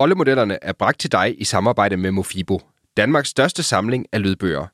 [0.00, 2.60] Rollemodellerne er bragt til dig i samarbejde med Mofibo,
[2.96, 4.66] Danmarks største samling af lydbøger.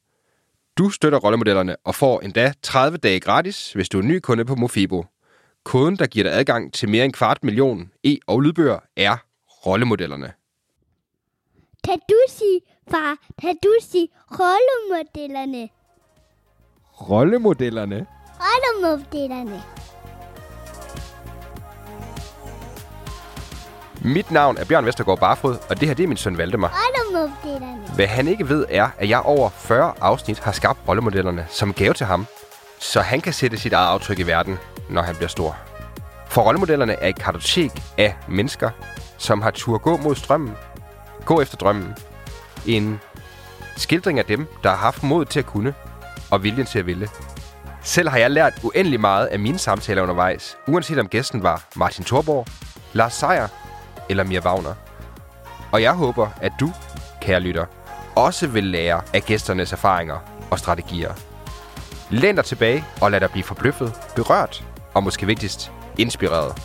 [0.79, 4.55] Du støtter rollemodellerne og får endda 30 dage gratis, hvis du er ny kunde på
[4.55, 5.05] Mofibo.
[5.65, 9.17] Koden, der giver dig adgang til mere end kvart million e- og lydbøger, er
[9.67, 10.33] rollemodellerne.
[11.85, 12.61] Kan du sige,
[12.91, 15.69] far, kan du sige rollemodellerne?
[17.11, 18.07] Rollemodellerne?
[18.41, 19.63] Rollemodellerne.
[24.05, 26.69] Mit navn er Bjørn Vestergaard Barfod, og det her det er min søn Valdemar.
[27.95, 31.95] Hvad han ikke ved er, at jeg over 40 afsnit har skabt rollemodellerne som gave
[31.95, 32.27] til ham,
[32.79, 34.59] så han kan sætte sit eget aftryk i verden,
[34.91, 35.57] når han bliver stor.
[36.27, 38.71] For rollemodellerne er et kartotek af mennesker,
[39.19, 40.55] som har tur gå mod strømmen,
[41.25, 41.95] gå efter drømmen.
[42.67, 43.01] En
[43.77, 45.75] skildring af dem, der har haft mod til at kunne,
[46.31, 47.09] og viljen til at ville.
[47.83, 52.05] Selv har jeg lært uendelig meget af mine samtaler undervejs, uanset om gæsten var Martin
[52.05, 52.47] Thorborg,
[52.93, 53.49] Lars Seier
[54.13, 54.75] eller Mia Wagner.
[55.73, 56.73] Og jeg håber, at du,
[57.21, 57.65] kære lytter,
[58.17, 60.17] også vil lære af gæsternes erfaringer
[60.51, 61.13] og strategier.
[62.11, 64.65] Læn dig tilbage og lad dig blive forbløffet, berørt
[64.95, 66.63] og måske vigtigst, inspireret.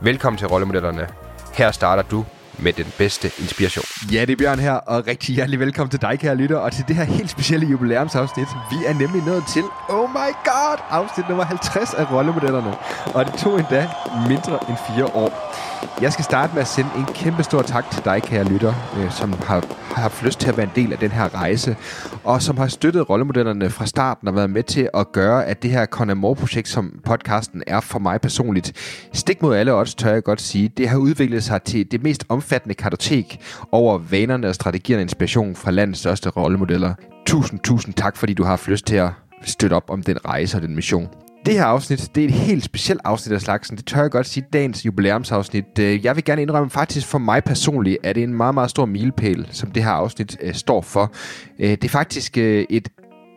[0.00, 1.08] Velkommen til Rollemodellerne.
[1.54, 2.24] Her starter du
[2.58, 3.84] med den bedste inspiration.
[4.12, 6.84] Ja, det er Bjørn her, og rigtig hjertelig velkommen til dig, kære lytter, og til
[6.88, 8.48] det her helt specielle jubilæumsafsnit.
[8.70, 12.74] Vi er nemlig nået til, oh my god, afsnit nummer 50 af Rollemodellerne.
[13.14, 13.90] Og det tog endda
[14.28, 15.54] mindre end fire år.
[16.00, 19.10] Jeg skal starte med at sende en kæmpe stor tak til dig, kære lytter, øh,
[19.10, 21.76] som har, har haft lyst til at være en del af den her rejse,
[22.24, 25.70] og som har støttet rollemodellerne fra starten og været med til at gøre, at det
[25.70, 28.72] her Conamore-projekt, som podcasten er for mig personligt,
[29.12, 32.24] stik mod alle odds, tør jeg godt sige, det har udviklet sig til det mest
[32.28, 33.40] omfattende kartotek
[33.72, 36.94] over vanerne og strategierne og inspiration fra landets største rollemodeller.
[37.26, 39.10] Tusind, tusind tak, fordi du har haft lyst til at
[39.42, 41.08] støtte op om den rejse og den mission.
[41.46, 43.76] Det her afsnit, det er et helt specielt afsnit af slagsen.
[43.76, 45.78] Det tør jeg godt sige, dagens jubilæumsafsnit.
[45.78, 48.70] Øh, jeg vil gerne indrømme, faktisk for mig personligt, at det er en meget, meget
[48.70, 51.12] stor milepæl, som det her afsnit øh, står for.
[51.58, 52.88] Øh, det er faktisk øh, et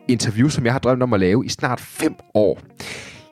[0.08, 2.58] interview, som jeg har drømt om at lave i snart fem år.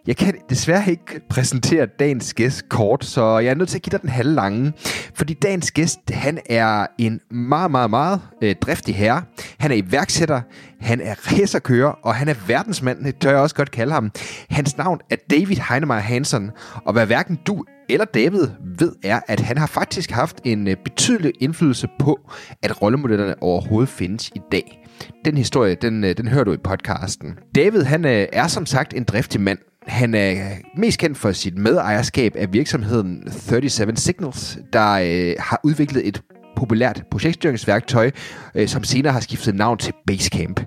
[0.07, 3.91] Jeg kan desværre ikke præsentere dagens gæst kort, så jeg er nødt til at give
[3.91, 4.73] dig den halve lange.
[5.15, 9.23] Fordi dagens gæst, han er en meget, meget, meget øh, driftig herre.
[9.59, 10.41] Han er iværksætter,
[10.81, 14.11] han er racerkører, og han er verdensmand, det tør jeg også godt kalde ham.
[14.51, 16.51] Hans navn er David Heinemeier Hansen,
[16.85, 20.77] og hvad hverken du eller David ved er, at han har faktisk haft en øh,
[20.85, 22.31] betydelig indflydelse på,
[22.63, 24.87] at rollemodellerne overhovedet findes i dag.
[25.25, 27.39] Den historie, den, øh, den hører du i podcasten.
[27.55, 30.37] David, han øh, er som sagt en driftig mand, han er
[30.77, 36.23] mest kendt for sit medejerskab af virksomheden 37 Signals, der øh, har udviklet et
[36.57, 38.11] populært projektstyringsværktøj,
[38.55, 40.61] øh, som senere har skiftet navn til Basecamp.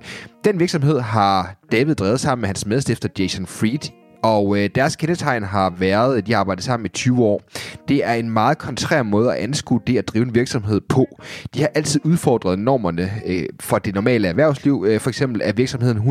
[0.44, 5.44] Den virksomhed har David drevet sammen med hans medstifter Jason Fried og øh, deres kendetegn
[5.44, 7.42] har været, at de har arbejdet sammen i 20 år.
[7.88, 11.08] Det er en meget kontrær måde at anskue det at drive en virksomhed på.
[11.54, 14.86] De har altid udfordret normerne øh, for det normale erhvervsliv.
[14.88, 16.02] Øh, for eksempel er virksomheden 100%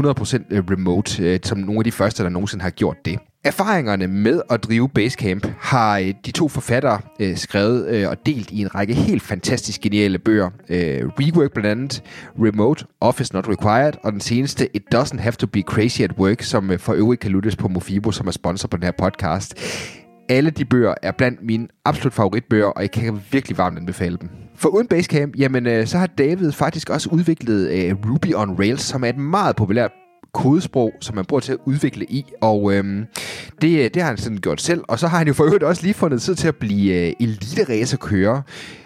[0.51, 3.19] øh, remote, øh, som nogle af de første, der nogensinde har gjort det.
[3.45, 8.51] Erfaringerne med at drive Basecamp har øh, de to forfattere øh, skrevet øh, og delt
[8.51, 10.51] i en række helt fantastisk geniale bøger.
[10.69, 12.03] Øh, Rework blandt andet,
[12.39, 16.43] Remote, Office Not Required, og den seneste It Doesn't Have to Be Crazy at Work,
[16.43, 19.55] som øh, for øvrigt kan lyttes på Mofibo, som er sponsor på den her podcast.
[20.29, 24.29] Alle de bøger er blandt mine absolut favoritbøger, og jeg kan virkelig varmt anbefale dem.
[24.57, 28.83] For uden Basecamp, jamen, øh, så har David faktisk også udviklet øh, Ruby on Rails,
[28.83, 29.91] som er et meget populært
[30.33, 33.05] kodesprog, som man bruger til at udvikle i, og øhm,
[33.63, 34.81] det, øh, det har han sådan gjort selv.
[34.89, 37.13] Og så har han jo for øvrigt også lige fundet tid til at blive øh,
[37.21, 38.43] elite-racerkører.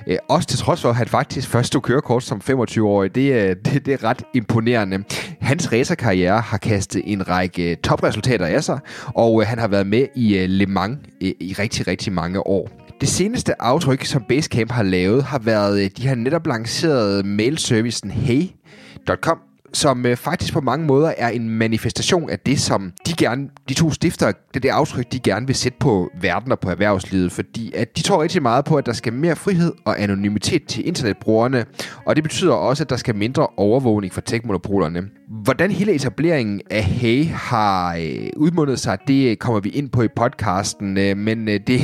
[0.06, 3.14] Øh, også til trods for, at han faktisk først tog kørekort som 25-årig.
[3.14, 5.04] Det, øh, det, det er ret imponerende.
[5.40, 9.86] Hans racerkarriere har kastet en række øh, topresultater af sig, og øh, han har været
[9.86, 12.68] med i øh, Le Mans øh, i rigtig, rigtig mange år.
[13.00, 18.10] Det seneste aftryk, som Basecamp har lavet, har været, øh, de har netop lanceret mailservicen
[18.10, 19.38] hey.com,
[19.72, 23.74] som øh, faktisk på mange måder er en manifestation af det, som de gerne, de
[23.74, 27.32] to stifter, det er det aftryk, de gerne vil sætte på verden og på erhvervslivet,
[27.32, 30.86] fordi at de tror rigtig meget på, at der skal mere frihed og anonymitet til
[30.86, 31.64] internetbrugerne,
[32.06, 35.02] og det betyder også, at der skal mindre overvågning for techmonopolerne.
[35.28, 40.02] Hvordan hele etableringen af Hey har øh, udmundet sig, det øh, kommer vi ind på
[40.02, 41.80] i podcasten, øh, men øh, det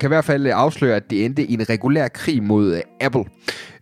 [0.00, 3.24] kan i hvert fald afsløre, at det endte i en regulær krig mod øh, Apple,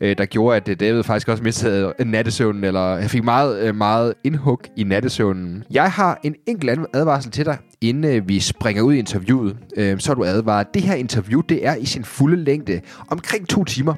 [0.00, 3.74] øh, der gjorde, at øh, David faktisk også mistede øh, nattesøvnen, eller fik meget, øh,
[3.74, 5.64] meget indhug i nattesøvnen.
[5.70, 10.12] Jeg har en enkelt advarsel til dig, inden vi springer ud i interviewet, øh, så
[10.12, 10.66] er du advaret.
[10.74, 13.94] Det her interview, det er i sin fulde længde omkring to timer.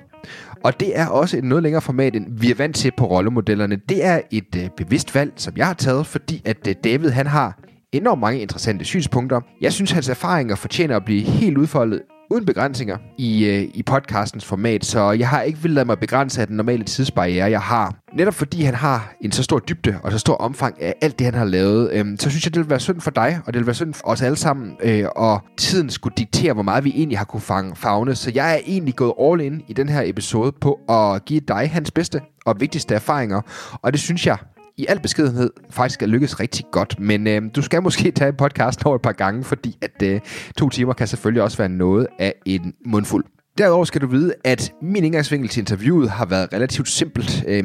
[0.65, 3.77] Og det er også et noget længere format, end vi er vant til på rollemodellerne.
[3.89, 7.27] Det er et øh, bevidst valg, som jeg har taget, fordi at øh, David han
[7.27, 7.59] har
[7.93, 9.41] enormt mange interessante synspunkter.
[9.61, 12.03] Jeg synes, hans erfaringer fortjener at blive helt udfoldet
[12.33, 16.41] uden begrænsninger i, øh, i podcastens format, så jeg har ikke vil lade mig begrænse
[16.41, 17.95] af den normale tidsbarriere, jeg har.
[18.17, 21.25] Netop fordi han har en så stor dybde og så stor omfang af alt det,
[21.25, 23.61] han har lavet, øh, så synes jeg, det vil være synd for dig, og det
[23.61, 26.93] vil være synd for os alle sammen, øh, og tiden skulle diktere, hvor meget vi
[26.97, 28.15] egentlig har kunne fange fagne.
[28.15, 31.71] Så jeg er egentlig gået all in i den her episode på at give dig
[31.73, 33.41] hans bedste og vigtigste erfaringer,
[33.83, 34.37] og det synes jeg
[34.77, 37.01] i al beskedenhed faktisk er lykkes rigtig godt.
[37.01, 40.21] Men øh, du skal måske tage podcasten over et par gange, fordi at øh,
[40.59, 43.25] to timer kan selvfølgelig også være noget af en mundfuld.
[43.59, 47.45] Derudover skal du vide, at min indgangsvinkel til interviewet har været relativt simpelt.
[47.49, 47.65] Øh,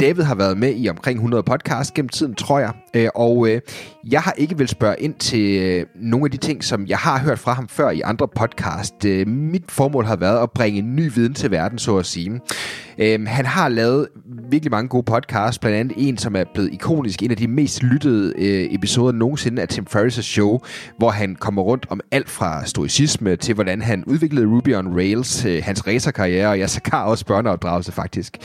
[0.00, 2.72] David har været med i omkring 100 podcasts gennem tiden, tror jeg.
[2.94, 3.60] Øh, og øh,
[4.10, 7.18] jeg har ikke vil spørge ind til øh, nogle af de ting, som jeg har
[7.18, 9.04] hørt fra ham før i andre podcast.
[9.04, 12.40] Øh, mit formål har været at bringe ny viden til verden, så at sige.
[12.98, 14.08] Øh, han har lavet
[14.50, 17.82] virkelig mange gode podcasts, blandt andet en, som er blevet ikonisk, en af de mest
[17.82, 20.58] lyttede øh, episoder nogensinde af Tim Ferriss' show,
[20.98, 25.44] hvor han kommer rundt om alt fra stoicisme til, hvordan han udviklede Ruby on Rails,
[25.44, 28.36] øh, hans racerkarriere, og jeg sågar også børneopdragelse faktisk.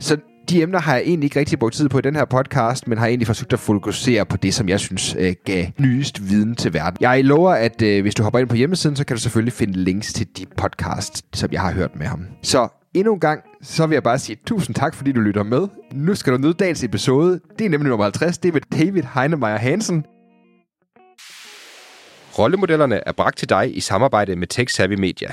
[0.00, 0.16] Så
[0.50, 2.98] de emner har jeg egentlig ikke rigtig brugt tid på i den her podcast, men
[2.98, 6.74] har egentlig forsøgt at fokusere på det, som jeg synes øh, gav nyest viden til
[6.74, 6.96] verden.
[7.00, 9.78] Jeg lover, at øh, hvis du hopper ind på hjemmesiden, så kan du selvfølgelig finde
[9.78, 12.26] links til de podcasts, som jeg har hørt med ham.
[12.42, 15.68] Så endnu en gang, så vil jeg bare sige tusind tak, fordi du lytter med.
[15.92, 17.40] Nu skal du nyde dagens episode.
[17.58, 18.38] Det er nemlig nummer 50.
[18.38, 20.04] Det er med David Heinemeier Hansen.
[22.38, 25.28] Rollemodellerne er bragt til dig i samarbejde med Tech Savvy Media.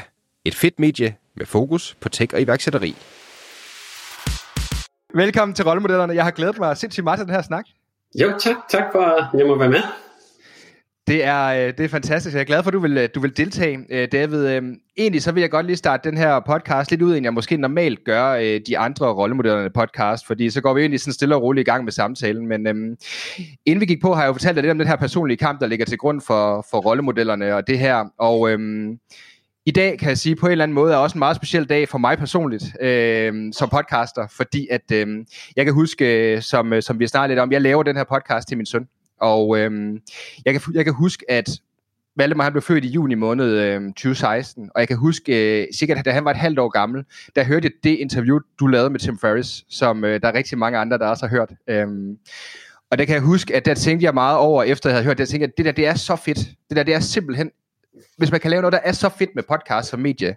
[0.46, 2.96] Et fedt medie med fokus på tech og iværksætteri.
[5.18, 6.16] Velkommen til Rollemodellerne.
[6.16, 7.66] Jeg har glædet mig sindssygt meget til den her snak.
[8.22, 8.56] Jo, tak.
[8.70, 9.82] Tak for, at jeg må være med.
[11.08, 12.34] Det er, øh, det er fantastisk.
[12.34, 14.46] Jeg er glad for, at du vil, øh, du vil deltage, øh, David.
[14.98, 17.58] Egentlig så vil jeg godt lige starte den her podcast lidt ud, end jeg måske
[17.58, 21.68] normalt gør de andre rollemodellerne podcast, fordi så går vi egentlig sådan stille og roligt
[21.68, 22.48] i gang med samtalen.
[22.48, 22.96] Men øhm,
[23.66, 25.60] inden vi gik på, har jeg jo fortalt dig lidt om den her personlige kamp,
[25.60, 28.06] der ligger til grund for, for rollemodellerne og det her.
[28.20, 29.00] Og øhm,
[29.68, 31.70] i dag kan jeg sige på en eller anden måde er også en meget speciel
[31.70, 35.26] dag for mig personligt øh, som podcaster, fordi at øh,
[35.56, 37.96] jeg kan huske, øh, som, øh, som vi har snakket lidt om, jeg laver den
[37.96, 38.88] her podcast til min søn.
[39.22, 39.72] Og øh,
[40.46, 41.50] jeg, kan, jeg kan huske, at
[42.16, 46.06] Valdemar han blev født i juni måned øh, 2016, og jeg kan huske, øh, sikkert
[46.06, 47.04] da han var et halvt år gammel,
[47.36, 50.58] der hørte jeg det interview, du lavede med Tim Ferris, som øh, der er rigtig
[50.58, 51.52] mange andre, der også har hørt.
[51.68, 51.88] Øh,
[52.92, 55.18] og der kan jeg huske, at der tænkte jeg meget over, efter jeg havde hørt
[55.18, 56.38] det, jeg tænkte, at det der, det er så fedt.
[56.70, 57.52] Det der, det er simpelthen
[58.18, 60.36] hvis man kan lave noget, der er så fedt med podcast som medie,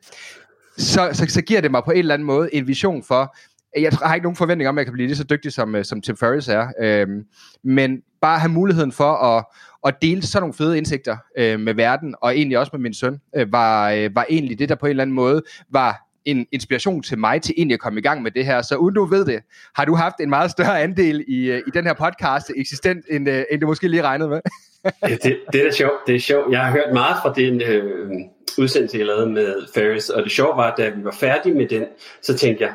[0.78, 3.36] så, så, så giver det mig på en eller anden måde en vision for,
[3.76, 5.84] jeg har ikke nogen forventning om, at jeg kan blive lige så dygtig, som, øh,
[5.84, 6.66] som Tim Ferriss er.
[6.80, 7.24] Øhm,
[7.64, 9.44] men bare have muligheden for at,
[9.86, 13.20] at dele sådan nogle fede indsigter øh, med verden, og egentlig også med min søn,
[13.36, 15.42] øh, var, øh, var egentlig det, der på en eller anden måde
[15.72, 18.62] var en inspiration til mig til egentlig at komme i gang med det her.
[18.62, 19.40] Så uden du ved det,
[19.74, 23.28] har du haft en meget større andel i, øh, i den her podcast eksistent, end,
[23.28, 24.40] øh, end du måske lige regnede med?
[25.22, 26.06] Det, det er sjovt.
[26.06, 26.52] Det er sjovt.
[26.52, 28.10] Jeg har hørt meget fra den øh,
[28.58, 31.68] udsendelse, jeg lavede med Ferris, og det sjove var, at da vi var færdige med
[31.68, 31.84] den,
[32.22, 32.74] så tænkte jeg,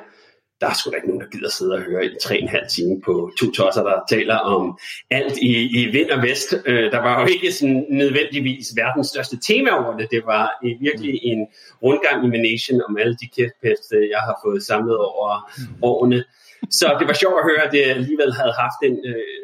[0.62, 2.68] der er sgu da ikke nogen, der gider sidde og høre i tre en halv
[2.76, 4.80] time på to tosser, der taler om
[5.12, 6.54] alt i, i vind og vest.
[6.66, 10.12] Øh, der var jo ikke sådan nødvendigvis verdens største tema over det.
[10.12, 10.46] Det var
[10.82, 11.48] virkelig en
[11.84, 16.24] rundgang i Nation om alle de kæftpeste, jeg har fået samlet over årene.
[16.72, 19.42] Så det var sjovt at høre, at det alligevel havde haft en øh,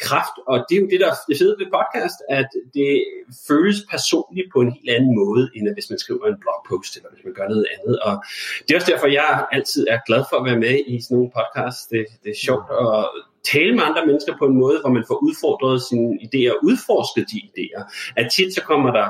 [0.00, 3.04] kraft, og det er jo det, der det fede ved podcast, at det
[3.48, 7.24] føles personligt på en helt anden måde, end hvis man skriver en blogpost, eller hvis
[7.24, 7.98] man gør noget andet.
[8.06, 8.14] Og
[8.62, 11.30] det er også derfor, jeg altid er glad for at være med i sådan nogle
[11.38, 11.86] podcasts.
[11.86, 13.08] Det, det er sjovt at
[13.52, 17.38] tale med andre mennesker på en måde, hvor man får udfordret sine idéer, udforsket de
[17.50, 17.82] idéer.
[18.16, 19.06] At tit så kommer der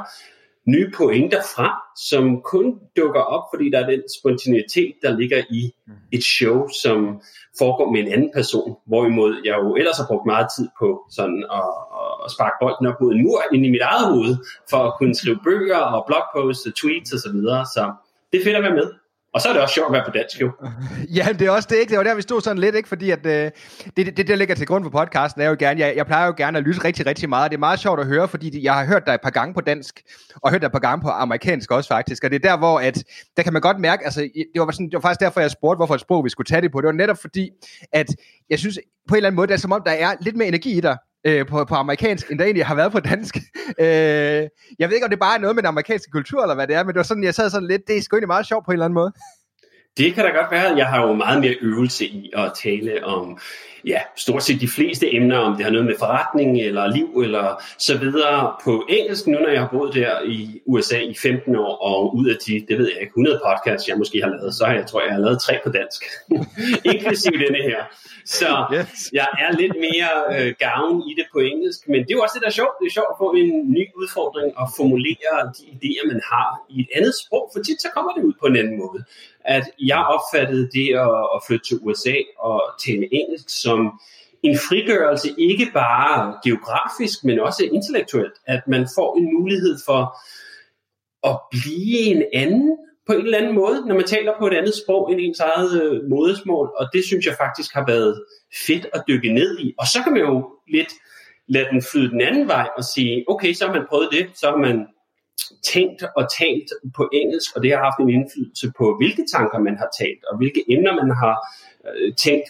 [0.66, 1.76] nye pointer frem,
[2.10, 5.72] som kun dukker op, fordi der er den spontaneitet, der ligger i
[6.12, 7.20] et show, som
[7.58, 11.46] foregår med en anden person, hvorimod jeg jo ellers har brugt meget tid på sådan
[11.52, 11.70] at,
[12.24, 14.36] at sparke bolden op mod en mur ind i mit eget hoved,
[14.70, 17.18] for at kunne skrive bøger og blogposts og tweets osv.
[17.18, 17.66] Så, videre.
[17.74, 17.82] så
[18.32, 18.88] det er fedt at være med.
[19.36, 20.52] Og så er det også sjovt at være på dansk, jo.
[21.18, 21.90] ja, det er også det, ikke?
[21.90, 22.88] Det var der, vi stod sådan lidt, ikke?
[22.88, 23.50] Fordi at, øh,
[23.96, 26.34] det, det, der ligger til grund for podcasten, er jo gerne, jeg, jeg plejer jo
[26.36, 27.50] gerne at lytte rigtig, rigtig meget.
[27.50, 29.60] Det er meget sjovt at høre, fordi jeg har hørt dig et par gange på
[29.60, 30.02] dansk,
[30.42, 32.24] og hørt dig et par gange på amerikansk også faktisk.
[32.24, 33.04] Og det er der, hvor at,
[33.36, 35.76] der kan man godt mærke, altså, det var, sådan, det var faktisk derfor, jeg spurgte,
[35.76, 36.80] hvorfor et sprog vi skulle tage det på.
[36.80, 37.50] Det var netop fordi,
[37.92, 38.06] at
[38.50, 38.78] jeg synes
[39.08, 40.80] på en eller anden måde, det er som om, der er lidt mere energi i
[40.80, 43.36] dig øh, på, på amerikansk, end der egentlig har været på dansk.
[43.84, 43.86] øh,
[44.78, 46.76] jeg ved ikke, om det bare er noget med den amerikanske kultur, eller hvad det
[46.76, 48.64] er, men det var sådan, jeg sad sådan lidt, det er sgu egentlig meget sjovt
[48.64, 49.12] på en eller anden måde.
[49.96, 50.76] Det kan da godt være.
[50.76, 53.38] Jeg har jo meget mere øvelse i at tale om
[53.86, 57.62] ja, stort set de fleste emner, om det har noget med forretning eller liv eller
[57.78, 61.76] så videre på engelsk, nu når jeg har boet der i USA i 15 år,
[61.90, 64.64] og ud af de, det ved jeg ikke, 100 podcasts, jeg måske har lavet, så
[64.64, 66.00] har jeg, tror jeg, har lavet tre på dansk,
[66.92, 67.80] inklusive denne her.
[68.24, 69.10] Så yes.
[69.12, 72.34] jeg er lidt mere øh, gavn i det på engelsk, men det er jo også
[72.36, 72.74] det, der er sjovt.
[72.80, 76.76] Det er sjovt at få en ny udfordring og formulere de idéer, man har i
[76.84, 79.00] et andet sprog, for tit så kommer det ud på en anden måde
[79.46, 84.00] at jeg opfattede det at, at flytte til USA og tale engelsk som
[84.42, 88.32] en frigørelse, ikke bare geografisk, men også intellektuelt.
[88.46, 90.16] At man får en mulighed for
[91.28, 92.76] at blive en anden
[93.06, 95.82] på en eller anden måde, når man taler på et andet sprog end ens eget
[95.82, 96.72] øh, modersmål.
[96.78, 98.24] Og det synes jeg faktisk har været
[98.66, 99.74] fedt at dykke ned i.
[99.78, 100.92] Og så kan man jo lidt
[101.48, 104.50] lade den flyde den anden vej og sige, okay, så har man prøvet det, så
[104.50, 104.86] har man
[105.72, 109.76] tænkt og talt på engelsk, og det har haft en indflydelse på, hvilke tanker man
[109.76, 111.36] har talt, og hvilke emner man har
[111.88, 112.48] øh, tænkt.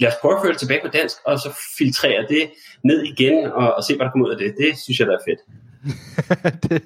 [0.00, 2.50] Lad os prøve at følge tilbage på dansk, og så filtrere det
[2.84, 4.54] ned igen, og, og se, hvad der kommer ud af det.
[4.58, 5.40] Det synes jeg, der er fedt.
[6.62, 6.82] det,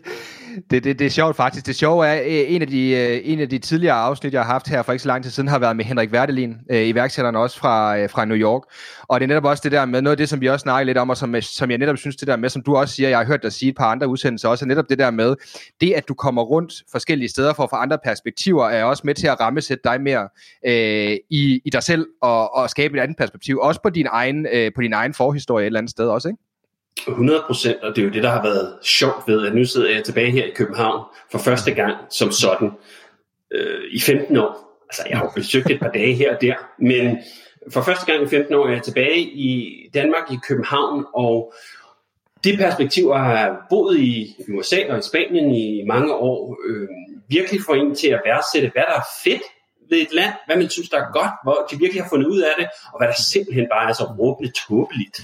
[0.70, 1.66] det, det, det er sjovt faktisk.
[1.66, 4.52] Det sjove er, øh, en af, de, øh, en af de tidligere afsnit, jeg har
[4.52, 7.36] haft her for ikke så lang tid siden, har været med Henrik Verdelin, øh, iværksætteren
[7.36, 8.62] også fra, fra New York.
[9.02, 10.84] Og det er netop også det der med, noget af det, som vi også snakker
[10.84, 13.08] lidt om, og som, som jeg netop synes det der med, som du også siger,
[13.08, 15.34] jeg har hørt dig sige et par andre udsendelser også, er netop det der med,
[15.80, 19.14] det at du kommer rundt forskellige steder for at få andre perspektiver, er også med
[19.14, 20.28] til at rammesætte dig mere
[20.66, 24.46] øh, i, i dig selv, og, og skabe et andet perspektiv, også på din egen,
[24.52, 26.45] øh, på din egen forhistorie et eller andet sted også, ikke?
[27.08, 29.94] 100 procent, og det er jo det, der har været sjovt ved, at nu sidder
[29.94, 32.70] jeg tilbage her i København for første gang som sådan
[33.50, 34.82] øh, i 15 år.
[34.88, 37.18] Altså, jeg har besøgt et par dage her og der, men
[37.72, 41.52] for første gang i 15 år er jeg tilbage i Danmark, i København, og
[42.44, 46.88] det perspektiv at have boet i USA og i Spanien i mange år, øh,
[47.28, 49.42] virkelig får en til at værdsætte, hvad der er fedt
[49.90, 52.40] ved et land, hvad man synes, der er godt, hvor de virkelig har fundet ud
[52.40, 55.16] af det, og hvad der simpelthen bare er så råbende tåbeligt.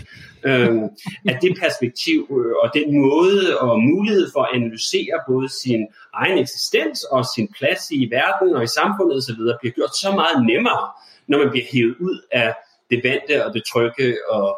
[0.44, 0.84] Øhm,
[1.30, 5.80] at det perspektiv øh, og den måde og mulighed for at analysere både sin
[6.14, 9.40] egen eksistens og sin plads i verden og i samfundet osv.
[9.60, 10.84] bliver gjort så meget nemmere,
[11.26, 12.54] når man bliver hævet ud af
[12.90, 14.48] det vante og det trygge og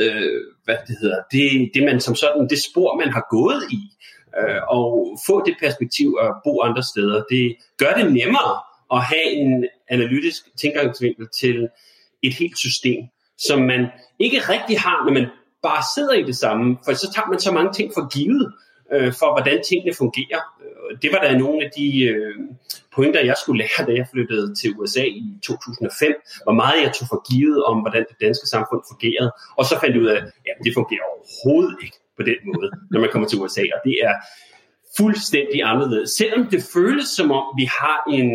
[0.00, 3.80] øh, hvad det hedder, det, det man som sådan, det spor man har gået i,
[4.40, 8.54] øh, og få det perspektiv at bo andre steder, det gør det nemmere
[8.92, 11.68] at have en analytisk tilgangsvinkel til
[12.22, 13.04] et helt system,
[13.38, 13.86] som man
[14.18, 15.26] ikke rigtig har, når man
[15.62, 18.52] bare sidder i det samme, for så tager man så mange ting for givet,
[18.92, 20.40] øh, for hvordan tingene fungerer.
[20.64, 22.34] Øh, det var da nogle af de øh,
[22.94, 26.14] pointer, jeg skulle lære, da jeg flyttede til USA i 2005,
[26.44, 29.30] hvor meget jeg tog for givet om, hvordan det danske samfund fungerede.
[29.58, 33.00] Og så fandt jeg ud af, at det fungerer overhovedet ikke på den måde, når
[33.00, 33.64] man kommer til USA.
[33.76, 34.14] Og det er
[34.98, 36.10] fuldstændig anderledes.
[36.10, 38.28] Selvom det føles som om, vi har en,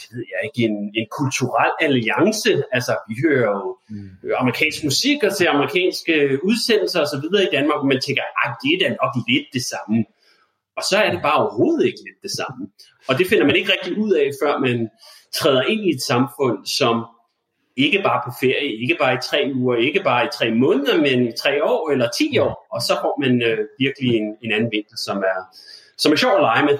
[0.00, 2.52] det ved jeg ikke, en, en kulturel alliance.
[2.76, 4.10] Altså, vi hører jo mm.
[4.42, 6.14] amerikansk musik og ser amerikanske
[6.48, 7.26] udsendelser osv.
[7.46, 9.98] i Danmark, og man tænker, at det er da nok lidt det samme.
[10.78, 12.60] Og så er det bare overhovedet ikke lidt det samme.
[13.08, 14.88] Og det finder man ikke rigtig ud af, før man
[15.38, 16.94] træder ind i et samfund, som
[17.76, 21.28] ikke bare på ferie, ikke bare i tre uger, ikke bare i tre måneder, men
[21.28, 22.66] i tre år eller ti år.
[22.72, 25.38] Og så får man øh, virkelig en, en anden vinkel, som er,
[25.98, 26.78] som er sjov at lege med.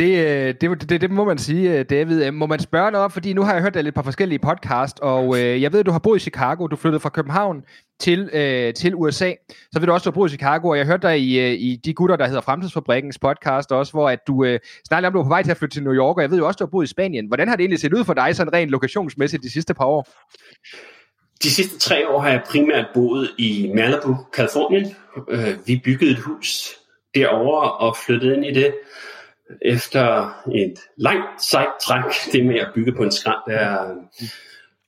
[0.00, 2.24] Øh, det, det, det, det må man sige, øh, David.
[2.24, 4.38] Øh, må man spørge noget op, fordi nu har jeg hørt dig lidt på forskellige
[4.38, 6.66] podcast, og øh, jeg ved, at du har boet i Chicago.
[6.66, 7.62] Du flyttede fra København
[8.00, 9.32] til, øh, til USA.
[9.72, 11.54] Så ved du også, at du har boet i Chicago, og jeg hørte dig i,
[11.54, 15.14] i De Gutter, der hedder Fremtidsfabrikkens podcast også, hvor at du øh, snakkede om, at
[15.14, 16.56] du var på vej til at flytte til New York, og jeg ved jo også,
[16.56, 17.26] at du har boet i Spanien.
[17.26, 20.08] Hvordan har det egentlig set ud for dig, sådan rent lokationsmæssigt, de sidste par år?
[21.42, 24.96] De sidste tre år har jeg primært boet i Malibu, Kalifornien.
[25.66, 26.70] Vi byggede et hus
[27.14, 28.74] derovre og flyttede ind i det
[29.62, 33.94] efter et langt sejt træk, det med at bygge på en skrant, er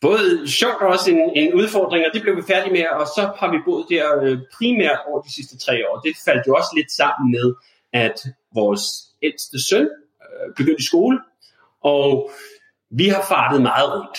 [0.00, 3.30] både sjovt og også en, en udfordring, og det blev vi færdige med, og så
[3.38, 6.00] har vi boet der øh, primært over de sidste tre år.
[6.00, 7.54] Det faldt jo også lidt sammen med,
[7.92, 8.83] at vores
[9.23, 9.88] ældste søn
[10.23, 11.18] øh, begyndte i skole,
[11.80, 12.30] og
[12.90, 14.18] vi har fartet meget rundt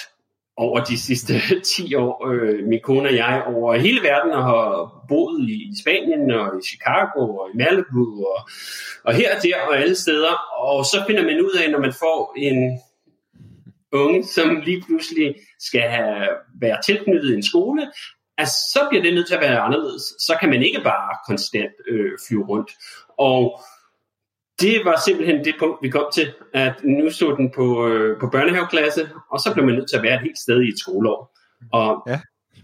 [0.58, 1.34] over de sidste
[1.76, 5.74] 10 år, øh, min kone og jeg, over hele verden og har boet i, i
[5.82, 8.50] Spanien og i Chicago og i Malibu og,
[9.04, 10.34] og her og der og alle steder.
[10.58, 12.80] Og så finder man ud af, når man får en
[13.92, 16.28] unge, som lige pludselig skal have,
[16.62, 17.92] være tilknyttet en skole,
[18.38, 20.02] at så bliver det nødt til at være anderledes.
[20.02, 22.72] Så kan man ikke bare konstant øh, flyve rundt.
[23.18, 23.60] Og
[24.62, 28.28] det var simpelthen det punkt, vi kom til, at nu stod den på, øh, på
[28.30, 31.38] børnehaveklasse, og så blev man nødt til at være et helt sted i et skoleår.
[31.72, 32.20] Og ja.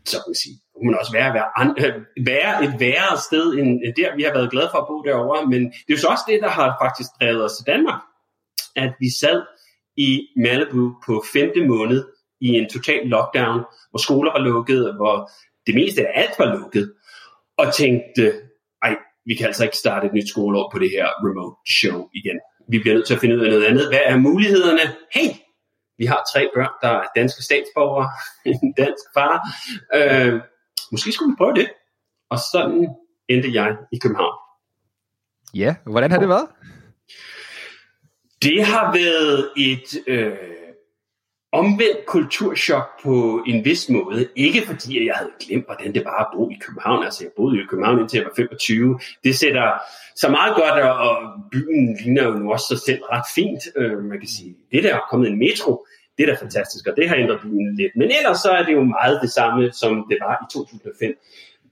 [0.06, 3.54] så kan man sige, kunne man også være, være, an, øh, være et værre sted
[3.54, 4.16] end der.
[4.16, 6.42] Vi har været glade for at bo derovre, men det er jo så også det,
[6.42, 8.02] der har faktisk drevet os til Danmark.
[8.76, 9.42] at vi sad
[9.98, 12.06] i Malibu på femte måned
[12.42, 15.30] i en total lockdown, hvor skoler var lukket, og hvor
[15.68, 16.94] det meste af alt var lukket,
[17.58, 18.34] og tænkte,
[19.26, 22.40] vi kan altså ikke starte et nyt skoleår på det her remote show igen.
[22.70, 23.88] Vi bliver nødt til at finde ud af noget andet.
[23.88, 24.86] Hvad er mulighederne?
[25.16, 25.30] Hey,
[25.98, 28.10] vi har tre børn, der er danske statsborgere,
[28.64, 29.36] en dansk far.
[29.96, 30.42] Øh,
[30.92, 31.70] måske skulle vi prøve det.
[32.30, 32.88] Og sådan
[33.30, 34.36] endte jeg i København.
[35.54, 36.48] Ja, hvordan har det været?
[38.42, 40.38] Det har været et øh,
[41.52, 44.28] omvendt kulturschok på en vis måde.
[44.36, 47.04] Ikke fordi at jeg havde glemt, hvordan det var at bo i København.
[47.04, 49.00] Altså jeg boede i København indtil jeg var 25.
[49.24, 49.72] Det sætter
[50.16, 51.18] så meget godt, og
[51.52, 53.60] byen ligner jo nu også sig selv ret fint.
[53.76, 55.86] Øh, man kan sige, det der er kommet en metro,
[56.18, 57.92] det er da fantastisk, og det har ændret byen lidt.
[57.96, 61.18] Men ellers så er det jo meget det samme, som det var i 2005.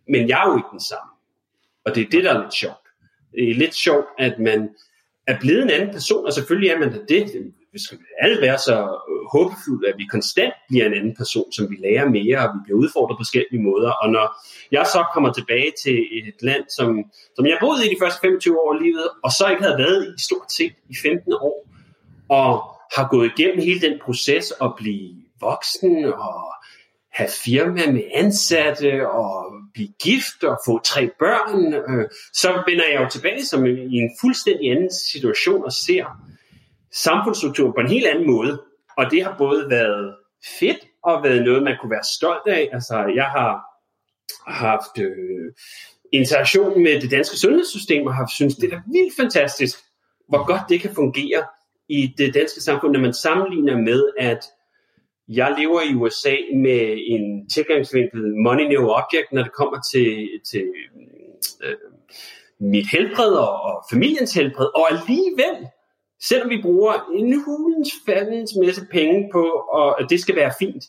[0.08, 1.12] Men jeg er jo ikke den samme.
[1.86, 2.86] Og det er det, der er lidt sjovt.
[3.32, 4.70] Det er lidt sjovt, at man
[5.28, 7.54] er blevet en anden person, og selvfølgelig er man da det.
[7.74, 8.78] Vi skal alle være så
[9.10, 12.60] øh, håbefulde, at vi konstant bliver en anden person, som vi lærer mere, og vi
[12.64, 13.92] bliver udfordret på forskellige måder.
[13.92, 14.26] Og når
[14.72, 16.90] jeg så kommer tilbage til et land, som,
[17.36, 20.16] som jeg boede i de første 25 år af livet, og så ikke havde været
[20.18, 21.58] i stort set i 15 år,
[22.30, 22.50] og
[22.96, 26.54] har gået igennem hele den proces at blive voksen og
[27.14, 33.02] have firma med ansatte og blive gift og få tre børn, øh, så vender jeg
[33.02, 36.06] jo tilbage som i en fuldstændig anden situation og ser
[36.93, 38.62] samfundsstrukturen på en helt anden måde.
[38.98, 40.15] Og det har både været
[40.60, 42.69] fedt og været noget, man kunne være stolt af.
[42.74, 43.69] Altså, jeg har
[44.48, 45.53] haft øh,
[46.12, 49.79] interaktion med det danske sundhedssystem og har synes det er vildt fantastisk,
[50.29, 51.43] hvor godt det kan fungere
[51.89, 54.46] i det danske samfund, når man sammenligner med, at
[55.27, 60.65] jeg lever i USA med en tilgangsvinkel money no object, når det kommer til, til
[61.63, 61.75] øh,
[62.60, 65.67] mit helbred og, og familiens helbred, og alligevel,
[66.22, 70.84] selvom vi bruger en hulens faldens masse penge på, og at det skal være fint,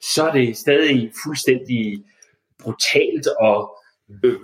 [0.00, 2.04] så er det stadig fuldstændig
[2.58, 3.76] brutalt og
[4.24, 4.40] øh,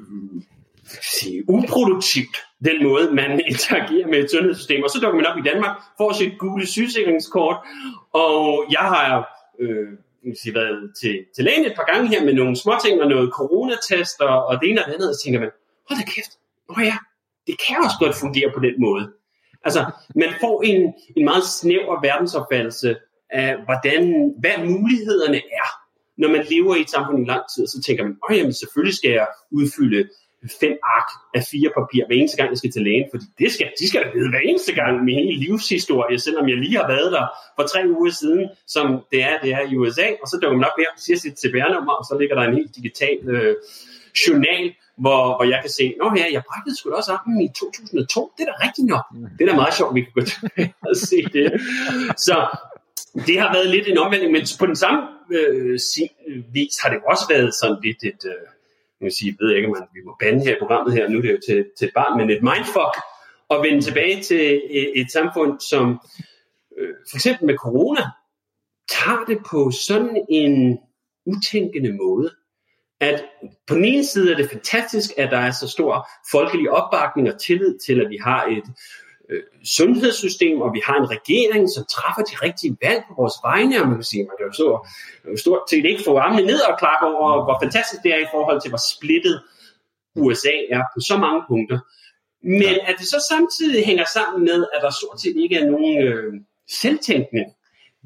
[1.20, 4.82] sige, uproduktivt, den måde, man interagerer med et sundhedssystem.
[4.82, 7.56] Og så dukker man op i Danmark, får sit gule sygesikringskort,
[8.12, 9.28] og jeg har
[9.60, 9.88] øh,
[10.42, 14.20] sige, været til, til lægen et par gange her med nogle småting og noget coronatest
[14.20, 15.50] og, og det ene og det andet, og så tænker man,
[15.88, 16.32] hold da kæft,
[16.68, 16.96] åh ja,
[17.46, 19.12] det kan også godt fungere på den måde.
[19.64, 22.96] Altså, man får en, en meget snæver verdensopfattelse
[23.30, 25.68] af, hvordan, hvad mulighederne er,
[26.18, 28.96] når man lever i et samfund i lang tid, så tænker man, åh jamen, selvfølgelig
[28.96, 30.08] skal jeg udfylde
[30.60, 33.66] fem ark af fire papir hver eneste gang, jeg skal til lægen, fordi det skal,
[33.80, 37.12] de skal da vide hver eneste gang min hele livshistorie, selvom jeg lige har været
[37.12, 40.58] der for tre uger siden, som det er, det er i USA, og så dukker
[40.58, 43.56] man op her, siger sit CPR-nummer, og så ligger der en helt digital øh,
[44.24, 44.64] journal,
[44.98, 48.42] hvor, hvor jeg kan se, nå ja, jeg brækkede sgu også armen i 2002, det
[48.42, 49.04] er da rigtigt nok.
[49.38, 51.46] Det er da meget sjovt, vi kan gå tilbage og se det.
[52.26, 52.36] Så
[53.26, 55.00] det har været lidt en omvending, men på den samme
[55.32, 55.78] øh,
[56.52, 58.44] vis har det også været sådan lidt et, øh,
[59.00, 61.18] man kan sige, jeg ved ikke, om vi må bande her i programmet her, nu
[61.18, 62.94] er det jo til, til et barn, men et mindfuck,
[63.48, 65.84] og vende tilbage til et, et samfund, som
[66.78, 68.04] øh, for eksempel med corona,
[68.88, 70.78] tager det på sådan en
[71.26, 72.30] utænkende måde,
[73.02, 73.24] at
[73.66, 77.40] på den ene side er det fantastisk, at der er så stor folkelig opbakning og
[77.40, 78.64] tillid til, at vi har et
[79.30, 83.80] øh, sundhedssystem, og vi har en regering, som træffer de rigtige valg på vores vegne,
[83.80, 84.68] og man kan sige, man kan jo så
[85.42, 88.60] stort set ikke få armene ned og klappe over, hvor fantastisk det er i forhold
[88.60, 89.42] til, hvor splittet
[90.16, 91.78] USA er på så mange punkter.
[92.58, 96.02] Men at det så samtidig hænger sammen med, at der stort set ikke er nogen
[96.06, 96.32] øh,
[96.80, 97.46] selvtænkning,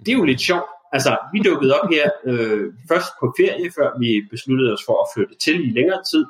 [0.04, 0.70] det er jo lidt sjovt.
[0.96, 5.08] Altså, vi dukkede op her øh, først på ferie, før vi besluttede os for at
[5.14, 6.24] flytte til i længere tid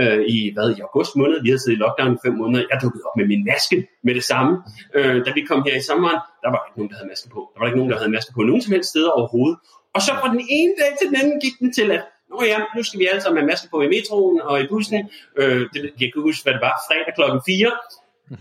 [0.00, 1.36] øh, i, hvad, i august måned.
[1.44, 2.62] Vi havde siddet i lockdown i fem måneder.
[2.70, 4.52] Jeg dukkede op med min maske med det samme.
[4.96, 7.40] Øh, da vi kom her i sommeren, der var ikke nogen, der havde maske på.
[7.52, 9.56] Der var ikke nogen, der havde maske på nogen som helst steder overhovedet.
[9.96, 12.58] Og så fra den ene dag til den anden gik den til, at Nå ja,
[12.76, 15.00] nu skal vi alle sammen have maske på i metroen og i bussen.
[15.40, 17.72] Øh, det, jeg kan huske, hvad det var, fredag klokken 4.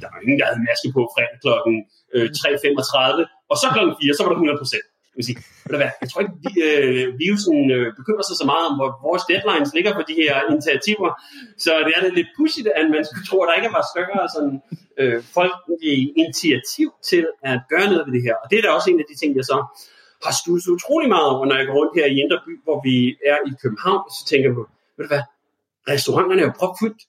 [0.02, 1.76] Der var ingen, der havde maske på fredag klokken
[2.16, 3.50] øh, 3.35.
[3.52, 6.22] Og så klokken 4, så var der 100 procent vil sige, ved hvad, jeg tror
[6.24, 10.04] ikke, vi, øh, virusen øh, bekymrer sig så meget om, hvor vores deadlines ligger på
[10.10, 11.10] de her initiativer.
[11.64, 14.56] Så det er lidt pudsigt, at man skulle tro, at der ikke var større sådan,
[15.00, 18.36] øh, folkelig initiativ til at gøre noget ved det her.
[18.42, 19.58] Og det er da også en af de ting, jeg så
[20.26, 22.96] har studset utrolig meget over, når jeg går rundt her i Indre By, hvor vi
[23.32, 24.64] er i København, så tænker jeg på,
[24.96, 25.26] ved du hvad,
[25.94, 27.02] restauranterne er jo propfyldt.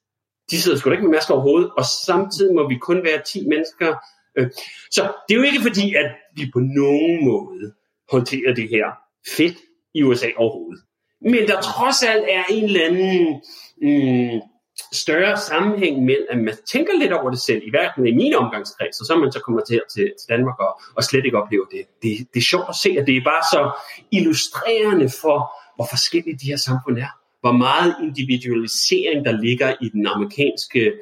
[0.51, 3.49] De sidder sgu da ikke med masker overhovedet, og samtidig må vi kun være 10
[3.49, 3.89] mennesker.
[4.37, 4.51] Øh,
[4.91, 7.73] så det er jo ikke fordi, at vi på nogen måde
[8.11, 8.87] håndtere det her
[9.37, 9.57] fedt
[9.95, 10.83] i USA overhovedet.
[11.21, 13.43] Men der trods alt er en eller anden
[13.83, 14.41] mm,
[14.93, 18.35] større sammenhæng mellem, at man tænker lidt over det selv, i hvert fald i min
[18.35, 21.43] omgangskreds, og så er man så kommer til, til, til Danmark og, og slet ikke
[21.43, 21.83] oplever det.
[22.03, 22.27] det.
[22.35, 23.71] Det er sjovt at se, at det er bare så
[24.11, 25.39] illustrerende for,
[25.77, 27.13] hvor forskellige de her samfund er.
[27.41, 30.93] Hvor meget individualisering, der ligger i den amerikanske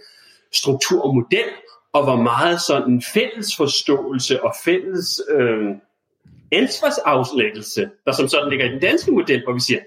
[0.52, 1.50] struktur og model,
[1.92, 5.68] og hvor meget sådan fælles forståelse og fælles øh,
[6.56, 9.80] ansvarsafslæggelse, der som sådan ligger i den danske model, hvor vi siger,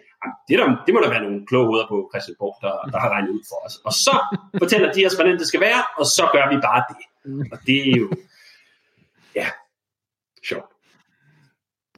[0.47, 3.30] det, der, det må der være nogle kloge hoveder på Christiansborg, der, der har regnet
[3.30, 3.75] ud for os.
[3.86, 4.15] Og så
[4.62, 7.03] fortæller de os, hvordan det skal være, og så gør vi bare det.
[7.51, 8.08] Og det er jo,
[9.36, 9.47] ja.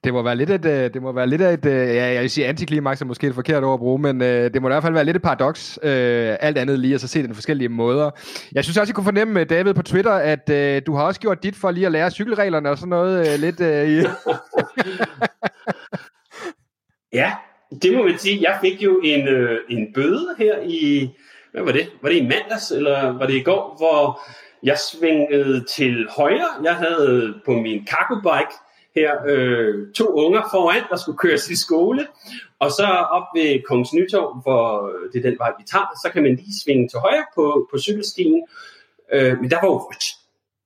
[0.04, 2.30] Det må være lidt et, øh, det må være lidt et, øh, ja, jeg vil
[2.30, 4.84] sige antiklimaks er måske et forkert ord at bruge, men øh, det må i hvert
[4.84, 8.12] fald være lidt et paradoks, øh, alt andet lige, at så se den forskellige måder.
[8.52, 11.20] Jeg synes også, jeg kunne fornemme, øh, David, på Twitter, at øh, du har også
[11.20, 13.98] gjort dit for lige at lære cykelreglerne og sådan noget øh, lidt øh, i...
[17.20, 17.34] ja,
[17.82, 18.42] det må man sige.
[18.42, 21.10] Jeg fik jo en, øh, en bøde her i,
[21.52, 21.90] hvad var det?
[22.02, 24.22] Var det i mandags, eller var det i går, hvor
[24.64, 26.64] jeg svingede til højre.
[26.64, 28.54] Jeg havde på min cargo bike
[28.96, 32.08] her øh, to unger foran, der skulle køres i skole.
[32.60, 36.10] Og så op ved Kongens Nytorv, hvor øh, det er den vej, vi tager, så
[36.14, 38.44] kan man lige svinge til højre på, på cykelstien.
[39.14, 40.06] Øh, men der var jo rødt.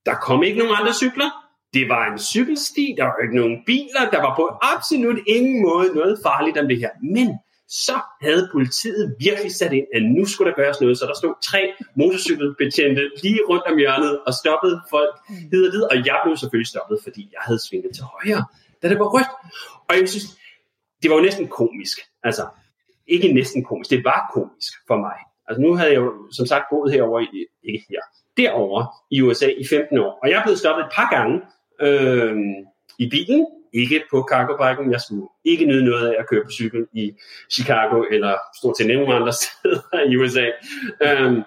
[0.05, 1.29] Der kom ikke nogen andre cykler.
[1.73, 5.93] Det var en cykelsti, der var ikke nogen biler, der var på absolut ingen måde
[5.95, 6.89] noget farligt om det her.
[7.01, 7.37] Men
[7.73, 10.97] så havde politiet virkelig sat ind, at nu skulle der gøres noget.
[10.97, 15.13] Så der stod tre motorcykelbetjente lige rundt om hjørnet og stoppede folk
[15.51, 18.45] hid og Og jeg blev selvfølgelig stoppet, fordi jeg havde svinget til højre,
[18.81, 19.31] da det var rødt.
[19.89, 20.25] Og jeg synes,
[21.01, 21.97] det var jo næsten komisk.
[22.23, 22.45] Altså,
[23.07, 25.17] ikke næsten komisk, det var komisk for mig.
[25.47, 28.01] Altså nu havde jeg jo som sagt boet herover i, ikke her,
[28.37, 30.19] derovre i USA i 15 år.
[30.23, 31.41] Og jeg er blevet stoppet et par gange
[31.81, 32.35] øh,
[32.99, 34.91] i bilen, ikke på cargobiken.
[34.91, 37.13] Jeg skulle ikke nyde noget af at køre på cykel i
[37.51, 40.45] Chicago eller stort set nogen andre steder i USA.
[41.03, 41.41] Øhm,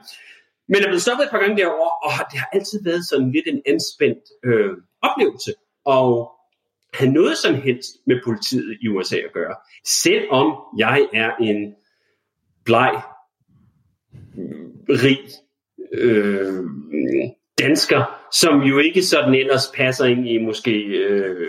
[0.68, 3.46] men jeg blev stoppet et par gange derovre, og det har altid været sådan lidt
[3.46, 5.52] en anspændt øh, oplevelse.
[5.84, 6.32] Og
[6.94, 9.54] have noget som helst med politiet i USA at gøre.
[9.84, 11.74] Selvom jeg er en
[12.64, 13.02] bleg,
[14.34, 15.18] mm, rig,
[15.92, 16.64] øh,
[17.58, 21.46] dansker, som jo ikke sådan ellers passer ind i måske, øh,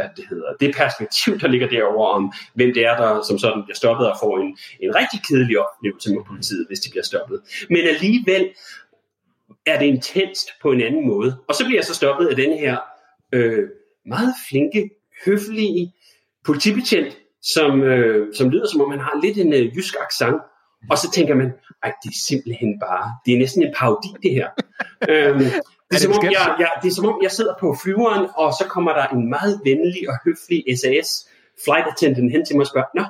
[0.00, 3.62] hvad det hedder, det perspektiv, der ligger derover om, hvem det er, der som sådan
[3.64, 4.48] bliver stoppet og får en,
[4.80, 7.40] en rigtig kedelig oplevelse med politiet, hvis de bliver stoppet.
[7.70, 8.44] Men alligevel
[9.66, 11.36] er det intenst på en anden måde.
[11.48, 12.76] Og så bliver jeg så stoppet af den her
[13.32, 13.68] øh,
[14.06, 14.90] meget flinke,
[15.26, 15.92] høflige
[16.44, 20.40] politibetjent, som, øh, som lyder som om han har lidt en øh, jysk accent,
[20.90, 24.30] og så tænker man, ej, det er simpelthen bare, det er næsten en parodi, det
[24.30, 24.48] her.
[25.10, 25.40] øhm,
[25.90, 28.52] det, er som om, jeg, jeg, det er som om, jeg sidder på flyveren, og
[28.52, 31.28] så kommer der en meget venlig og høflig SAS
[31.64, 33.04] flight attendant hen til mig og spørger, nå,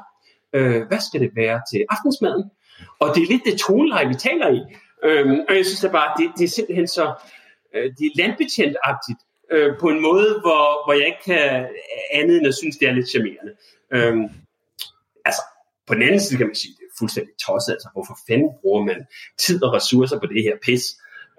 [0.59, 2.45] øh, hvad skal det være til aftensmaden?
[3.01, 4.61] Og det er lidt det toneleje, vi taler i.
[5.05, 7.05] Øhm, og jeg synes da bare, det, det er simpelthen så,
[7.75, 9.21] øh, det er landbetjentagtigt,
[9.53, 11.67] øh, på en måde, hvor, hvor jeg ikke kan
[12.13, 13.53] andet end at synes, det er lidt charmerende.
[13.95, 14.25] Øhm,
[15.25, 15.43] altså,
[15.87, 17.73] på den anden side kan man sige, det er fuldstændig tosset.
[17.73, 19.07] Altså, hvorfor fanden bruger man
[19.39, 20.85] tid og ressourcer på det her pis,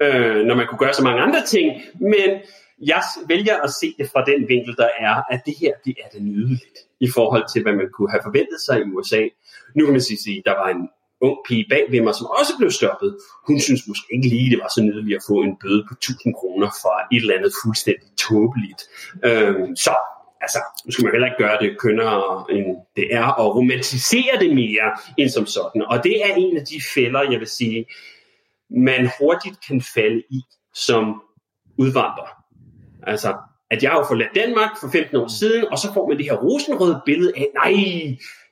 [0.02, 1.82] øh, når man kunne gøre så mange andre ting?
[2.00, 2.30] Men
[2.82, 6.10] jeg vælger at se det fra den vinkel, der er, at det her, det er
[6.14, 9.22] det nydeligt i forhold til, hvad man kunne have forventet sig i USA.
[9.76, 10.90] Nu kan man sige, at der var en
[11.22, 13.18] ung pige bag ved mig, som også blev stoppet.
[13.48, 16.34] Hun synes måske ikke lige, det var så nydeligt at få en bøde på 1000
[16.40, 18.82] kroner fra et eller andet fuldstændig tåbeligt.
[19.28, 19.94] Øh, så
[20.42, 24.56] altså, nu skal man heller ikke gøre det kønnere, end det er, og romantisere det
[24.56, 24.88] mere
[25.18, 25.82] end som sådan.
[25.92, 27.86] Og det er en af de fælder, jeg vil sige,
[28.77, 30.41] man hurtigt kan falde i
[30.73, 31.21] som
[31.77, 32.29] udvandrer.
[33.03, 33.38] Altså,
[33.71, 36.38] at jeg har forladt Danmark for 15 år siden, og så får man det her
[36.38, 37.73] rosenrøde billede af, nej,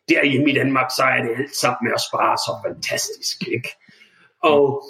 [0.09, 3.47] derhjemme i Danmark, så er det alt sammen med at spare så fantastisk.
[3.47, 3.69] Ikke?
[4.43, 4.83] Og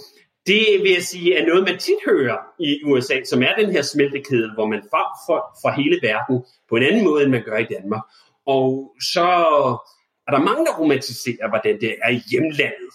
[0.47, 3.81] det vil jeg sige er noget, man tit hører i USA, som er den her
[3.81, 7.57] smeltekæde, hvor man får folk fra hele verden på en anden måde, end man gør
[7.57, 8.01] i Danmark.
[8.45, 9.27] Og så
[10.27, 12.91] er der mange, der romantiserer, hvordan det er i hjemlandet.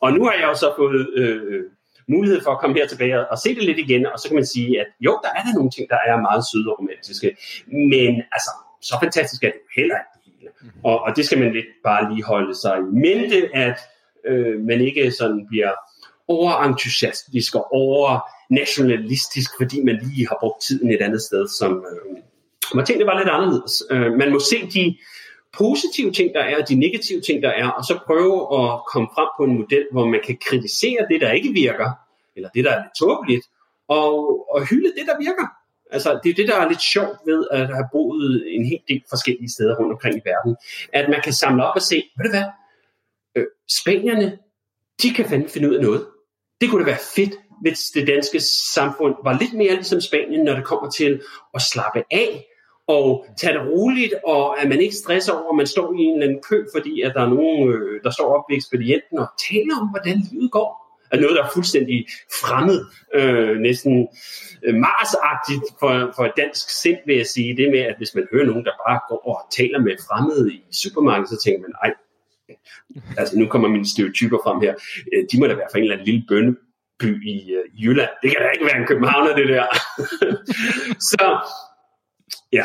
[0.00, 1.64] Og nu har jeg jo så fået øh,
[2.08, 4.46] mulighed for at komme her tilbage og se det lidt igen, og så kan man
[4.46, 8.12] sige, at jo, der er der nogle ting, der er meget søde og romantiske, men
[8.34, 10.50] altså, så fantastisk er det heller ikke det hele.
[10.84, 13.78] Og, og det skal man lidt bare lige holde sig i mente, at
[14.24, 15.72] øh, man ikke sådan bliver
[16.28, 22.16] overentusiastisk og over-nationalistisk, fordi man lige har brugt tiden et andet sted, som øh,
[22.74, 23.82] man tænkte var lidt anderledes.
[23.90, 24.96] Øh, man må se de
[25.52, 29.08] positive ting, der er, og de negative ting, der er, og så prøve at komme
[29.14, 31.90] frem på en model, hvor man kan kritisere det, der ikke virker,
[32.36, 33.46] eller det, der er lidt tåbeligt,
[33.88, 35.46] og, og hylde det, der virker.
[35.90, 39.02] Altså, det er det, der er lidt sjovt ved at have boet en hel del
[39.08, 40.56] forskellige steder rundt omkring i verden,
[40.92, 42.44] at man kan samle op og se, ved du hvad,
[43.34, 43.46] øh,
[43.80, 44.38] spanierne
[45.02, 46.06] de kan fandme finde ud af noget.
[46.60, 48.40] Det kunne da være fedt, hvis det danske
[48.74, 51.22] samfund var lidt mere ligesom Spanien, når det kommer til
[51.54, 52.46] at slappe af
[52.88, 56.14] og tage det roligt, og at man ikke stresser over, at man står i en
[56.14, 59.28] eller anden kø, fordi at der er nogen, øh, der står op ved ekspedienten og
[59.50, 62.06] taler om, hvordan livet går er noget, der er fuldstændig
[62.42, 64.08] fremmed, øh, næsten
[64.64, 67.56] øh, marsagtigt for, for et dansk sind, vil jeg sige.
[67.56, 70.60] Det med, at hvis man hører nogen, der bare går og taler med fremmede i
[70.72, 71.92] supermarkedet, så tænker man, ej,
[73.18, 74.74] altså nu kommer mine stereotyper frem her,
[75.12, 78.10] øh, de må da være fra en eller anden lille bønneby i, øh, i Jylland.
[78.22, 79.66] Det kan da ikke være en københavner, det der.
[81.12, 81.24] så
[82.52, 82.64] ja,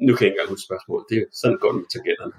[0.00, 1.04] nu kan jeg ikke engang huske spørgsmålet.
[1.10, 2.32] Det er sådan godt med tangenterne.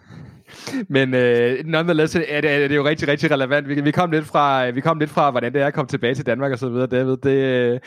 [0.89, 3.67] Men uh, nonetheless er det, er det jo rigtig, rigtig relevant.
[3.67, 5.87] Vi, vi, kom lidt fra, øh, vi kom lidt fra, hvordan det er at komme
[5.87, 7.17] tilbage til Danmark og så videre, David.
[7.17, 7.79] Det, øh,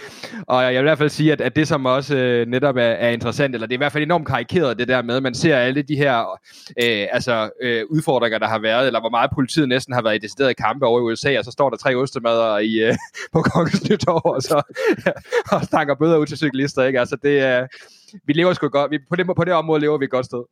[0.47, 2.83] og jeg vil i hvert fald sige, at, at det som også uh, netop er,
[2.83, 5.35] er interessant, eller det er i hvert fald enormt karikeret, det der med, at man
[5.35, 9.69] ser alle de her uh, altså, uh, udfordringer, der har været, eller hvor meget politiet
[9.69, 12.59] næsten har været i deciderede kampe over i USA, og så står der tre ostemader
[12.59, 12.95] i, uh,
[13.33, 14.63] på Kongens Nytår, og så
[15.53, 16.85] og stanker bøder ud til cyklister.
[16.85, 17.01] Ikke?
[17.01, 17.69] Altså, det, uh,
[18.25, 18.91] vi lever sgu godt.
[18.91, 20.43] Vi, på, det, på det område lever vi et godt sted.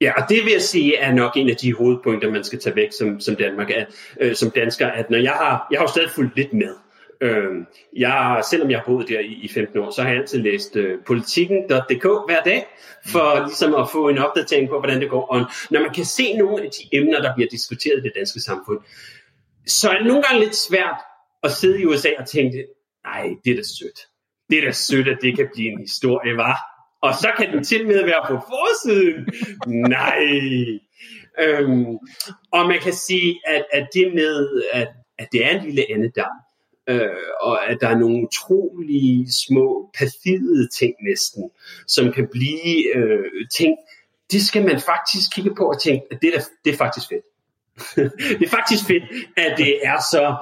[0.00, 2.76] Ja, og det vil jeg sige er nok en af de hovedpunkter, man skal tage
[2.76, 3.84] væk som, som Danmark er,
[4.20, 6.74] øh, som dansker, at når jeg har, jeg har jo stadig fulgt lidt med.
[7.20, 7.52] Øh,
[7.96, 10.76] jeg, selvom jeg har boet der i, i 15 år, så har jeg altid læst
[10.76, 12.66] øh, politikken.dk hver dag,
[13.06, 15.26] for ligesom at få en opdatering på, hvordan det går.
[15.26, 15.38] Og
[15.70, 18.78] når man kan se nogle af de emner, der bliver diskuteret i det danske samfund,
[19.66, 20.96] så er det nogle gange lidt svært
[21.42, 22.66] at sidde i USA og tænke,
[23.04, 24.00] nej, det er da sødt.
[24.50, 26.73] Det er da sødt, at det kan blive en historie, var
[27.04, 29.28] og så kan den til med være på forsiden.
[29.90, 30.18] Nej.
[31.40, 31.98] Øhm,
[32.52, 34.88] og man kan sige, at, at det med, at,
[35.18, 36.36] at det er en lille andedam,
[36.88, 37.08] øh,
[37.40, 41.50] og at der er nogle utrolige små perfide ting næsten,
[41.86, 43.76] som kan blive øh, ting,
[44.32, 47.26] det skal man faktisk kigge på og tænke, at det er, det er faktisk fedt.
[48.38, 49.04] det er faktisk fedt,
[49.36, 50.36] at det er så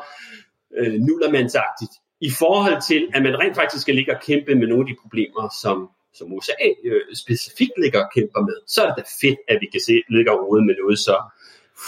[0.79, 4.83] øh, nullermandsagtigt i forhold til, at man rent faktisk skal ligge og kæmpe med nogle
[4.83, 6.53] af de problemer, som som USA
[6.85, 10.33] øh, specifikt ligger og kæmper med, så er det fedt, at vi kan se, ligger
[10.33, 11.17] og med noget så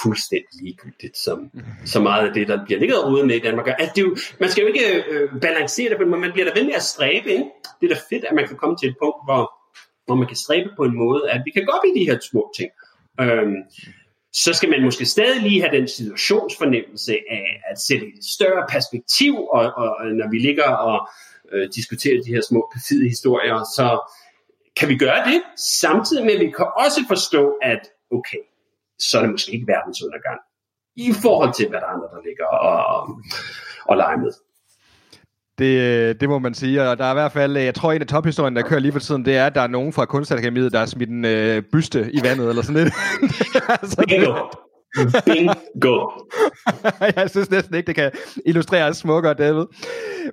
[0.02, 1.50] fuldstændig ligegyldigt, som
[1.84, 3.68] så meget af det, der bliver ligget og med i Danmark.
[3.78, 6.66] At det jo, man skal jo ikke øh, balancere det, men man bliver da ved
[6.66, 7.30] med at stræbe.
[7.30, 7.44] Ikke?
[7.80, 9.42] Det er da fedt, at man kan komme til et punkt, hvor,
[10.06, 12.18] hvor man kan stræbe på en måde, at vi kan gå op i de her
[12.30, 12.70] små ting.
[13.20, 13.56] Øhm,
[14.32, 19.34] så skal man måske stadig lige have den situationsfornemmelse af at sætte et større perspektiv,
[19.56, 21.08] og, og når vi ligger og
[21.54, 23.86] øh, diskutere de her små perfide historier, så
[24.76, 25.42] kan vi gøre det,
[25.80, 28.42] samtidig med at vi kan også forstå, at okay,
[28.98, 30.40] så er det måske ikke verdens undergang,
[30.96, 33.08] i forhold til, hvad der er andre, der ligger og,
[33.84, 34.32] og leger med.
[35.58, 38.06] Det, det må man sige, og der er i hvert fald, jeg tror en af
[38.06, 40.78] tophistorien, der kører lige for tiden, det er, at der er nogen fra Kunstakademiet, der
[40.78, 42.94] har smidt en øh, byste i vandet, eller sådan lidt.
[43.82, 44.63] altså, Bingo.
[45.24, 46.10] Bingo.
[47.16, 48.10] jeg synes næsten ikke, det kan
[48.46, 49.64] illustrere smukkere, David.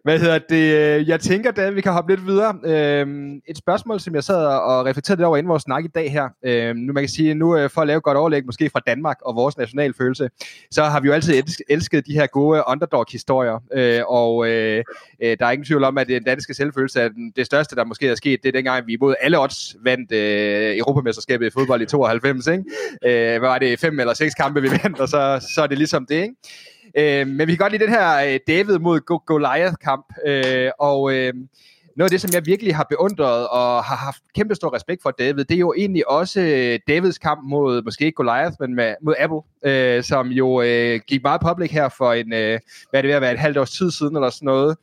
[0.03, 0.99] Hvad hedder det?
[0.99, 2.55] Øh, jeg tænker, David, vi kan hoppe lidt videre.
[2.65, 6.11] Øhm, et spørgsmål, som jeg sad og reflekterede lidt over inden vores snak i dag
[6.11, 6.29] her.
[6.45, 8.79] Øhm, nu man kan sige, nu øh, for at lave et godt overlæg, måske fra
[8.87, 10.29] Danmark og vores nationalfølelse,
[10.71, 13.59] så har vi jo altid elsket de her gode underdog-historier.
[13.73, 17.85] Øh, og der er ingen tvivl om, at den danske selvfølelse er det største, der
[17.85, 18.43] måske er sket.
[18.43, 20.11] Det er dengang, vi mod alle odds vandt
[20.77, 22.47] Europamesterskabet i fodbold i 92.
[22.47, 22.63] Ikke?
[23.01, 23.79] hvad var det?
[23.79, 26.15] Fem eller seks kampe kampe, vi vandt, og så, så er det ligesom det,
[26.95, 27.21] ikke?
[27.21, 31.33] Øh, men vi kan godt lide den her øh, David mod Goliath-kamp, øh, og øh,
[31.97, 35.11] noget af det, som jeg virkelig har beundret og har haft kæmpe stor respekt for
[35.11, 38.95] David, det er jo egentlig også øh, Davids kamp mod, måske ikke Goliath, men med,
[39.01, 42.59] mod Apple, øh, som jo øh, gik meget public her for en, øh,
[42.89, 44.77] hvad er det ved at være, et halvt års tid siden eller sådan noget.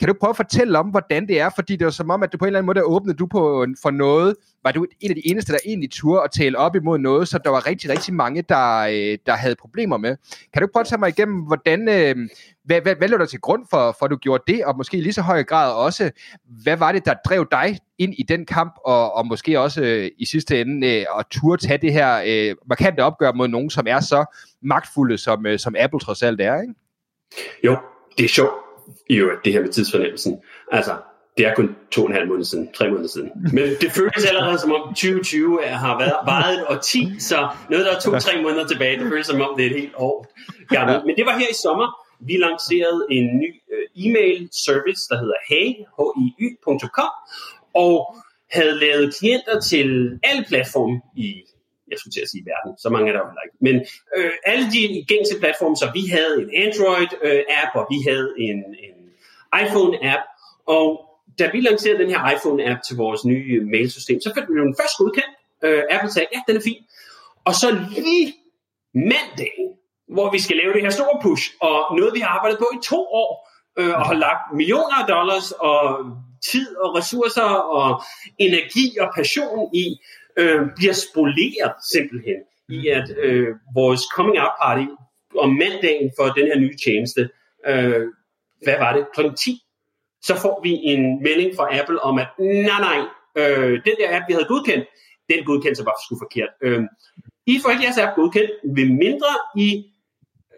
[0.00, 1.50] Kan du prøve at fortælle om, hvordan det er?
[1.54, 3.62] Fordi det er som om, at du på en eller anden måde åbnede du på
[3.62, 4.36] øh, for noget.
[4.64, 7.38] Var du en af de eneste, der egentlig turde at tale op imod noget, så
[7.44, 10.16] der var rigtig, rigtig mange, der, øh, der havde problemer med.
[10.52, 12.28] Kan du prøve at tage mig igennem, hvordan, øh,
[12.64, 14.96] hvad, hvad, hvad lå der til grund for, for, at du gjorde det, og måske
[14.96, 16.10] i lige så høj grad også,
[16.62, 20.10] hvad var det, der drev dig ind i den kamp, og, og måske også øh,
[20.18, 23.86] i sidste ende øh, at turde tage det her øh, markante opgør mod nogen, som
[23.88, 24.24] er så
[24.62, 26.74] magtfulde, som, øh, som Apple trods alt er, ikke?
[27.64, 27.76] Jo,
[28.18, 28.63] det er sjovt
[29.10, 30.40] i øvrigt, det her med tidsfornemmelsen.
[30.72, 30.96] Altså,
[31.36, 33.30] det er kun to og en halv måned siden, tre måneder siden.
[33.52, 37.92] Men det føles allerede som om 2020 har været varet et årti, så noget, der
[37.96, 40.26] er to-tre måneder tilbage, det føles som om det er et helt år
[40.68, 41.06] gammelt.
[41.06, 41.88] Men det var her i sommer,
[42.28, 45.68] vi lancerede en ny uh, e-mail service, der hedder hey,
[46.38, 47.12] hi.com,
[47.74, 48.16] og
[48.50, 51.28] havde lavet klienter til alle platforme i
[51.90, 53.56] jeg skulle til at sige verden, så mange er der jo ikke.
[53.66, 53.76] Men
[54.16, 58.58] øh, alle de gængse platforme, så vi havde en Android-app, øh, og vi havde en,
[58.86, 58.96] en
[59.62, 60.22] iPhone-app,
[60.76, 60.86] og
[61.38, 64.64] da vi lancerede den her iPhone-app til vores nye øh, mailsystem, så fik vi jo
[64.68, 65.34] den først godkendt.
[65.64, 66.82] Øh, Apple sagde, ja, den er fin.
[67.44, 68.34] Og så lige
[68.94, 69.68] mandagen,
[70.14, 72.84] hvor vi skal lave det her store push, og noget vi har arbejdet på i
[72.84, 73.30] to år,
[73.78, 75.80] øh, og har lagt millioner af dollars og
[76.50, 78.02] tid og ressourcer og
[78.38, 79.84] energi og passion i,
[80.36, 84.86] øh, bliver spoleret simpelthen i, at øh, vores coming out party
[85.38, 87.30] om mandagen for den her nye tjeneste,
[87.66, 88.06] øh,
[88.62, 89.20] hvad var det, kl.
[89.44, 89.60] 10,
[90.22, 93.00] så får vi en melding fra Apple om, at nej, nej,
[93.36, 94.84] øh, den der app, vi havde godkendt,
[95.30, 96.52] den godkendelse var sgu forkert.
[96.62, 96.82] Øh,
[97.46, 99.68] I får ikke jeres app godkendt, ved mindre I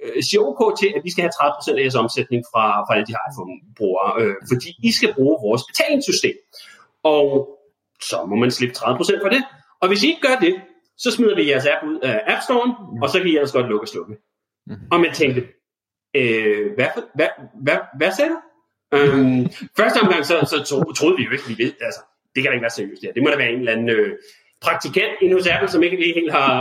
[0.03, 3.07] øh, siger OK til, at vi skal have 30% af jeres omsætning fra, fra alle
[3.07, 6.37] de her iPhone-brugere, øh, fordi I skal bruge vores betalingssystem.
[7.03, 7.27] Og
[8.03, 9.43] så må man slippe 30% for det.
[9.81, 10.61] Og hvis I ikke gør det,
[10.99, 13.69] så smider vi jeres app ud af App Store, og så kan I ellers godt
[13.69, 14.15] lukke og slukke.
[14.67, 14.89] Mm-hmm.
[14.93, 15.41] Og man tænkte,
[16.17, 17.29] øh, hvad, hvad,
[17.63, 18.39] hvad, hvad sagde du?
[18.97, 22.01] Øhm, første omgang så, så tro, troede vi jo ikke, vi ved, altså,
[22.35, 23.03] det kan da ikke være seriøst.
[23.03, 24.19] Det, det må da være en eller anden øh,
[24.61, 26.53] praktikant inde hos Apple, som ikke helt har,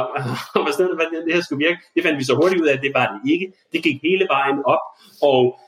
[0.54, 1.80] har forstået, hvordan det her skulle virke.
[1.96, 3.48] Det fandt vi så hurtigt ud af, at det var det ikke.
[3.74, 4.84] Det gik hele vejen op,
[5.30, 5.60] og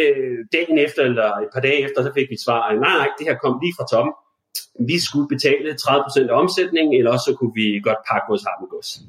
[0.00, 3.08] øh, dagen efter, eller et par dage efter, så fik vi et svar, nej, nej,
[3.18, 4.12] det her kom lige fra toppen.
[4.80, 9.00] Vi skulle betale 30% af omsætningen, eller også så kunne vi godt pakke vores harmegods.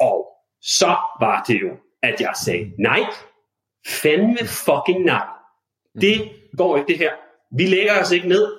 [0.00, 0.26] Og
[0.62, 1.70] så var det jo,
[2.02, 3.00] at jeg sagde, nej,
[3.86, 5.26] fandme fucking nej.
[6.00, 7.12] Det går ikke det her.
[7.56, 8.52] Vi lægger os ikke ned.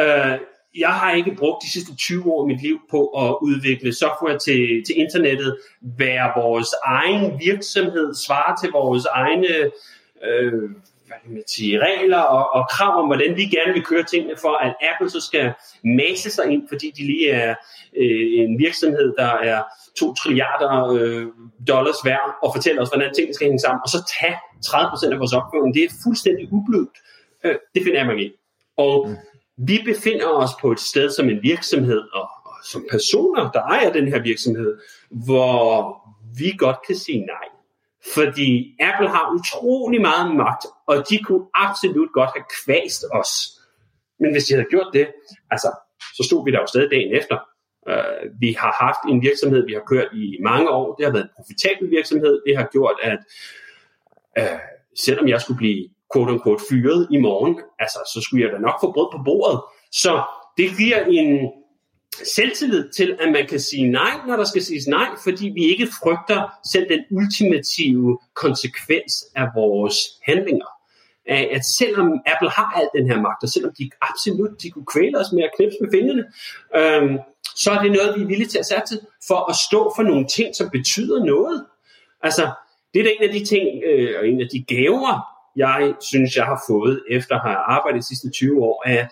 [0.00, 0.38] Uh,
[0.78, 4.38] jeg har ikke brugt de sidste 20 år af mit liv på at udvikle software
[4.38, 5.58] til, til internettet,
[5.98, 9.70] være vores egen virksomhed, svare til vores egne
[10.24, 10.70] øh,
[11.10, 14.36] hvad kan man sige, regler og, og krav om, hvordan vi gerne vil køre tingene,
[14.44, 15.52] for at Apple så skal
[15.84, 17.54] mase sig ind, fordi de lige er
[17.96, 19.62] øh, en virksomhed, der er
[19.98, 21.26] 2 trilliarder øh,
[21.68, 25.18] dollars værd, og fortælle os, hvordan tingene skal hænge sammen, og så tage 30% af
[25.18, 25.72] vores opgave.
[25.74, 26.96] Det er fuldstændig ubludt.
[27.44, 28.32] Øh, det finder jeg mig i.
[28.76, 29.16] Og mm.
[29.68, 33.92] vi befinder os på et sted som en virksomhed, og, og som personer, der ejer
[33.92, 34.78] den her virksomhed,
[35.10, 35.62] hvor
[36.38, 37.46] vi godt kan sige nej.
[38.14, 43.30] Fordi Apple har utrolig meget magt, og de kunne absolut godt have kvæst os.
[44.20, 45.06] Men hvis de havde gjort det,
[45.50, 45.70] altså,
[46.16, 47.36] så stod vi der jo stadig dagen efter.
[47.90, 50.94] Uh, vi har haft en virksomhed, vi har kørt i mange år.
[50.94, 52.42] Det har været en profitabel virksomhed.
[52.46, 53.18] Det har gjort, at
[54.40, 54.60] uh,
[54.96, 58.92] selvom jeg skulle blive quote-unquote fyret i morgen, altså, så skulle jeg da nok få
[58.92, 59.60] brød på bordet.
[59.92, 60.22] Så
[60.56, 61.50] det giver en
[62.24, 65.88] selvtillid til, at man kan sige nej, når der skal siges nej, fordi vi ikke
[66.02, 70.66] frygter selv den ultimative konsekvens af vores handlinger.
[71.26, 75.18] At selvom Apple har al den her magt, og selvom de absolut de kunne kvæle
[75.18, 76.24] os med at knipse med fingrene,
[76.76, 77.18] øhm,
[77.56, 80.26] så er det noget, vi er villige til at satse for at stå for nogle
[80.26, 81.66] ting, som betyder noget.
[82.22, 82.50] Altså,
[82.94, 85.14] det er da en af de ting, øh, og en af de gaver,
[85.56, 89.08] jeg synes, jeg har fået efter at have arbejdet de sidste 20 år, at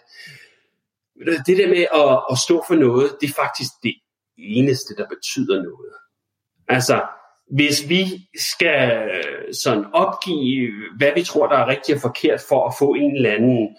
[1.47, 3.95] det der med at, at stå for noget, det er faktisk det
[4.39, 5.95] eneste, der betyder noget.
[6.69, 7.03] Altså,
[7.51, 8.05] hvis vi
[8.51, 9.11] skal
[9.53, 13.31] sådan opgive, hvad vi tror, der er rigtigt og forkert for at få en eller
[13.31, 13.77] anden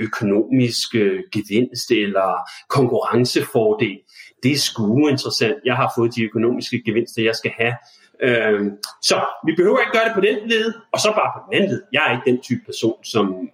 [0.00, 3.98] økonomisk øh, gevinst eller konkurrencefordel,
[4.42, 5.56] det er sgu interessant.
[5.64, 7.74] Jeg har fået de økonomiske gevinster, jeg skal have.
[8.22, 8.70] Øhm,
[9.02, 11.70] så vi behøver ikke gøre det på den led, og så bare på den anden
[11.70, 11.82] led.
[11.92, 13.50] Jeg er ikke den type person, som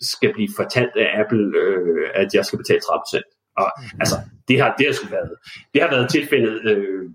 [0.00, 3.52] skal blive fortalt af Apple, øh, at jeg skal betale 30%.
[3.56, 4.00] Og mm.
[4.00, 4.16] altså,
[4.48, 5.30] det har, det har været,
[5.74, 7.10] det har været tilfældet øh,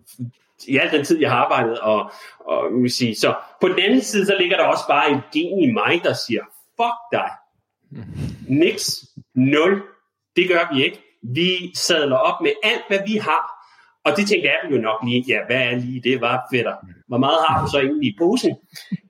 [0.68, 4.02] i al den tid, jeg har arbejdet, og, og vil sige, så på den anden
[4.02, 6.42] side, så ligger der også bare en gen i mig, der siger,
[6.78, 7.30] fuck dig.
[8.48, 9.06] Niks.
[9.36, 9.84] Nul.
[10.36, 11.02] Det gør vi ikke.
[11.24, 13.60] Vi sadler op med alt, hvad vi har.
[14.06, 16.76] Og det tænkte Apple jo nok lige, ja, hvad er lige det, var fætter?
[17.08, 18.56] Hvor meget har du så egentlig i posen?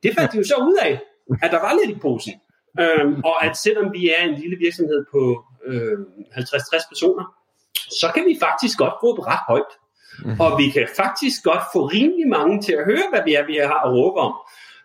[0.03, 0.99] Det fandt de jo så ud af,
[1.41, 2.34] at der var lidt i posen.
[2.79, 5.97] Øhm, og at selvom vi er en lille virksomhed på øh,
[6.38, 7.25] 50-60 personer,
[7.73, 9.73] så kan vi faktisk godt råbe ret højt.
[10.25, 10.39] Mm.
[10.39, 13.55] Og vi kan faktisk godt få rimelig mange til at høre, hvad vi er, vi
[13.55, 14.34] har at råbe om.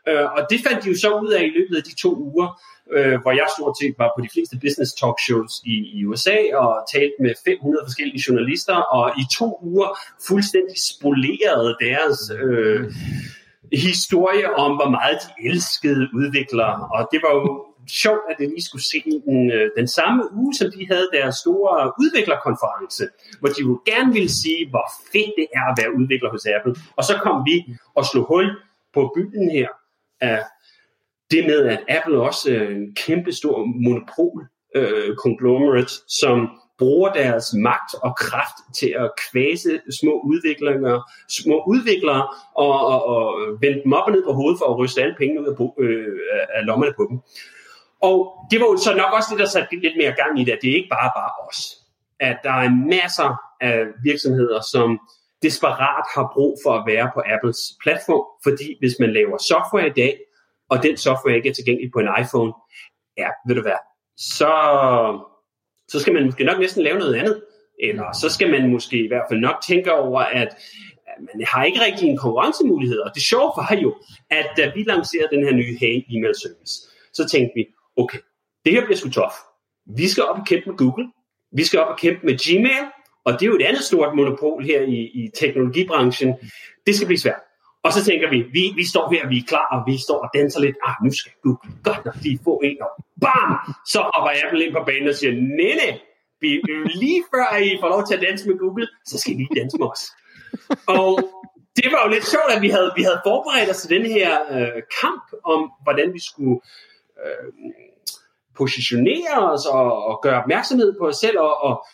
[0.08, 2.48] Øh, og det fandt de jo så ud af i løbet af de to uger,
[2.92, 6.38] øh, hvor jeg stort set var på de fleste business talk shows i, i USA
[6.62, 9.88] og talte med 500 forskellige journalister, og i to uger
[10.28, 12.80] fuldstændig spolerede deres øh,
[13.72, 16.76] historie om, hvor meget de elskede udviklere.
[16.96, 17.46] Og det var jo
[17.88, 21.34] sjovt, at det lige skulle se den, øh, den samme uge, som de havde deres
[21.34, 23.04] store udviklerkonference,
[23.40, 26.74] hvor de jo gerne ville sige, hvor fedt det er at være udvikler hos Apple.
[26.96, 27.56] Og så kom vi
[27.94, 28.46] og slog hul
[28.94, 29.68] på byen her
[30.20, 30.42] af
[31.30, 37.54] det med, at Apple også er en kæmpe stor monopol øh, conglomerate, som bruger deres
[37.54, 43.92] magt og kraft til at kvæse små udviklere, små udviklere og, og, og vende dem
[43.92, 46.18] op og ned på hovedet for at ryste alle pengene ud af, øh,
[46.54, 47.20] af lommerne på dem.
[48.09, 48.17] Og
[48.50, 50.59] det var jo så nok også det, der satte lidt mere gang i det, at
[50.63, 51.61] det er ikke bare bare os.
[52.21, 53.31] At der er masser
[53.61, 54.88] af virksomheder, som
[55.42, 59.96] desperat har brug for at være på Apples platform, fordi hvis man laver software i
[60.02, 60.15] dag,
[60.71, 62.52] og den software ikke er tilgængelig på en iPhone,
[63.19, 63.81] ja, ved du hvad,
[64.17, 64.52] så,
[65.88, 67.42] så skal man måske nok næsten lave noget andet.
[67.88, 70.50] Eller så skal man måske i hvert fald nok tænke over, at
[71.21, 72.98] man har ikke rigtig en konkurrencemulighed.
[72.98, 73.94] Og det sjove var jo,
[74.31, 76.75] at da vi lancerede den her nye Hey email service,
[77.13, 78.18] så tænkte vi, okay,
[78.64, 79.32] det her bliver sgu tof.
[79.86, 81.06] Vi skal op og kæmpe med Google.
[81.52, 82.86] Vi skal op og kæmpe med Gmail.
[83.24, 86.34] Og det er jo et andet stort monopol her i, i teknologibranchen.
[86.86, 87.40] Det skal blive svært.
[87.84, 90.30] Og så tænker vi, vi, vi står her, vi er klar, og vi står og
[90.34, 90.76] danser lidt.
[90.86, 92.90] Ah, nu skal Google godt nok lige få en, og
[93.20, 93.50] bam!
[93.92, 95.86] Så hopper Apple ind på banen og siger, nene,
[96.40, 96.48] vi,
[97.02, 99.86] lige før I får lov til at danse med Google, så skal I danse med
[99.94, 100.02] os.
[100.86, 101.10] Og
[101.76, 104.30] det var jo lidt sjovt, at vi havde, vi havde forberedt os til den her
[104.54, 106.93] øh, kamp om, hvordan vi skulle øh,
[108.56, 111.87] positionere os og, og gøre opmærksomhed på os selv og, og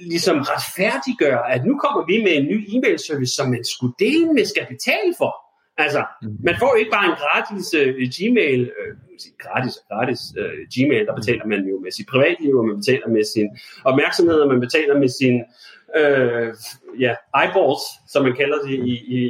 [0.00, 4.32] ligesom retfærdiggøre, at nu kommer vi med en ny e-mail service, som man skulle dele
[4.32, 5.32] med skal betale for.
[5.84, 6.36] Altså, mhm.
[6.44, 8.92] man får ikke bare en gratis uh, Gmail, uh,
[9.44, 13.08] gratis og gratis uh, Gmail, der betaler man jo med sit privatliv, og man betaler
[13.08, 13.48] med sin
[13.84, 15.36] opmærksomhed, og man betaler med sin
[16.00, 16.48] uh,
[17.04, 19.20] ja, eyeballs, som man kalder det i, i,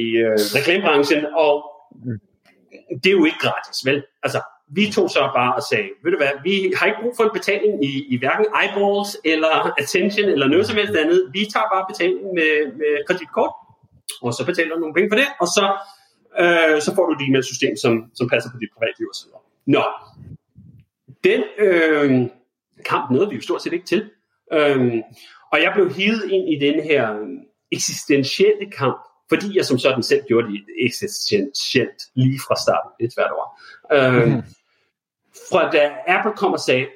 [0.00, 1.54] i uh, reklamebranchen, og
[2.04, 2.20] mm
[3.02, 4.04] det er jo ikke gratis, vel?
[4.22, 7.24] Altså, vi tog så bare og sagde, ved du hvad, vi har ikke brug for
[7.24, 11.20] en betaling i, i hverken eyeballs eller attention eller noget som helst andet.
[11.32, 13.54] Vi tager bare betaling med, med kreditkort,
[14.22, 15.66] og så betaler du nogle penge for det, og så,
[16.42, 19.30] øh, så får du et e-mailsystem, som, som passer på dit privatliv osv.
[19.66, 19.84] Nå,
[21.24, 22.10] den øh,
[22.90, 24.10] kamp nåede vi jo stort set ikke til.
[24.52, 24.94] Øh,
[25.52, 27.28] og jeg blev hivet ind i den her øh,
[27.72, 32.90] eksistentielle kamp, fordi jeg som sådan selv gjorde det eksistentielt lige fra starten.
[32.98, 33.50] Det er svært ord.
[33.92, 34.42] Øh, mm.
[35.50, 36.86] Fra da Apple kom og sagde,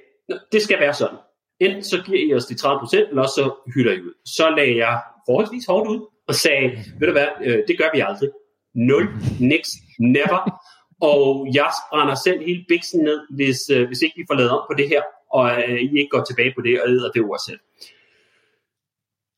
[0.52, 1.18] det skal være sådan.
[1.60, 4.14] Enten så giver I os de 30%, eller også så hylder I ud.
[4.24, 8.00] Så lagde jeg forholdsvis hårdt ud og sagde, ved du hvad, øh, det gør vi
[8.00, 8.30] aldrig.
[8.74, 9.08] Nul,
[9.40, 10.62] niks, never.
[11.00, 14.62] Og jeg brænder selv hele biksen ned, hvis, øh, hvis ikke vi får lavet om
[14.70, 15.02] på det her,
[15.32, 17.60] og øh, I ikke går tilbage på det og æder det ord selv.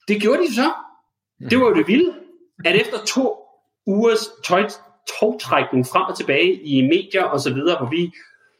[0.09, 0.72] Det gjorde de så.
[1.51, 2.14] Det var jo det vilde,
[2.64, 3.36] at efter to
[3.86, 4.68] ugers tøj,
[5.20, 8.12] togtrækning frem og tilbage i medier og så videre, hvor vi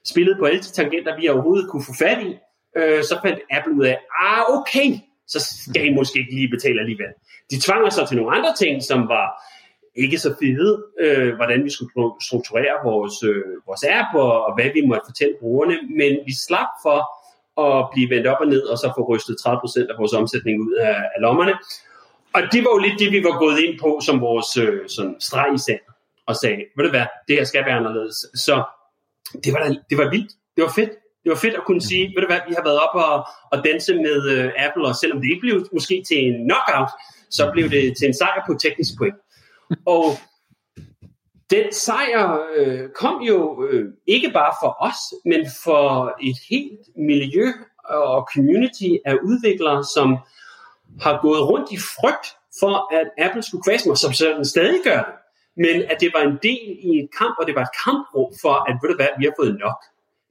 [0.07, 2.39] spillede på alle de tangenter, vi overhovedet kunne få fat i,
[2.77, 4.89] øh, så fandt Apple ud af, ah okay,
[5.27, 7.13] så skal I måske ikke lige betale alligevel.
[7.51, 9.27] De tvang os så til nogle andre ting, som var
[9.97, 11.93] ikke så fede, øh, hvordan vi skulle
[12.29, 16.71] strukturere vores, øh, vores app, og, og hvad vi måtte fortælle brugerne, men vi slap
[16.85, 16.99] for
[17.67, 20.75] at blive vendt op og ned, og så få rystet 30% af vores omsætning ud
[20.75, 21.55] af, af lommerne.
[22.35, 25.17] Og det var jo lidt det, vi var gået ind på som vores øh, sådan
[25.21, 25.81] streg i sand,
[26.27, 28.17] og sagde, ved du hvad, det her skal være anderledes.
[28.35, 28.65] Så
[29.45, 30.91] det var, det var vildt, det var fedt.
[31.25, 33.65] Det var fedt at kunne sige, ved du hvad, vi har været op og, og
[33.65, 36.91] danse med øh, Apple, og selvom det ikke blev måske til en knockout,
[37.31, 39.15] så blev det til en sejr på teknisk point.
[39.87, 40.05] Og
[41.51, 47.47] den sejr øh, kom jo øh, ikke bare for os, men for et helt miljø
[47.89, 50.19] og community af udviklere, som
[51.01, 52.27] har gået rundt i frygt
[52.61, 55.15] for, at Apple skulle kvæse mig, som sådan stadig gør det.
[55.57, 58.55] Men at det var en del i et kamp, og det var et kampråb for,
[58.69, 59.79] at ved du hvad, vi har fået nok.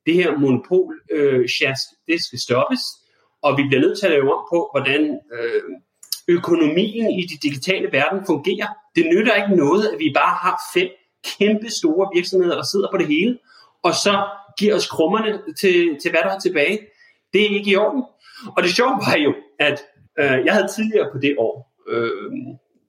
[0.06, 1.50] Det her monopol øh,
[2.08, 2.82] det skal stoppes,
[3.42, 5.62] og vi bliver nødt til at lave om på, hvordan øh,
[6.28, 8.68] økonomien i de digitale verden fungerer.
[8.96, 10.90] Det nytter ikke noget, at vi bare har fem
[11.38, 13.38] kæmpe store virksomheder, der sidder på det hele,
[13.84, 14.26] og så
[14.60, 16.80] giver os krummerne til, til hvad der er tilbage.
[17.34, 18.04] Det er ikke i orden.
[18.58, 19.84] Og det sjove var jo, at
[20.20, 21.56] øh, jeg havde tidligere på det år,
[21.88, 22.32] øh,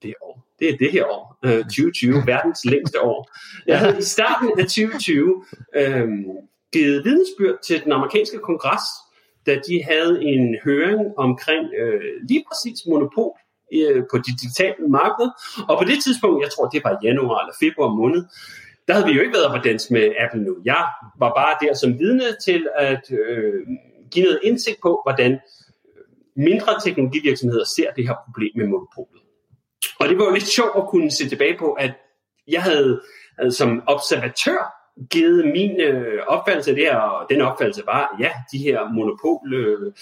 [0.03, 3.31] det år, det er det her år, øh, 2020, verdens længste år.
[3.67, 5.45] Jeg havde i starten af 2020
[5.77, 6.09] øh,
[6.73, 8.87] givet vidensbyrd til den amerikanske kongres,
[9.47, 13.33] da de havde en høring omkring øh, lige præcis monopol
[13.75, 15.29] øh, på de digitale marked.
[15.69, 18.25] Og på det tidspunkt, jeg tror det var januar eller februar måned,
[18.87, 20.57] der havde vi jo ikke været på dans med Apple nu.
[20.65, 20.85] Jeg
[21.19, 23.67] var bare der som vidne til at øh,
[24.11, 25.39] give noget indsigt på, hvordan
[26.37, 29.23] mindre teknologivirksomheder ser det her problem med monopolet.
[29.99, 31.93] Og det var jo lidt sjovt at kunne se tilbage på, at
[32.49, 33.01] jeg havde,
[33.43, 38.31] øh, som observatør givet min øh, opfattelse af det her, og den opfattelse var, ja,
[38.53, 39.93] de her monopol øh,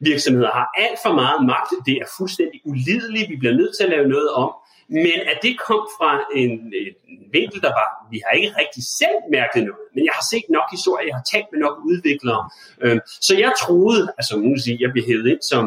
[0.00, 3.90] virksomheder har alt for meget magt, det er fuldstændig ulideligt, vi bliver nødt til at
[3.90, 4.52] lave noget om,
[4.88, 9.18] men at det kom fra en, en vinkel, der var, vi har ikke rigtig selv
[9.30, 13.00] mærket noget, men jeg har set nok historier, jeg har talt med nok udviklere, øh,
[13.20, 15.64] så jeg troede, altså nu vil sige, jeg blev hævet ind som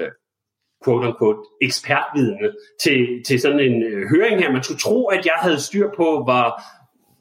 [0.00, 0.12] øh,
[0.84, 2.48] quote-unquote ekspertvidende
[2.82, 4.52] til, til sådan en øh, høring her.
[4.52, 6.62] Man skulle tro, at jeg havde styr på, hvor,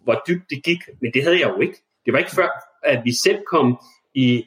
[0.03, 1.78] hvor dybt det gik, men det havde jeg jo ikke.
[2.05, 2.49] Det var ikke før,
[2.84, 3.80] at vi selv kom
[4.14, 4.45] i,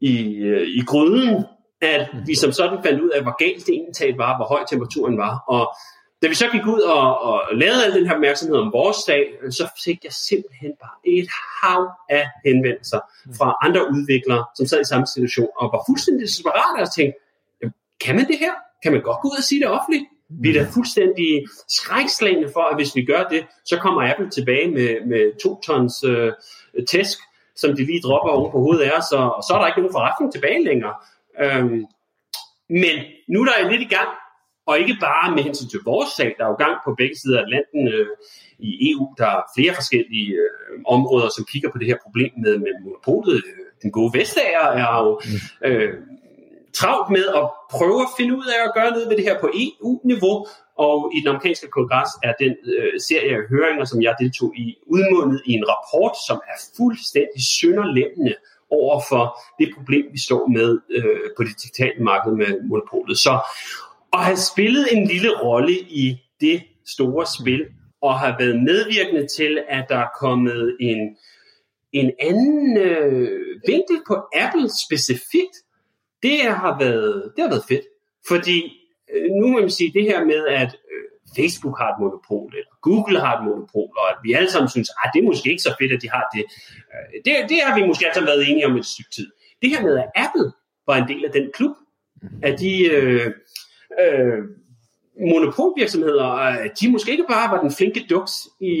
[0.00, 1.44] i, øh, i gryden
[1.80, 5.18] at vi som sådan fandt ud af, hvor galt det egentlig var, hvor høj temperaturen
[5.18, 5.44] var.
[5.48, 5.74] Og
[6.22, 9.22] da vi så gik ud og, og lavede al den her opmærksomhed om vores sag,
[9.50, 11.28] så fik jeg simpelthen bare et
[11.62, 13.00] hav af henvendelser
[13.38, 17.18] fra andre udviklere, som sad i samme situation og var fuldstændig desperate og tænkte,
[18.00, 18.52] kan man det her?
[18.82, 20.04] Kan man godt gå ud og sige det offentligt?
[20.28, 24.70] Vi er da fuldstændig skrækslagende for, at hvis vi gør det, så kommer Apple tilbage
[24.70, 26.32] med, med to tons øh,
[26.90, 27.18] tæsk,
[27.56, 29.80] som de lige dropper oven på hovedet af os, og, og så er der ikke
[29.80, 30.94] nogen forretning tilbage længere.
[31.42, 31.84] Øhm,
[32.68, 32.96] men
[33.28, 34.08] nu er der lidt i gang,
[34.66, 37.38] og ikke bare med hensyn til vores sag, der er jo gang på begge sider
[37.38, 38.08] af Atlanten øh,
[38.58, 39.14] i EU.
[39.18, 43.42] Der er flere forskellige øh, områder, som kigger på det her problem med, med monopolet.
[43.82, 45.20] Den gode Vestager er jo
[45.64, 45.94] øh,
[46.74, 47.44] travlt med at
[47.76, 50.46] prøve at finde ud af at gøre noget ved det her på EU-niveau.
[50.86, 54.66] Og i den amerikanske kongres er den øh, serie af høringer, som jeg deltog i,
[54.86, 58.34] udmundet i en rapport, som er fuldstændig sønderlemmende
[58.70, 63.18] over for det problem, vi står med øh, på det digitale marked med monopolet.
[63.18, 63.40] Så
[64.12, 67.66] at have spillet en lille rolle i det store spil,
[68.02, 71.16] og har været medvirkende til, at der er kommet en,
[71.92, 73.30] en anden øh,
[73.66, 75.56] vinkel på Apple specifikt,
[76.22, 77.86] det har været, det har været fedt.
[78.28, 78.58] Fordi
[79.14, 80.76] øh, nu må man sige det her med, at
[81.36, 84.88] Facebook har et monopol, eller Google har et monopol, og at vi alle sammen synes,
[85.04, 86.44] at det er måske ikke så fedt, at de har det.
[86.92, 89.28] Øh, det, det har vi måske alle sammen været enige om et stykke tid.
[89.62, 90.52] Det her med, at Apple
[90.86, 91.74] var en del af den klub,
[92.42, 92.72] at de...
[92.86, 93.30] Øh,
[94.00, 94.42] øh,
[95.20, 98.72] monopolvirksomheder, de måske ikke bare var den flinke duks i,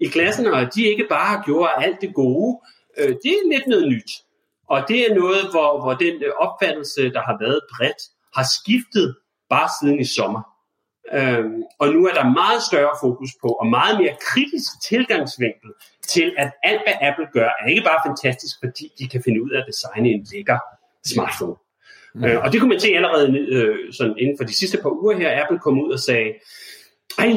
[0.00, 2.60] i klassen, og de ikke bare gjorde alt det gode.
[2.98, 4.10] Øh, det er lidt noget nyt.
[4.68, 8.02] Og det er noget, hvor, hvor den opfattelse, der har været bredt,
[8.36, 9.16] har skiftet
[9.50, 10.42] bare siden i sommer.
[11.18, 15.70] Øhm, og nu er der meget større fokus på, og meget mere kritisk tilgangsvinkel
[16.08, 19.50] til, at alt hvad Apple gør, er ikke bare fantastisk, fordi de kan finde ud
[19.50, 20.58] af at designe en lækker
[21.04, 21.56] smartphone.
[22.14, 22.24] Mm.
[22.24, 25.16] Øh, og det kunne man se allerede øh, sådan inden for de sidste par uger
[25.18, 25.42] her.
[25.42, 26.30] Apple kom ud og sagde,
[27.18, 27.28] ej,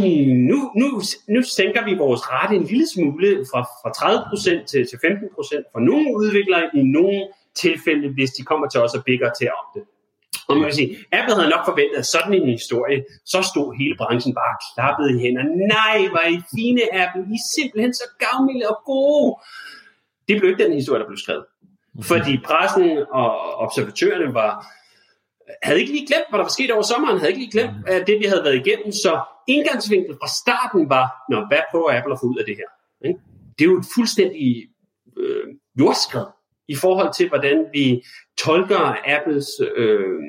[0.49, 3.89] nu, nu, nu sænker vi vores rate en lille smule fra, fra
[4.61, 8.93] 30% til, til 15% for nogle udviklere i nogle tilfælde, hvis de kommer til os
[8.93, 9.83] og bigger til om det.
[10.47, 13.95] Og man kan sige, Apple havde nok forventet, at sådan en historie, så stod hele
[14.01, 15.43] branchen bare klappet i hænder.
[15.75, 19.29] Nej, var I fine Apple, I er simpelthen så gavmilde og gode.
[20.27, 21.45] Det blev ikke den historie, der blev skrevet.
[22.11, 22.89] Fordi pressen
[23.19, 23.31] og
[23.65, 24.51] observatørerne var,
[25.63, 28.07] havde ikke lige glemt, hvad der var sket over sommeren, havde ikke lige glemt at
[28.07, 28.91] det, vi havde været igennem.
[28.91, 29.11] Så
[29.47, 32.69] indgangsvinklen fra starten var, Nå, hvad prøver Apple at få ud af det her?
[33.55, 34.47] Det er jo et fuldstændig
[35.17, 35.45] øh,
[35.79, 36.25] jordskred
[36.67, 38.03] i forhold til, hvordan vi
[38.37, 40.19] tolker Apples øh,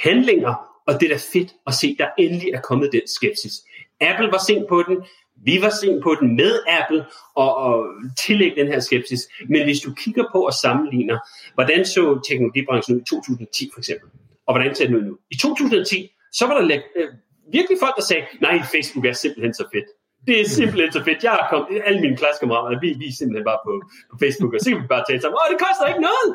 [0.00, 0.54] handlinger,
[0.86, 3.52] og det er da fedt at se, der endelig er kommet den skepsis.
[4.00, 4.96] Apple var sent på den,
[5.44, 7.86] vi var sent på den med Apple og, og
[8.26, 9.20] tillægge den her skepsis.
[9.48, 11.18] Men hvis du kigger på og sammenligner,
[11.54, 14.08] hvordan så teknologibranchen ud i 2010 for eksempel,
[14.46, 15.18] og hvordan ser den ud nu?
[15.30, 17.08] I 2010, så var der øh,
[17.52, 19.84] virkelig folk, der sagde, nej, Facebook er simpelthen så fedt.
[20.26, 21.24] Det er simpelthen så fedt.
[21.26, 23.72] Jeg har kommet, alle mine klassekammerater, vi, vi er simpelthen bare på,
[24.10, 26.28] på Facebook, og så kan vi bare tale sammen, åh, det koster ikke noget.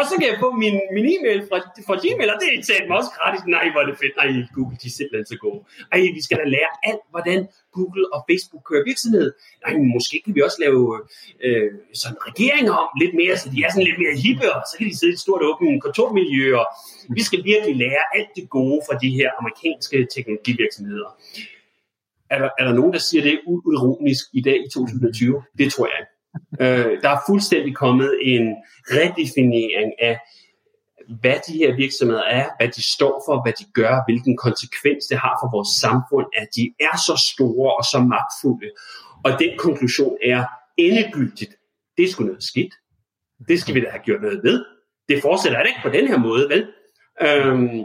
[0.00, 2.48] Og så kan jeg få min, min e-mail fra, fra Gmail, og det
[2.80, 3.42] er mig også gratis.
[3.56, 4.14] Nej, hvor er det fedt.
[4.20, 5.60] Nej, Google, de er simpelthen så gode.
[5.92, 7.40] Ej, vi skal da lære alt, hvordan
[7.76, 9.28] Google og Facebook kører virksomhed.
[9.64, 10.80] Nej, måske kan vi også lave
[11.46, 11.68] øh,
[12.00, 14.86] sådan regeringer om lidt mere, så de er sådan lidt mere hippe, og så kan
[14.90, 16.66] de sidde i et stort åbent kontormiljø, og
[17.16, 21.10] vi skal virkelig lære alt det gode fra de her amerikanske teknologivirksomheder.
[22.30, 25.42] Er der, er der nogen, der siger det uironisk i dag i 2020?
[25.58, 26.14] Det tror jeg ikke
[26.60, 28.56] øh, der er fuldstændig kommet en
[28.90, 30.18] redefinering af,
[31.20, 35.18] hvad de her virksomheder er, hvad de står for, hvad de gør, hvilken konsekvens det
[35.18, 38.70] har for vores samfund, at de er så store og så magtfulde.
[39.24, 40.44] Og den konklusion er
[40.76, 41.54] endegyldigt.
[41.98, 42.74] Det skulle noget skidt.
[43.48, 44.64] Det skal vi da have gjort noget ved.
[45.08, 46.66] Det fortsætter det ikke på den her måde, vel?
[47.22, 47.84] Øhm,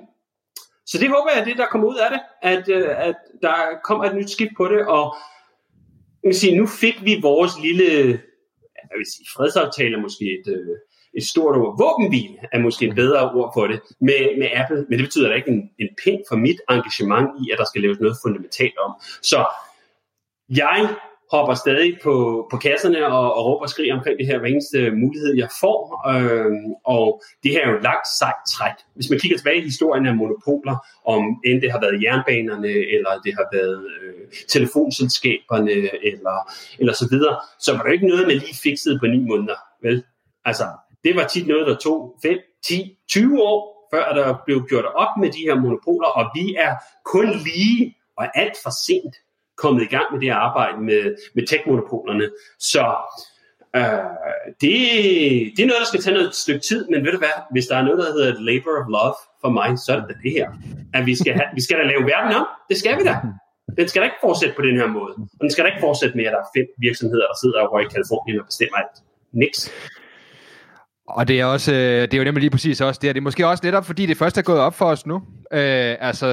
[0.90, 4.06] så det håber jeg, det der kommer ud af det, at, øh, at der kommer
[4.06, 5.16] et nyt skift på det, og
[6.24, 8.20] man sige, nu fik vi vores lille
[8.90, 10.76] jeg vil sige, fredsaftale måske et, øh,
[11.14, 11.78] et stort ord.
[11.84, 15.36] Våbenbil er måske et bedre ord for det med, med Apple, men det betyder da
[15.36, 18.92] ikke en, en pind for mit engagement i, at der skal laves noget fundamentalt om.
[19.22, 19.40] Så
[20.50, 20.96] jeg
[21.32, 24.92] hopper stadig på, på kasserne og, og råber og skriger omkring det her hver eneste
[24.92, 25.80] mulighed, jeg får.
[26.14, 26.52] Øh,
[26.84, 28.78] og det her er jo et langt sejt træk.
[28.96, 30.76] Hvis man kigger tilbage i historien af monopoler,
[31.06, 34.14] om end det har været jernbanerne, eller det har været øh,
[34.48, 35.72] telefonselskaberne,
[36.12, 36.38] eller,
[36.80, 39.60] eller så videre, så var det ikke noget, man lige fikset på ni måneder.
[39.84, 40.04] Vel?
[40.46, 40.68] Altså,
[41.04, 45.14] det var tit noget, der tog 5, 10, 20 år, før der blev gjort op
[45.22, 46.74] med de her monopoler, og vi er
[47.06, 49.16] kun lige og alt for sent
[49.64, 51.04] kommet i gang med det arbejde med,
[51.36, 52.28] med tech-monopolerne.
[52.60, 52.86] Så
[53.76, 54.10] øh,
[54.62, 54.76] det,
[55.56, 57.76] det er noget, der skal tage noget stykke tid, men ved du hvad, hvis der
[57.78, 60.48] er noget, der hedder labor of love for mig, så er det det her.
[60.98, 62.46] At vi skal, have, vi skal da lave verden om.
[62.70, 63.16] Det skal vi da.
[63.78, 65.14] Den skal da ikke fortsætte på den her måde.
[65.38, 67.80] Og den skal da ikke fortsætte med, at der er fem virksomheder, der sidder over
[67.80, 68.96] i Kalifornien og bestemmer alt.
[69.42, 69.62] Niks.
[71.10, 73.24] Og det er, også, øh, det er jo nemlig lige præcis også det, det er
[73.24, 75.16] måske også netop, fordi det først er gået op for os nu.
[75.54, 76.26] Øh, altså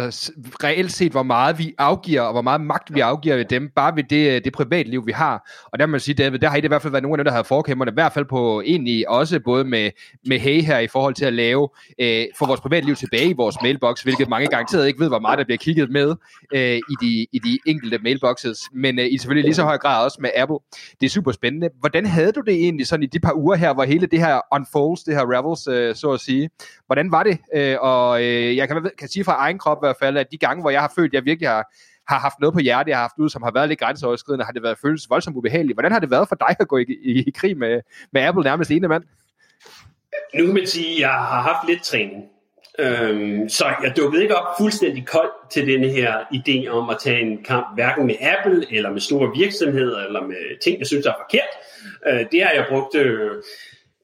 [0.65, 3.97] reelt set, hvor meget vi afgiver, og hvor meget magt vi afgiver ved dem, bare
[3.97, 5.51] ved det, øh, det privatliv, vi har.
[5.73, 7.15] Og der må man sige, David, der har I det i hvert fald været nogle
[7.15, 9.91] af dem, der har forkæmperne, i hvert fald på egentlig også både med,
[10.27, 11.69] med Hey her i forhold til at lave,
[12.01, 15.39] øh, få vores privatliv tilbage i vores mailbox, hvilket mange garanteret ikke ved, hvor meget
[15.39, 16.15] der bliver kigget med
[16.55, 18.59] øh, i, de, i de enkelte mailboxes.
[18.73, 20.57] Men øh, i selvfølgelig lige så høj grad også med Apple.
[21.01, 21.69] Det er super spændende.
[21.81, 24.41] Hvordan havde du det egentlig sådan i de par uger her, hvor hele det her
[24.67, 26.51] unfolds, det her ravels, øh, så at sige.
[26.87, 27.39] Hvordan var det?
[27.55, 30.39] Øh, og øh, jeg kan, kan sige fra egen krop i hvert fald, at de
[30.39, 31.75] gange, hvor jeg har følt, at jeg virkelig har,
[32.09, 34.53] har haft noget på hjertet, jeg har haft ud, som har været lidt grænseoverskridende, har
[34.53, 35.77] det været føles voldsomt ubehageligt.
[35.77, 37.81] Hvordan har det været for dig at gå i, i, i krig med,
[38.13, 39.03] med Apple nærmest ene mand?
[40.35, 42.25] Nu kan man sige, at jeg har haft lidt træning.
[42.79, 47.21] Øhm, så jeg dukkede ikke op fuldstændig kold til denne her idé om at tage
[47.21, 51.13] en kamp, hverken med Apple, eller med store virksomheder, eller med ting, jeg synes er
[51.13, 51.53] forkert.
[52.07, 53.31] Øh, det har jeg brugt øh,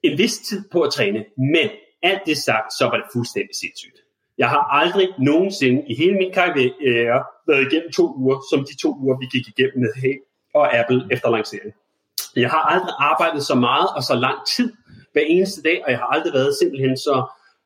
[0.03, 1.25] en vis tid på at træne.
[1.39, 1.69] Men
[2.03, 3.99] alt det sagt, så var det fuldstændig sindssygt.
[4.39, 8.97] Jeg har aldrig nogensinde i hele min karriere været igennem to uger, som de to
[9.03, 10.17] uger, vi gik igennem med Hey
[10.55, 11.73] og Apple efter lanceringen.
[12.37, 14.73] Jeg har aldrig arbejdet så meget og så lang tid
[15.13, 17.15] hver eneste dag, og jeg har aldrig været simpelthen så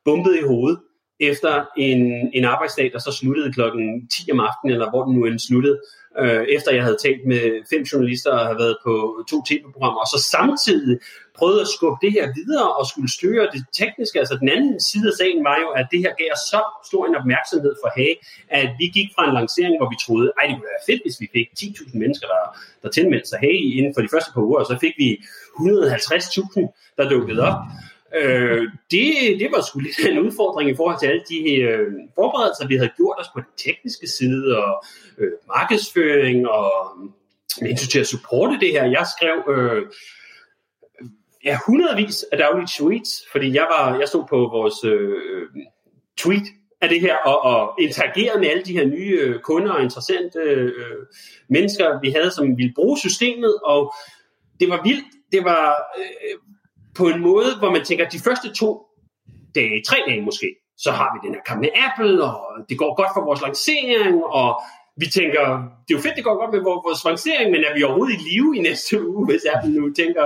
[0.04, 0.78] bumpet i hovedet
[1.20, 5.24] efter en, en arbejdsdag, der så sluttede klokken 10 om aftenen, eller hvor den nu
[5.24, 5.78] end sluttede,
[6.18, 10.06] øh, efter jeg havde talt med fem journalister og havde været på to tv-programmer, og
[10.06, 10.98] så samtidig
[11.38, 14.18] prøvede at skubbe det her videre og skulle styre det tekniske.
[14.22, 17.02] Altså den anden side af sagen var jo, at det her gav os så stor
[17.06, 18.18] en opmærksomhed for Hage,
[18.60, 21.20] at vi gik fra en lancering, hvor vi troede, ej, det kunne være fedt, hvis
[21.22, 22.44] vi fik 10.000 mennesker, der,
[22.82, 25.08] der tilmeldte sig Hage inden for de første par uger, og så fik vi
[25.56, 27.58] 150.000, der dukkede op.
[28.14, 29.06] Øh, det,
[29.40, 32.96] det var sgu lidt en udfordring i forhold til alle de øh, forberedelser, vi havde
[32.96, 34.84] gjort os på den tekniske side, og
[35.18, 36.70] øh, markedsføring, og
[37.60, 38.84] med hensyn til at supporte det her.
[38.84, 39.82] Jeg skrev øh,
[41.46, 45.46] ja, hundredvis af daglige tweets, fordi jeg var jeg stod på vores øh,
[46.18, 46.46] tweet
[46.80, 50.38] af det her, og, og interagerede med alle de her nye øh, kunder og interessante
[50.38, 51.06] øh,
[51.50, 53.94] mennesker, vi havde, som ville bruge systemet, og
[54.60, 55.04] det var vildt.
[55.32, 56.38] Det var øh,
[56.96, 58.86] på en måde, hvor man tænker, at de første to
[59.54, 62.38] dage, tre dage måske, så har vi den her kamp med Apple, og
[62.68, 64.62] det går godt for vores lancering, og
[64.96, 65.44] vi tænker,
[65.84, 68.22] det er jo fedt, det går godt med vores lancering, men er vi overhovedet i
[68.28, 70.24] live i næste uge, hvis Apple nu tænker,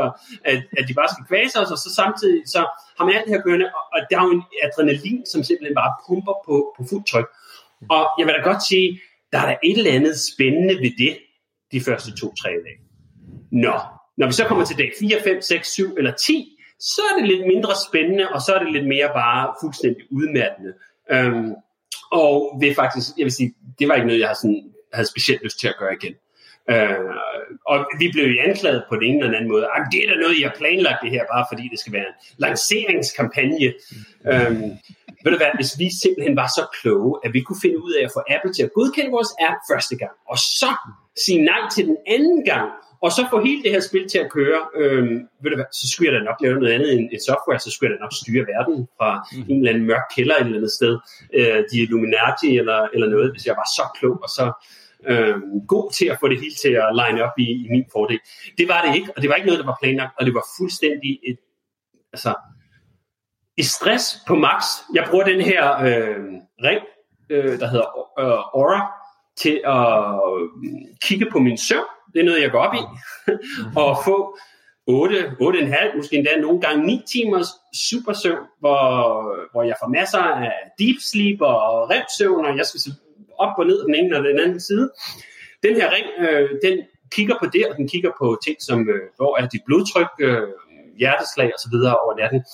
[0.51, 2.61] at, at de bare skal kvæse os, og så samtidig så
[2.97, 5.75] har man alt det her kørende, og, og der er jo en adrenalin, som simpelthen
[5.83, 7.29] bare pumper på, på fuldt tryk.
[7.95, 9.01] Og jeg vil da godt sige,
[9.33, 11.14] der er der et eller andet spændende ved det,
[11.73, 12.81] de første to-tre dage.
[13.64, 13.77] Nå,
[14.16, 17.29] når vi så kommer til dag 4, 5, 6, 7 eller 10, så er det
[17.29, 20.73] lidt mindre spændende, og så er det lidt mere bare fuldstændig udmattende.
[21.11, 21.55] Øhm,
[22.11, 25.09] og det er faktisk, jeg vil sige, det var ikke noget, jeg havde, sådan, havde
[25.09, 26.15] specielt lyst til at gøre igen.
[26.71, 27.15] Øh,
[27.67, 29.67] og vi blev jo anklaget på den ene eller anden måde.
[29.75, 32.09] Ah, det er da noget, I har planlagt det her, bare fordi det skal være
[32.13, 33.69] en lanceringskampagne.
[34.25, 34.31] Mm.
[34.31, 34.71] Øhm,
[35.23, 38.05] ved du hvad, hvis vi simpelthen var så kloge, at vi kunne finde ud af
[38.05, 40.71] at få Apple til at godkende vores app første gang, og så
[41.25, 42.69] sige nej til den anden gang,
[43.03, 45.90] og så få hele det her spil til at køre, øhm, ved du hvad, så
[45.90, 48.12] skulle jeg da nok lave noget andet end et software, så skulle jeg da nok
[48.22, 49.44] styre verden fra mm.
[49.48, 50.98] en eller anden mørk kælder et eller andet sted,
[51.34, 54.46] øh, de Illuminati eller, eller noget, hvis jeg var så klog og så
[55.11, 58.20] øhm, god til at få det hele til at line op i, i min fordel.
[58.59, 60.44] Det var det ikke, og det var ikke noget, der var planlagt, og det var
[60.59, 61.38] fuldstændig et,
[62.12, 62.34] altså,
[63.57, 64.64] i stress på max.
[64.94, 66.24] Jeg bruger den her øh,
[66.66, 66.82] ring,
[67.30, 67.88] øh, der hedder
[68.20, 68.80] øh, Aura,
[69.36, 69.86] til at
[70.30, 70.48] øh,
[71.03, 71.84] kigge på min søvn.
[72.13, 72.83] Det er noget, jeg går op i.
[73.83, 74.39] og få
[74.87, 78.83] 8, 8,5, måske endda nogle gange 9 timers super søvn, hvor,
[79.53, 82.93] hvor jeg får masser af deep sleep og rem-søvn, og jeg skal
[83.39, 84.91] op og ned den ene og den anden side.
[85.63, 86.79] Den her ring, øh, den
[87.13, 90.49] kigger på det, og den kigger på ting som, øh, hvor er dit blodtryk, øh,
[90.99, 91.75] hjerteslag osv.
[91.75, 92.45] over natten.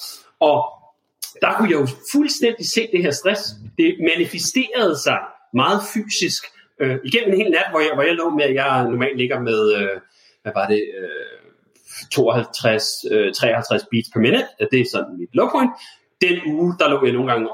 [0.41, 0.59] Og
[1.43, 3.43] der kunne jeg jo fuldstændig se det her stress.
[3.79, 5.19] Det manifesterede sig
[5.55, 6.43] meget fysisk
[6.81, 9.41] øh, igennem en hel nat, hvor jeg, hvor jeg lå med, at jeg normalt ligger
[9.41, 10.01] med, øh,
[10.43, 11.37] hvad var det, øh,
[12.13, 14.47] 52, øh, 53 beats per minute.
[14.71, 15.71] Det er sådan mit low point.
[16.21, 17.49] Den uge, der lå jeg nogle gange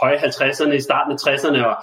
[0.00, 1.76] høje 50'erne, i starten af 60'erne, og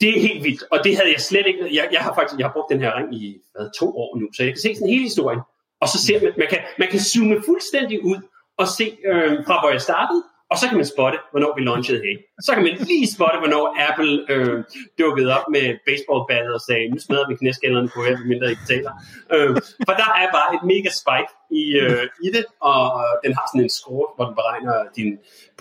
[0.00, 1.76] det er helt vildt, og det havde jeg slet ikke.
[1.78, 4.26] Jeg, jeg har faktisk jeg har brugt den her ring i hvad, to år nu,
[4.32, 5.40] så jeg kan se sådan hele historien.
[5.80, 8.20] Og så ser man, man kan, man kan zoome fuldstændig ud
[8.56, 10.22] og se øh, fra hvor jeg startede,
[10.52, 12.16] og så kan man spotte, hvornår vi launchede Hey.
[12.46, 14.56] Så kan man lige spotte, hvornår Apple øh,
[15.00, 18.92] dukkede op med baseballbattet og sagde, nu smadrer vi knæskallerne på jer, mindre I betaler.
[19.34, 19.50] Øh,
[19.86, 21.30] for der er bare et mega spike
[21.62, 22.80] i, øh, i det, og
[23.24, 25.10] den har sådan en score, hvor den beregner din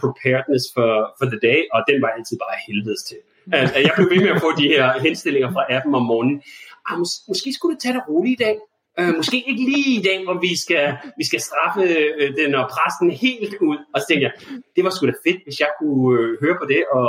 [0.02, 3.20] preparedness for, for the day, og den var altid bare helvedes til.
[3.60, 6.38] Altså, jeg blev ved med at få de her henstillinger fra appen om morgenen.
[6.90, 8.56] Ah, mås- måske skulle du tage det roligt i dag.
[9.00, 12.70] Øh, måske ikke lige i dag, hvor vi skal, vi skal straffe øh, den og
[12.74, 13.78] presse den helt ud.
[13.94, 14.34] Og så tænkte jeg,
[14.76, 17.08] det var sgu da fedt, hvis jeg kunne øh, høre på det, og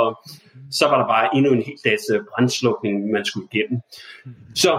[0.71, 3.79] så var der bare endnu en hel dags øh, brandslukning, man skulle igennem.
[4.55, 4.71] Så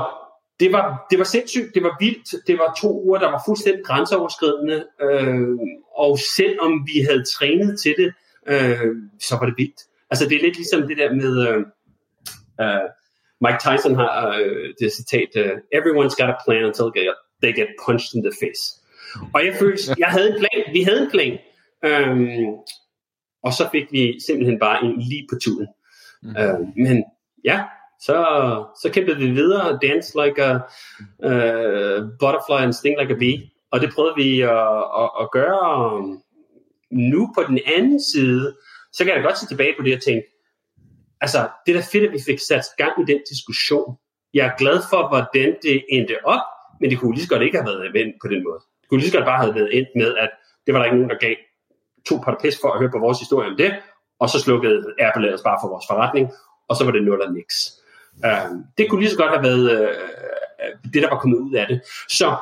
[0.60, 3.84] det var, det var sindssygt, det var vildt, det var to uger, der var fuldstændig
[3.84, 5.58] grænseoverskridende, øh,
[5.96, 8.12] og selvom vi havde trænet til det,
[8.46, 9.80] øh, så var det vildt.
[10.10, 11.48] Altså det er lidt ligesom det der med...
[11.48, 11.60] Øh,
[12.60, 12.88] øh,
[13.40, 16.86] Mike Tyson har øh, det citat, øh, everyone's got a plan until
[17.42, 18.62] they get, punched in the face.
[19.34, 21.38] Og jeg følte, jeg havde en plan, vi havde en plan,
[21.84, 22.50] øhm,
[23.42, 25.68] og så fik vi simpelthen bare en lige på tuden.
[26.22, 26.36] Mm.
[26.36, 27.04] Øh, men
[27.44, 27.64] ja,
[28.00, 28.16] så,
[28.82, 30.52] så kæmpede vi videre, dance like a
[31.28, 36.02] uh, butterfly and sting like a bee, og det prøvede vi at, at, at gøre.
[36.90, 38.56] Nu på den anden side,
[38.92, 40.26] så kan jeg godt se tilbage på det og tænke,
[41.20, 43.96] altså, det er da fedt, at vi fik sat gang i den diskussion.
[44.34, 46.44] Jeg er glad for, hvordan det endte op,
[46.80, 48.60] men det kunne lige så godt ikke have været vendt på den måde.
[48.80, 50.30] Det kunne lige så godt bare have været endt med, at
[50.66, 51.34] det var der ikke nogen, der gav
[52.08, 53.74] to par pis for at høre på vores historie om det,
[54.20, 56.32] og så slukkede Apple ellers bare for vores forretning,
[56.68, 57.56] og så var det nul og niks.
[58.24, 61.66] Uh, det kunne lige så godt have været uh, det, der var kommet ud af
[61.68, 61.80] det.
[62.08, 62.36] Så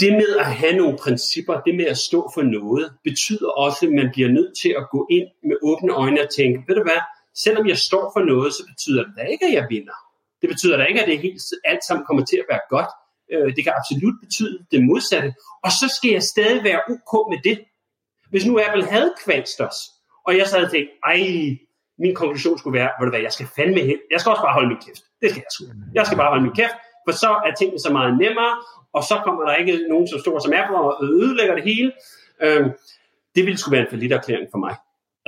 [0.00, 3.92] det med at have nogle principper, det med at stå for noget, betyder også, at
[3.92, 7.00] man bliver nødt til at gå ind med åbne øjne og tænke, ved du hvad,
[7.44, 9.98] selvom jeg står for noget, så betyder det da ikke, at jeg vinder.
[10.40, 12.90] Det betyder da ikke, at det helt, alt sammen kommer til at være godt.
[13.32, 15.34] Øh, det kan absolut betyde det modsatte.
[15.64, 17.56] Og så skal jeg stadig være ok med det.
[18.30, 19.78] Hvis nu Apple havde kvalst os,
[20.26, 21.20] og jeg så havde tænkt, ej,
[21.98, 23.98] min konklusion skulle være, ved det hvad, jeg skal fandme hen.
[24.10, 25.02] Jeg skal også bare holde min kæft.
[25.20, 25.64] Det skal jeg sgu.
[25.94, 26.76] Jeg skal bare holde min kæft,
[27.06, 28.54] for så er tingene så meget nemmere,
[28.92, 31.92] og så kommer der ikke nogen så stor som Apple og ødelægger det hele.
[32.42, 32.66] Øh,
[33.34, 34.74] det ville skulle være en forlitterklæring for mig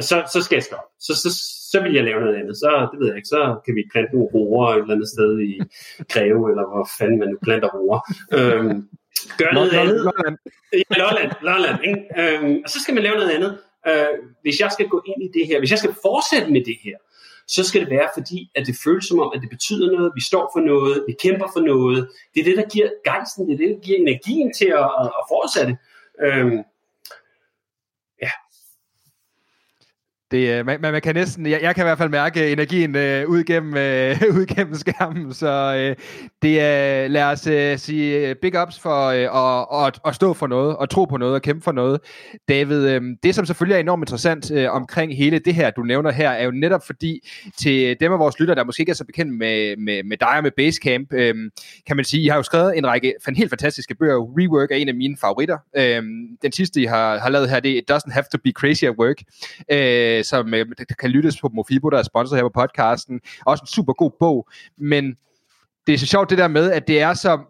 [0.00, 0.88] så, så skal jeg stoppe.
[1.00, 1.28] Så, så,
[1.72, 2.56] så vil jeg lave noget andet.
[2.56, 5.30] Så, det ved jeg ikke, så kan vi plante nogle roer et eller andet sted
[5.40, 5.52] i
[6.12, 8.00] Greve, eller hvor fanden man nu planter roer.
[8.38, 8.88] Øhm,
[9.38, 9.98] gør noget andet.
[10.08, 10.36] Lolland.
[10.72, 12.02] Ja, Lolland, Lolland ikke?
[12.20, 13.52] Øhm, og så skal man lave noget andet.
[13.90, 16.78] Øh, hvis jeg skal gå ind i det her, hvis jeg skal fortsætte med det
[16.84, 16.96] her,
[17.48, 20.22] så skal det være fordi, at det føles som om, at det betyder noget, vi
[20.30, 22.08] står for noget, vi kæmper for noget.
[22.34, 25.08] Det er det, der giver gejsten, det er det, der giver energien til at, at,
[25.18, 25.76] at fortsætte.
[26.24, 26.58] Øhm,
[30.32, 32.96] Det, øh, man, man kan næsten, jeg, jeg kan i hvert fald mærke øh, energien
[32.96, 35.96] øh, ud, gennem, øh, ud gennem skærmen, så øh,
[36.42, 40.32] det er, lad os øh, sige øh, big ups for øh, at, at, at stå
[40.32, 42.00] for noget, og tro på noget, og kæmpe for noget.
[42.48, 46.10] David, øh, det som selvfølgelig er enormt interessant øh, omkring hele det her, du nævner
[46.10, 47.28] her, er jo netop fordi,
[47.58, 50.36] til dem af vores lytter, der måske ikke er så bekendt med, med, med dig
[50.36, 51.34] og med Basecamp, øh,
[51.86, 54.14] kan man sige, I har jo skrevet en række helt fantastiske bøger.
[54.14, 55.58] Rework er en af mine favoritter.
[55.76, 56.02] Øh,
[56.42, 58.84] den sidste, I har, har lavet her, det er It Doesn't Have to Be Crazy
[58.84, 59.16] at Work.
[59.72, 60.66] Øh, Øh, som øh,
[60.98, 63.20] kan lyttes på Mofibo, der er sponsor her på podcasten.
[63.46, 64.48] Også en super god bog,
[64.78, 65.16] men
[65.86, 67.40] det er så sjovt det der med, at det er så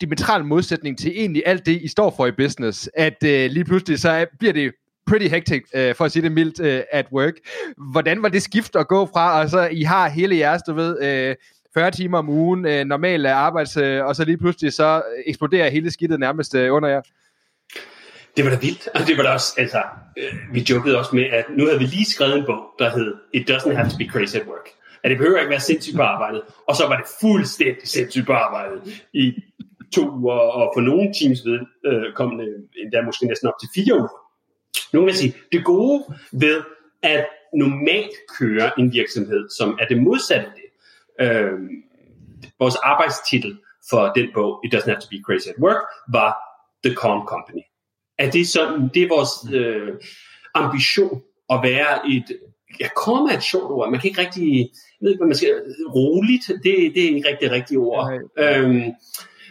[0.00, 3.98] diametral modsætning til egentlig alt det, I står for i business, at øh, lige pludselig
[3.98, 4.72] så bliver det
[5.06, 7.34] pretty hectic, øh, for at sige det mildt, øh, at work.
[7.92, 11.02] Hvordan var det skift at gå fra, og så I har hele jeres, du ved,
[11.02, 11.36] øh,
[11.74, 15.90] 40 timer om ugen, øh, normal arbejds, øh, og så lige pludselig så eksploderer hele
[15.90, 17.00] skidtet nærmest øh, under jer?
[18.36, 19.82] Det var da vildt, og det var da også, altså,
[20.16, 23.14] øh, vi jokede også med, at nu havde vi lige skrevet en bog, der hed
[23.32, 24.68] It Doesn't Have to Be Crazy at Work.
[25.02, 28.32] At det behøver ikke være sindssygt på arbejdet, og så var det fuldstændig sindssygt på
[28.32, 29.42] arbejdet i
[29.94, 33.68] to uger, og for nogle teams ved, øh, kom det endda måske næsten op til
[33.74, 34.20] fire uger.
[34.92, 36.62] Nu vil sige, det gode ved
[37.02, 40.68] at normalt køre en virksomhed, som er det modsatte af det.
[41.26, 41.58] Øh,
[42.58, 43.58] vores arbejdstitel
[43.90, 46.36] for den bog, It Doesn't Have to Be Crazy at Work, var
[46.84, 47.62] The Calm Company
[48.20, 49.88] er det sådan, det er vores øh,
[50.54, 52.24] ambition at være et,
[52.80, 55.36] ja, komme er et sjovt ord, man kan ikke rigtig, jeg ved ikke, hvad man
[55.36, 55.54] skal,
[55.94, 58.04] roligt, det, det er ikke rigtig rigtigt ord.
[58.36, 58.44] Nej.
[58.44, 58.92] Øhm,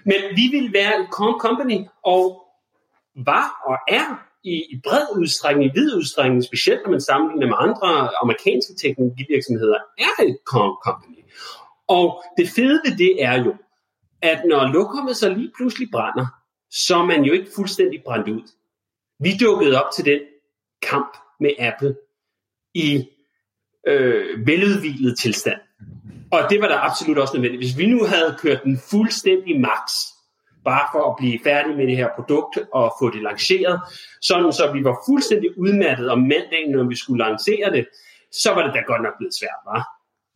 [0.06, 2.24] men vi vil være et calm company, og
[3.16, 4.08] var og er
[4.44, 9.80] i, i bred udstrækning, i vid udstrækning, specielt når man sammenligner med andre amerikanske teknologivirksomheder,
[9.98, 11.22] er et calm company.
[11.88, 13.54] Og det fede ved det er jo,
[14.22, 16.26] at når lokummet så lige pludselig brænder,
[16.72, 18.42] så er man jo ikke fuldstændig brændt ud.
[19.20, 20.20] Vi dukkede op til den
[20.82, 21.96] kamp med Apple
[22.74, 23.10] i
[23.88, 25.60] øh, veludvilet tilstand.
[26.32, 27.64] Og det var der absolut også nødvendigt.
[27.64, 29.84] Hvis vi nu havde kørt den fuldstændig max,
[30.64, 33.82] bare for at blive færdig med det her produkt og få det lanceret,
[34.22, 37.88] sådan så vi var fuldstændig udmattet om mandagen, når vi skulle lancere det,
[38.32, 39.84] så var det da godt nok blevet svært, var.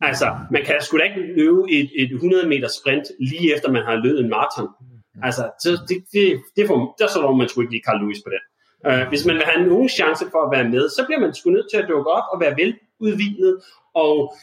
[0.00, 3.84] Altså, man kan sgu da ikke løbe et, et 100 meter sprint lige efter man
[3.84, 4.68] har løbet en maraton.
[5.22, 8.30] Altså, det, det, det, det får, der så man sgu ikke lige Carl Lewis på
[8.34, 8.44] den.
[8.86, 11.50] Øh, hvis man vil have nogen chance for at være med, så bliver man sgu
[11.50, 13.62] nødt til at dukke op og være veludvilet
[13.94, 14.34] og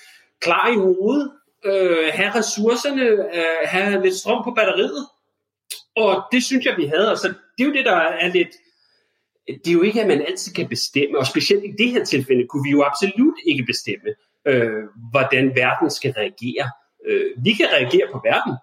[0.42, 1.32] klar i hovedet,
[1.66, 3.06] øh, have ressourcerne,
[3.38, 5.08] øh, have lidt strøm på batteriet.
[5.96, 7.12] Og det synes jeg, vi havde.
[7.12, 8.50] Og så det er jo det, der er lidt...
[9.48, 12.48] Det er jo ikke, at man altid kan bestemme, og specielt i det her tilfælde
[12.48, 14.10] kunne vi jo absolut ikke bestemme,
[14.48, 16.70] øh, hvordan verden skal reagere.
[17.08, 18.54] Øh, vi kan reagere på verden,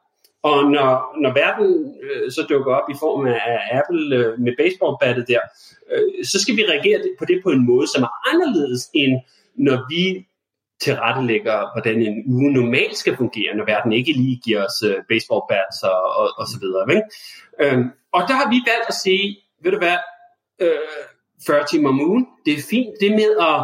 [0.42, 5.28] og når, når verden øh, så dukker op i form af, Apple øh, med baseballbattet
[5.28, 5.40] der,
[5.92, 9.20] øh, så skal vi reagere på det på en måde, som er anderledes end
[9.54, 10.26] når vi
[10.80, 15.82] tilrettelægger, hvordan en uge normalt skal fungere, når verden ikke lige giver os øh, baseballbats
[15.82, 16.84] og, og, og så videre.
[16.96, 17.06] Ikke?
[17.62, 19.98] Øh, og der har vi valgt at sige, ved du hvad,
[20.60, 20.98] øh,
[21.46, 22.94] 40 timer om ugen, det er fint.
[23.00, 23.58] Det med at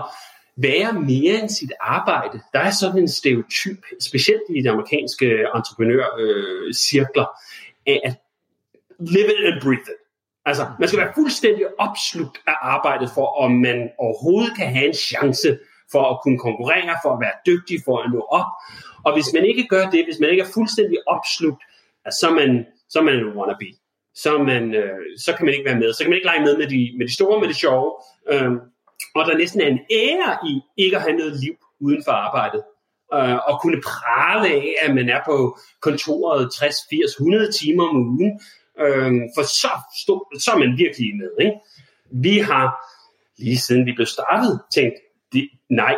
[0.56, 2.40] være mere end sit arbejde.
[2.52, 7.26] Der er sådan en stereotyp, specielt i de amerikanske entreprenørcirkler,
[7.88, 8.14] øh, at
[9.00, 10.00] live it and breathe it.
[10.46, 14.94] Altså, man skal være fuldstændig opslugt af arbejdet for, om man overhovedet kan have en
[14.94, 15.58] chance
[15.92, 18.50] for at kunne konkurrere, for at være dygtig, for at nå op.
[19.04, 21.62] Og hvis man ikke gør det, hvis man ikke er fuldstændig opslugt,
[22.20, 23.70] så er man, så er man en wannabe.
[24.14, 25.92] Så, man, øh, så kan man ikke være med.
[25.92, 27.92] Så kan man ikke lege med med de, med de store, med de sjove.
[28.32, 28.52] Øh,
[29.14, 32.62] og der næsten er en ære i ikke at have noget liv uden for arbejdet.
[33.14, 37.96] Øh, og kunne prale af, at man er på kontoret 60, 80, 100 timer om
[37.96, 38.40] ugen.
[38.80, 39.70] Øh, for så,
[40.02, 41.30] stå, så er man virkelig med.
[41.40, 41.56] Ikke?
[42.10, 42.66] Vi har
[43.38, 44.94] lige siden vi blev startet tænkt,
[45.32, 45.94] det, nej,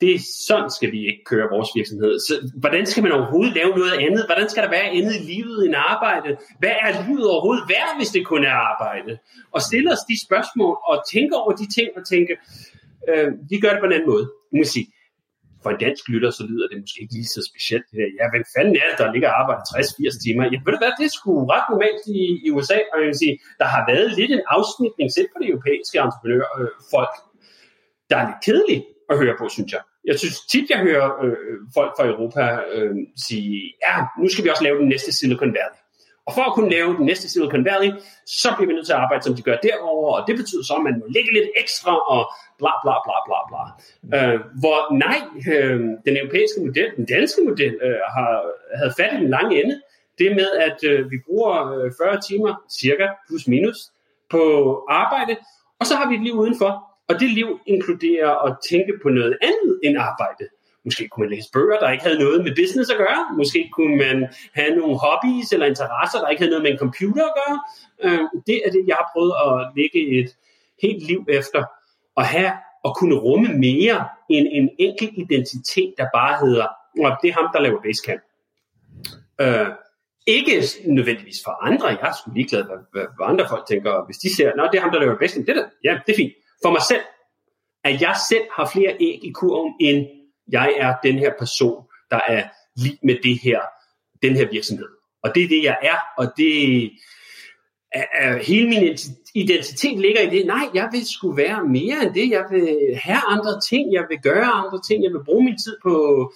[0.00, 2.18] det er sådan skal vi ikke køre vores virksomhed.
[2.18, 2.34] Så
[2.64, 4.22] hvordan skal man overhovedet lave noget andet?
[4.28, 6.36] Hvordan skal der være andet i livet end arbejde?
[6.58, 9.18] Hvad er livet overhovedet værd, hvis det kun er arbejde?
[9.54, 12.32] Og stille os de spørgsmål og tænke over de ting og tænke,
[13.08, 14.26] øh, vi gør det på en anden måde.
[14.54, 14.86] Nu sige,
[15.62, 17.84] for en dansk lytter, så lyder det måske ikke lige så specielt.
[17.90, 18.10] Det der.
[18.18, 20.42] Ja, hvem fanden er det, der ligger og arbejder 60-80 timer?
[20.52, 23.18] Ja, ved du hvad, det er sgu ret normalt i, i USA, og jeg vil
[23.24, 27.14] sige, der har været lidt en afsmitning selv på det europæiske entreprenørfolk,
[28.10, 29.80] der er lidt kedeligt at høre på, synes jeg.
[30.04, 32.96] Jeg synes tit, jeg hører øh, folk fra Europa øh,
[33.26, 35.78] sige, ja, nu skal vi også lave den næste Silicon Valley.
[36.28, 37.90] Og for at kunne lave den næste Silicon Valley,
[38.26, 40.74] så bliver vi nødt til at arbejde, som de gør derovre, og det betyder så,
[40.74, 42.22] at man må lægge lidt ekstra, og
[42.60, 43.62] bla bla bla bla bla.
[44.16, 45.18] Øh, hvor nej,
[45.54, 48.30] øh, den europæiske model, den danske model, øh, har,
[48.78, 49.76] havde fat i den lange ende.
[50.18, 53.78] Det med, at øh, vi bruger øh, 40 timer, cirka, plus minus,
[54.30, 54.42] på
[54.88, 55.36] arbejde,
[55.80, 59.38] og så har vi et liv udenfor, og det liv inkluderer at tænke på noget
[59.42, 60.44] andet end arbejde.
[60.84, 63.22] Måske kunne man læse bøger, der ikke havde noget med business at gøre.
[63.36, 67.24] Måske kunne man have nogle hobbies eller interesser, der ikke havde noget med en computer
[67.24, 67.58] at gøre.
[68.04, 70.30] Øh, det er det, jeg har prøvet at lægge et
[70.82, 71.64] helt liv efter.
[72.16, 72.52] At have
[72.84, 76.66] og kunne rumme mere end en enkelt identitet, der bare hedder,
[77.04, 78.22] og det er ham, der laver Basecamp.
[79.40, 79.68] Øh,
[80.26, 81.86] ikke nødvendigvis for andre.
[81.86, 84.04] Jeg er sgu ligeglad, hvad, hvad, hvad andre folk tænker.
[84.06, 85.70] Hvis de ser, at det er ham, der laver Basecamp, det er det.
[85.84, 86.32] Ja, det er fint
[86.62, 87.02] for mig selv,
[87.84, 90.06] at jeg selv har flere æg i kurven, end
[90.52, 93.60] jeg er den her person, der er lige med det her,
[94.22, 94.88] den her virksomhed.
[95.22, 96.84] Og det er det, jeg er, og det
[97.92, 98.98] er, er hele min
[99.34, 100.46] identitet ligger i det.
[100.46, 102.30] Nej, jeg vil skulle være mere end det.
[102.30, 105.76] Jeg vil have andre ting, jeg vil gøre andre ting, jeg vil bruge min tid
[105.82, 106.32] på,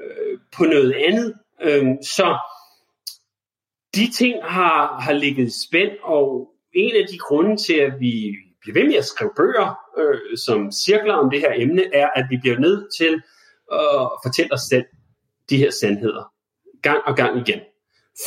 [0.00, 1.34] øh, på noget andet.
[1.62, 2.38] Øhm, så
[3.94, 8.36] de ting har, har ligget spændt, og en af de grunde til, at vi
[8.66, 12.26] blive ved med at skrive bøger, øh, som cirkler om det her emne, er, at
[12.30, 13.14] vi bliver nødt til
[13.72, 14.84] øh, at fortælle os selv
[15.50, 16.32] de her sandheder.
[16.82, 17.60] Gang og gang igen.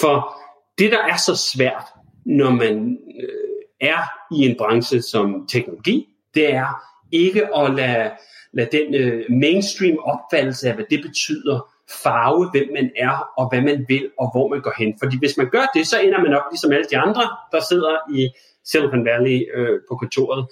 [0.01, 0.37] For
[0.77, 1.83] det, der er så svært,
[2.25, 8.11] når man øh, er i en branche som teknologi, det er ikke at lade,
[8.53, 11.69] lade den øh, mainstream opfattelse af, hvad det betyder,
[12.03, 14.95] farve, hvem man er, og hvad man vil, og hvor man går hen.
[14.99, 17.21] Fordi hvis man gør det, så ender man op ligesom alle de andre,
[17.51, 18.29] der sidder i
[18.65, 20.47] Silicon Valley øh, på kontoret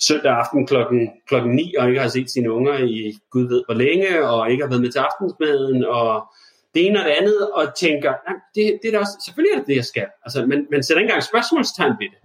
[0.00, 3.74] søndag aften klokken, klokken 9, og ikke har set sine unger i gud ved hvor
[3.74, 6.32] længe, og ikke har været med til aftensmaden, og
[6.74, 8.14] det ene og det andet, og tænker,
[8.54, 10.06] det, det er da også, selvfølgelig er det det, jeg skal.
[10.24, 12.20] Altså, man, man sætter ikke engang spørgsmålstegn ved det.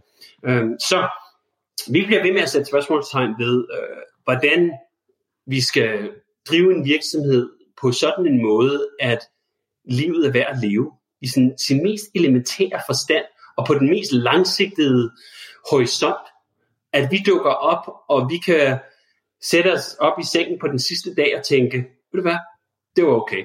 [0.49, 1.07] Øhm, så
[1.91, 4.71] vi bliver ved med at sætte spørgsmålstegn ved, øh, hvordan
[5.45, 6.11] vi skal
[6.49, 7.49] drive en virksomhed
[7.81, 9.19] på sådan en måde, at
[9.85, 10.91] livet er værd at leve
[11.21, 13.25] i sin, sin mest elementære forstand,
[13.57, 15.11] og på den mest langsigtede
[15.71, 16.27] horisont,
[16.93, 18.79] at vi dukker op, og vi kan
[19.41, 22.37] sætte os op i sengen på den sidste dag og tænke, ved du hvad,
[22.95, 23.43] det var okay.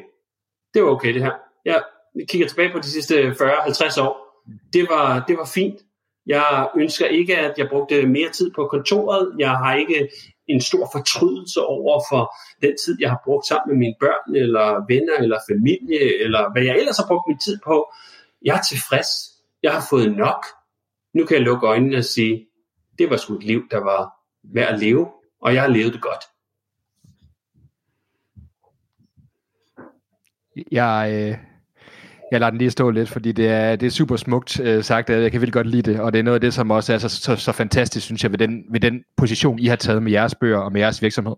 [0.75, 1.33] Det var okay det her.
[1.65, 1.83] Jeg
[2.29, 4.29] kigger tilbage på de sidste 40-50 år,
[4.73, 5.81] det var, det var fint.
[6.27, 9.35] Jeg ønsker ikke, at jeg brugte mere tid på kontoret.
[9.39, 10.09] Jeg har ikke
[10.47, 14.87] en stor fortrydelse over for den tid, jeg har brugt sammen med mine børn, eller
[14.89, 17.93] venner, eller familie, eller hvad jeg ellers har brugt min tid på.
[18.45, 19.11] Jeg er tilfreds.
[19.63, 20.47] Jeg har fået nok.
[21.15, 22.49] Nu kan jeg lukke øjnene og sige,
[22.99, 26.03] det var sgu et liv, der var værd at leve, og jeg har levet det
[26.03, 26.25] godt.
[30.73, 31.39] Jeg, øh,
[32.33, 35.11] jeg lader den lige stå lidt, fordi det er, det er super smukt øh, sagt,
[35.11, 36.99] jeg kan virkelig godt lide det, og det er noget af det, som også er
[36.99, 40.13] så, så, så fantastisk, synes jeg, ved den, ved den position, I har taget med
[40.13, 41.35] jeres bøger og med jeres virksomhed.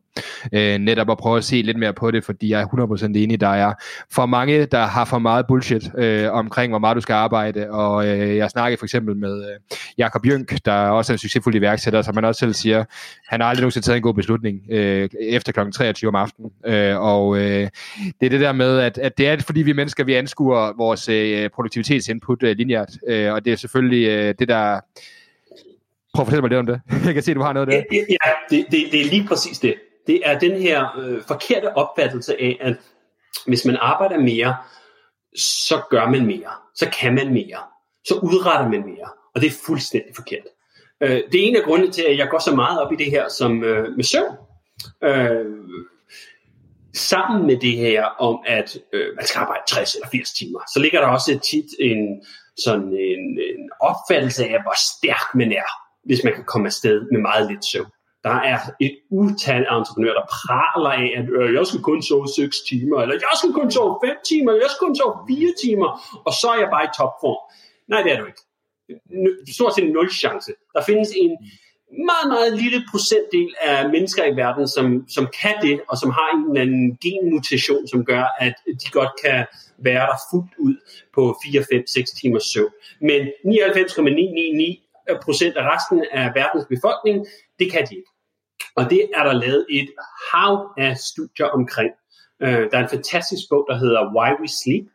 [0.53, 3.41] Øh, netop at prøve at se lidt mere på det, fordi jeg er 100% enig,
[3.41, 3.73] der er
[4.13, 8.09] for mange, der har for meget bullshit øh, omkring, hvor meget du skal arbejde, og
[8.09, 12.03] øh, jeg snakkede for eksempel med øh, Jakob Jønk, der også er en succesfuld iværksætter,
[12.03, 12.85] som man også selv siger,
[13.29, 15.61] han har aldrig nogensinde taget en god beslutning øh, efter kl.
[15.71, 17.69] 23 om aftenen, øh, og øh,
[18.21, 21.09] det er det der med, at, at det er fordi vi mennesker, vi anskuer vores
[21.09, 24.81] øh, produktivitetsinput øh, lineært, øh, og det er selvfølgelig øh, det, der...
[26.15, 26.81] Prøv at fortælle mig lidt om det.
[27.07, 27.75] Jeg kan se, at du har noget der.
[27.75, 28.03] Ja,
[28.51, 29.75] det, det, det er lige præcis det.
[30.07, 32.77] Det er den her øh, forkerte opfattelse af, at
[33.47, 34.57] hvis man arbejder mere,
[35.37, 37.59] så gør man mere, så kan man mere,
[38.05, 40.45] så udretter man mere, og det er fuldstændig forkert.
[41.01, 43.11] Øh, det er en af grundene til, at jeg går så meget op i det
[43.11, 44.37] her som øh, med søvn.
[45.05, 45.47] Øh,
[46.95, 50.81] sammen med det her om, at øh, man skal arbejde 60 eller 80 timer, så
[50.81, 52.23] ligger der også tit en,
[52.65, 55.71] sådan en, en opfattelse af, hvor stærk man er,
[56.05, 57.91] hvis man kan komme afsted med meget lidt søvn.
[58.25, 62.29] Der er et utal af entreprenører, der praler af, at øh, jeg skal kun sove
[62.29, 65.55] 6 timer, eller jeg skal kun sove 5 timer, eller jeg skal kun sove 4
[65.65, 65.89] timer,
[66.27, 67.41] og så er jeg bare i topform.
[67.89, 68.43] Nej, det er du ikke.
[69.57, 70.51] Stort set nul chance.
[70.75, 71.33] Der findes en
[71.91, 76.29] meget, meget lille procentdel af mennesker i verden, som, som kan det, og som har
[76.35, 79.47] en eller anden genmutation, som gør, at de godt kan
[79.79, 80.77] være der fuldt ud
[81.15, 82.73] på 4, 5, 6 timers søvn.
[83.01, 84.81] Men 99,999
[85.23, 87.27] procent af resten af verdens befolkning,
[87.59, 88.11] det kan de ikke.
[88.77, 89.91] Og det er der lavet et
[90.33, 91.91] hav af studier omkring.
[92.43, 94.87] Øh, der er en fantastisk bog, der hedder Why We Sleep,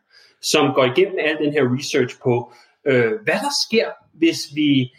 [0.42, 2.52] som går igennem al den her research på,
[2.86, 4.92] øh, hvad der sker, hvis vi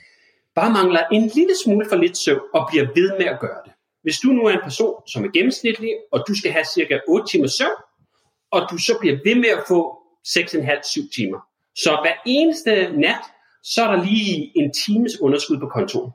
[0.60, 3.74] bare mangler en lille smule for lidt søvn og bliver ved med at gøre det.
[4.04, 7.32] Hvis du nu er en person, som er gennemsnitlig, og du skal have cirka 8
[7.32, 7.80] timer søvn,
[8.52, 9.80] og du så bliver ved med at få
[10.28, 11.40] 6,5-7 timer.
[11.84, 12.72] Så hver eneste
[13.06, 13.24] nat,
[13.64, 16.12] så er der lige en times underskud på kontoen.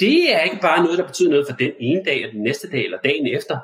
[0.00, 2.70] Det er ikke bare noget, der betyder noget for den ene dag, eller den næste
[2.70, 3.58] dag, eller dagen efter.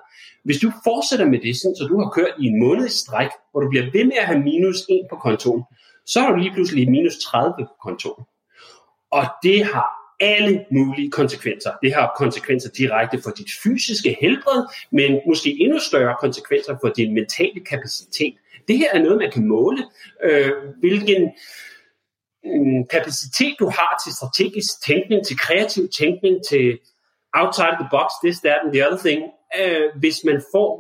[0.44, 3.60] Hvis du fortsætter med det, så du har kørt i en måned i stræk, hvor
[3.60, 5.62] du bliver ved med at have minus 1 på kontoen,
[6.06, 8.24] så har du lige pludselig minus 30 på kontoen.
[9.18, 9.88] Og det har
[10.20, 11.72] alle mulige konsekvenser.
[11.82, 14.62] Det har konsekvenser direkte for dit fysiske helbred,
[14.92, 18.34] men måske endnu større konsekvenser for din mentale kapacitet.
[18.68, 19.84] Det her er noget, man kan måle.
[20.24, 21.22] Øh, hvilken
[22.44, 26.78] mm, kapacitet du har til strategisk tænkning, til kreativ tænkning, til
[27.34, 29.22] outside of the box, this, that and the other thing,
[29.60, 30.70] øh, hvis man får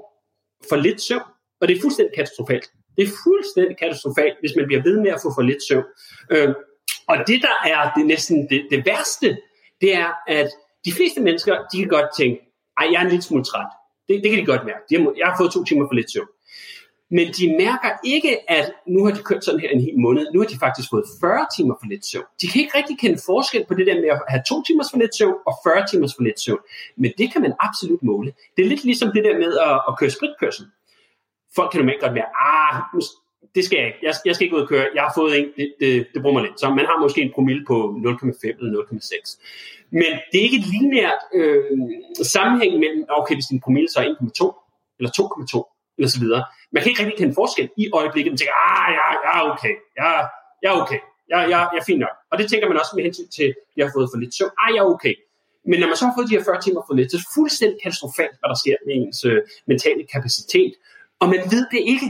[0.68, 1.28] for lidt søvn.
[1.60, 2.66] Og det er fuldstændig katastrofalt.
[2.96, 5.84] Det er fuldstændig katastrofalt, hvis man bliver ved med at få for lidt søvn.
[6.30, 6.54] Øh,
[7.08, 9.38] og det, der er det næsten det, det værste,
[9.80, 10.48] det er, at
[10.84, 12.40] de fleste mennesker, de kan godt tænke,
[12.78, 13.66] ej, jeg er en lille smule træt.
[14.08, 14.82] Det, det kan de godt mærke.
[14.90, 16.28] De har, jeg har fået to timer for lidt søvn.
[17.10, 20.26] Men de mærker ikke, at nu har de kørt sådan her en hel måned.
[20.32, 22.24] Nu har de faktisk fået 40 timer for lidt søvn.
[22.40, 24.98] De kan ikke rigtig kende forskel på det der med at have to timers for
[24.98, 26.62] lidt søvn og 40 timers for lidt søvn.
[26.96, 28.32] Men det kan man absolut måle.
[28.56, 30.66] Det er lidt ligesom det der med at, at køre spritkørsel.
[31.56, 32.74] Folk kan normalt godt være, ah,
[33.54, 33.98] det skal jeg ikke.
[34.02, 34.86] Jeg, jeg skal ikke ud og køre.
[34.94, 36.60] Jeg har fået en, det, det, det bruger man lidt.
[36.60, 39.40] Så man har måske en promille på 0,5 eller 0,6.
[39.90, 41.64] Men det er ikke et lineært øh,
[42.34, 46.42] sammenhæng mellem, okay, hvis din promille så er 1,2 eller 2,2 eller så videre.
[46.72, 48.30] Man kan ikke rigtig kende forskel i øjeblikket.
[48.32, 49.74] Man tænker, ah, ja, ja, okay.
[50.00, 50.10] ja,
[50.64, 51.00] ja, okay.
[51.32, 52.16] ja, ja, jeg er fint nok.
[52.30, 54.52] Og det tænker man også med hensyn til, at jeg har fået for lidt søvn.
[54.62, 55.14] Ah, ja, okay.
[55.70, 57.34] Men når man så har fået de her 40 timer for lidt, så er det
[57.38, 59.40] fuldstændig katastrofalt, hvad der sker med ens øh,
[59.70, 60.72] mentale kapacitet.
[61.20, 62.08] Og man ved det ikke.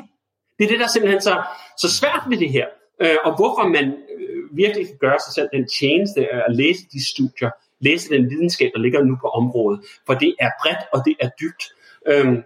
[0.58, 1.42] Det er det, der er simpelthen så,
[1.78, 2.66] så svært ved det her.
[3.00, 3.84] Øh, og hvorfor man
[4.18, 7.50] øh, virkelig kan gøre sig selv den tjeneste at læse de studier,
[7.80, 9.80] læse den videnskab, der ligger nu på området.
[10.06, 11.64] For det er bredt, og det er dybt.
[12.06, 12.42] Øh,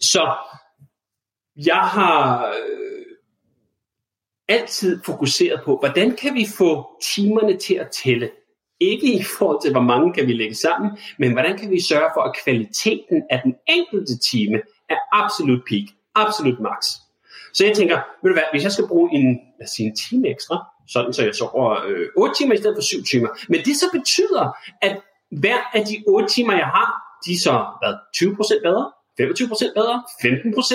[0.00, 0.36] så
[1.56, 3.16] jeg har øh,
[4.48, 8.30] altid fokuseret på, hvordan kan vi få timerne til at tælle?
[8.80, 12.10] Ikke i forhold til, hvor mange kan vi lægge sammen, men hvordan kan vi sørge
[12.14, 15.84] for, at kvaliteten af den enkelte time er absolut peak,
[16.14, 16.86] absolut max.
[17.58, 19.26] Så jeg tænker, ved du hvad, hvis jeg skal bruge en,
[19.58, 20.56] lad os sige, en time ekstra,
[20.94, 23.86] sådan så jeg sover øh, 8 timer i stedet for 7 timer, men det så
[23.92, 24.44] betyder,
[24.82, 24.94] at
[25.42, 26.88] hver af de 8 timer, jeg har,
[27.24, 28.84] de er så hvad, 20% bedre,
[29.20, 29.96] 25% bedre,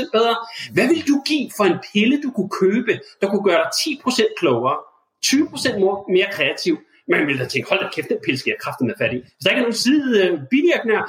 [0.08, 0.36] 15% bedre.
[0.74, 4.40] Hvad vil du give for en pille, du kunne købe, der kunne gøre dig 10%
[4.40, 4.78] klogere,
[5.26, 6.76] 20% mere kreativ.
[7.08, 9.18] Man ville da tænke, hold da kæft, den pille skal jeg kraften med fat i.
[9.18, 11.04] Hvis der ikke er nogen side øh, bivirkninger,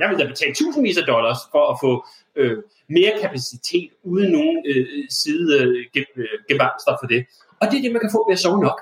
[0.00, 2.06] jeg vil da betale tusindvis af dollars for at få
[2.36, 2.56] øh,
[2.88, 7.26] mere kapacitet uden nogen øh, side øh, øh gevanster for det.
[7.60, 8.80] Og det er det, man kan få ved at sove nok.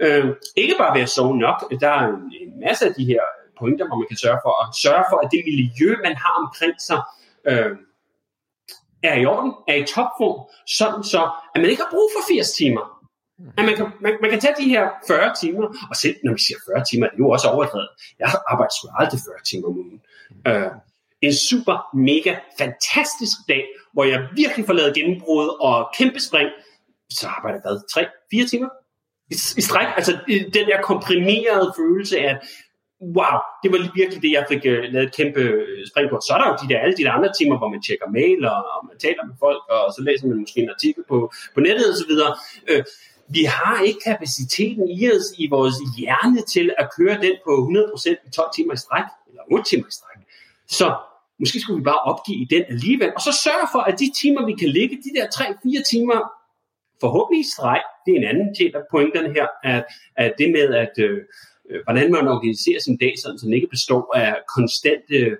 [0.00, 0.26] Øh,
[0.56, 3.22] ikke bare ved at sove nok, der er en, en masse af de her
[3.58, 6.74] pointer, hvor man kan sørge for at sørge for, at det miljø, man har omkring
[6.88, 7.00] sig,
[7.50, 7.72] øh,
[9.02, 11.22] er i orden, er i topform, sådan så,
[11.54, 12.91] at man ikke har brug for 80 timer.
[13.58, 16.40] At man, kan, man, man kan tage de her 40 timer, og selv når vi
[16.46, 17.88] siger 40 timer, det er jo også overdrevet.
[18.18, 20.00] Jeg har arbejdet sgu aldrig 40 timer om ugen.
[20.48, 20.72] Uh,
[21.22, 21.76] en super,
[22.10, 26.48] mega, fantastisk dag, hvor jeg virkelig får lavet gennembrud og kæmpe spring,
[27.10, 28.44] så arbejder jeg hvad?
[28.44, 28.68] 3-4 timer?
[29.30, 32.34] I, I stræk, altså den der komprimerede følelse af,
[33.18, 36.16] wow, det var virkelig det, jeg fik uh, lavet et kæmpe øh, spring på.
[36.26, 38.40] Så er der jo de der, alle de der andre timer, hvor man tjekker mail,
[38.52, 41.18] og, og man taler med folk, og så læser man måske en artikel på,
[41.54, 42.32] på nettet og så videre.
[42.70, 42.82] Uh,
[43.34, 48.10] vi har ikke kapaciteten i os, i vores hjerne til at køre den på 100%
[48.28, 50.18] i 12 timer i stræk, eller 8 timer i stræk.
[50.68, 50.96] Så
[51.40, 54.54] måske skulle vi bare opgive den alligevel, og så sørge for, at de timer, vi
[54.54, 56.18] kan ligge, de der 3-4 timer,
[57.00, 59.84] forhåbentlig i streg, det er en anden del af pointerne her, at,
[60.16, 61.18] at det med, at øh,
[61.70, 65.36] øh, hvordan man organiserer sin dag, sådan, så den ikke består af konstante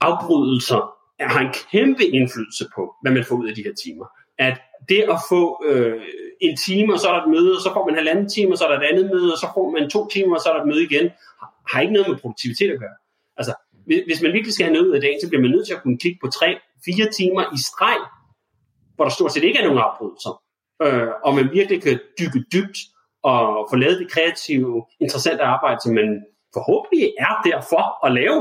[0.00, 0.82] afbrydelser,
[1.20, 4.06] har en kæmpe indflydelse på, hvad man får ud af de her timer.
[4.38, 6.02] At det at få øh,
[6.40, 8.58] en time, og så er der et møde, og så får man halvanden time, og
[8.58, 10.54] så er der et andet møde, og så får man to timer, og så er
[10.54, 11.10] der et møde igen,
[11.70, 12.96] har ikke noget med produktivitet at gøre.
[13.36, 13.54] Altså,
[14.08, 15.82] hvis man virkelig skal have noget ud af dagen, så bliver man nødt til at
[15.82, 16.48] kunne kigge på tre,
[16.84, 17.98] fire timer i streg,
[18.96, 20.42] hvor der stort set ikke er nogen afbrydelser,
[20.82, 22.78] øh, og man virkelig kan dykke dybt
[23.22, 26.24] og få lavet det kreative, interessante arbejde, som man
[26.54, 28.38] forhåbentlig er der for at lave.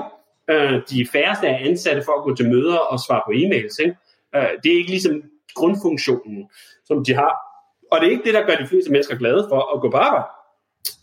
[0.52, 3.76] Øh, de færreste er ansatte for at gå til møder og svare på e-mails.
[3.84, 3.96] Ikke?
[4.36, 5.24] Øh, det er ikke ligesom
[5.56, 6.50] grundfunktionen,
[6.86, 7.49] som de har.
[7.92, 9.98] Og det er ikke det, der gør de fleste mennesker glade for at gå på
[9.98, 10.28] arbejde.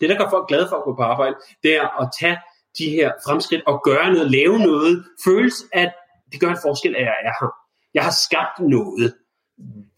[0.00, 2.38] Det, der gør folk glade for at gå på arbejde, det er at tage
[2.78, 5.92] de her fremskridt og gøre noget, lave noget, føles, at
[6.32, 7.50] det gør en forskel, at jeg er her.
[7.94, 9.14] Jeg har skabt noget.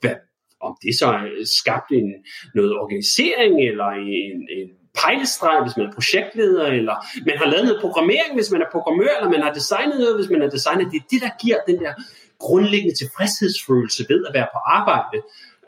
[0.01, 0.15] Hvad,
[0.61, 2.09] om det så er skabt en,
[2.55, 4.69] noget organisering, eller en, en
[5.03, 9.15] pejlestreg, hvis man er projektleder, eller man har lavet noget programmering, hvis man er programmør,
[9.19, 10.91] eller man har designet noget, hvis man er designer.
[10.91, 11.93] Det er det, der giver den der
[12.39, 15.19] grundlæggende tilfredshedsfølelse ved at være på arbejde.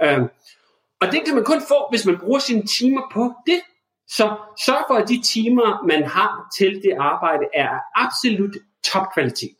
[0.05, 0.23] Øh,
[1.01, 3.61] og det kan man kun få, hvis man bruger sine timer på det.
[4.09, 9.57] Så sørg for, at de timer, man har til det arbejde, er absolut topkvalitet.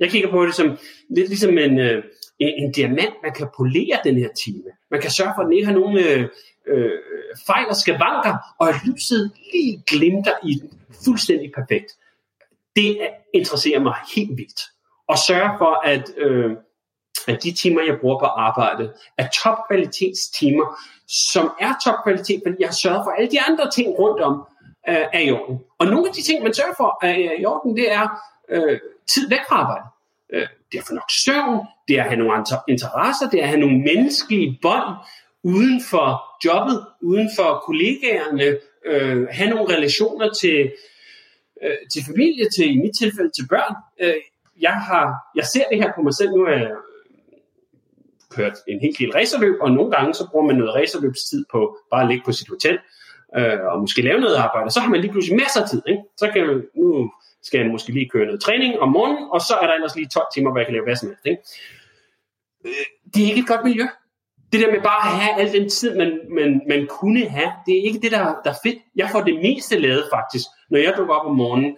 [0.00, 0.78] Jeg kigger på det som
[1.10, 2.04] lidt ligesom en, øh,
[2.38, 4.62] en, en diamant, man kan polere den her time.
[4.90, 6.28] Man kan sørge for, at den ikke har nogen øh,
[6.66, 6.90] øh,
[7.46, 10.70] fejl og skavanker, og at lyset lige glimter i den
[11.04, 11.92] fuldstændig perfekt.
[12.76, 12.98] Det
[13.34, 14.60] interesserer mig helt vildt.
[15.08, 16.50] Og sørge for, at øh,
[17.28, 22.74] at de timer, jeg bruger på arbejde, er topkvalitetstimer, som er topkvalitet, fordi jeg har
[22.74, 24.46] sørget for alle de andre ting rundt om,
[24.88, 25.58] øh, er i orden.
[25.78, 28.08] Og nogle af de ting, man sørger for er i orden, det er
[28.48, 28.78] øh,
[29.14, 29.86] tid væk fra arbejde.
[30.32, 33.48] Øh, det er for nok søvn, det er at have nogle interesser, det er at
[33.48, 34.94] have nogle menneskelige bånd
[35.42, 36.08] uden for
[36.44, 40.72] jobbet, uden for kollegaerne, øh, have nogle relationer til,
[41.62, 43.74] øh, til familie, til i mit tilfælde til børn.
[44.00, 44.14] Øh,
[44.60, 45.06] jeg, har,
[45.36, 46.70] jeg ser det her på mig selv, nu er jeg
[48.30, 52.02] kørt en hel del racerløb, og nogle gange så bruger man noget racerløbstid på bare
[52.02, 52.78] at ligge på sit hotel,
[53.36, 55.82] øh, og måske lave noget arbejde, så har man lige pludselig masser af tid.
[55.88, 56.02] Ikke?
[56.16, 57.10] Så kan man, nu
[57.42, 60.08] skal jeg måske lige køre noget træning om morgenen, og så er der ellers lige
[60.08, 61.26] 12 timer, hvor jeg kan lave hvad som helst.
[61.26, 61.42] Ikke?
[62.64, 63.86] Øh, det er ikke et godt miljø.
[64.52, 67.78] Det der med bare at have al den tid, man, man, man kunne have, det
[67.78, 68.78] er ikke det, der, der er fedt.
[68.96, 71.76] Jeg får det meste lavet faktisk, når jeg dukker op om morgenen,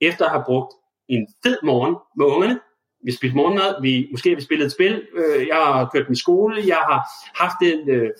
[0.00, 0.72] efter at have brugt
[1.08, 2.60] en fed morgen med ungerne,
[3.08, 6.22] vi spiste morgenmad, vi, måske har vi spillet et spil, øh, jeg har kørt min
[6.24, 7.00] skole, jeg har
[7.42, 8.10] haft en øh,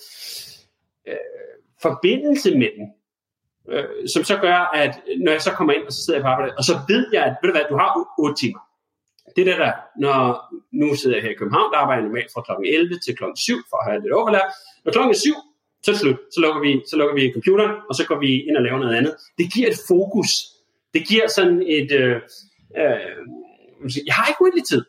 [1.08, 2.86] øh, forbindelse med den,
[3.72, 4.92] øh, som så gør, at
[5.24, 7.24] når jeg så kommer ind, og så sidder jeg på arbejde, og så ved jeg,
[7.24, 8.60] at ved du hvad, du har 8 timer.
[9.36, 9.72] Det der, der,
[10.04, 10.18] når
[10.72, 12.52] nu sidder jeg her i København, der arbejder jeg normalt fra kl.
[12.66, 13.24] 11 til kl.
[13.36, 14.48] 7 for at have lidt overlap.
[14.84, 15.34] Når klokken er 7,
[15.82, 16.20] så er det slut.
[16.34, 18.96] Så lukker, vi, så lukker vi computeren, og så går vi ind og laver noget
[19.00, 19.14] andet.
[19.38, 20.30] Det giver et fokus.
[20.94, 21.90] Det giver sådan et...
[21.92, 22.16] Øh,
[22.82, 23.22] øh,
[24.06, 24.84] jeg har ikke uendelig tid.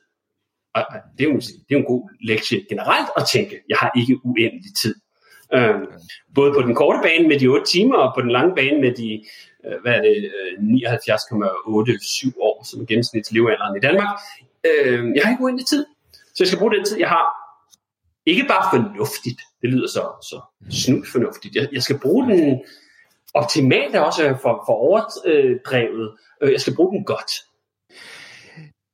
[0.74, 0.86] Og
[1.18, 4.20] det er, jo, det er jo en god lektie generelt at tænke, jeg har ikke
[4.24, 4.96] uendelig tid.
[5.54, 5.86] Øhm,
[6.36, 8.96] både på den korte bane med de 8 timer, og på den lange bane med
[8.96, 9.26] de
[9.66, 14.20] øh, hvad er det, øh, 79,87 år, som gennemsnitslevealderen i Danmark.
[14.70, 17.26] Øhm, jeg har ikke uendelig tid, så jeg skal bruge den tid, jeg har.
[18.26, 20.42] Ikke bare fornuftigt, det lyder så, så
[20.72, 21.56] snudt fornuftigt.
[21.56, 22.62] Jeg, jeg skal bruge den
[23.34, 26.18] optimalt også for, for overdrevet.
[26.42, 27.32] Øh, jeg skal bruge den godt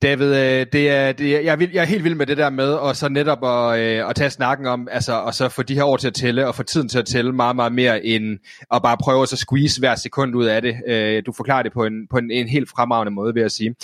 [0.05, 2.37] David, øh, det er, det er, jeg, er vild, jeg er helt vild med det
[2.37, 5.63] der med, og så netop at, øh, at tage snakken om, altså, og så få
[5.63, 8.05] de her år til at tælle, og få tiden til at tælle meget, meget mere,
[8.05, 8.39] end
[8.73, 10.75] at bare prøve at så squeeze hver sekund ud af det.
[10.87, 13.75] Øh, du forklarer det på en, på en, en helt fremragende måde, vil jeg sige.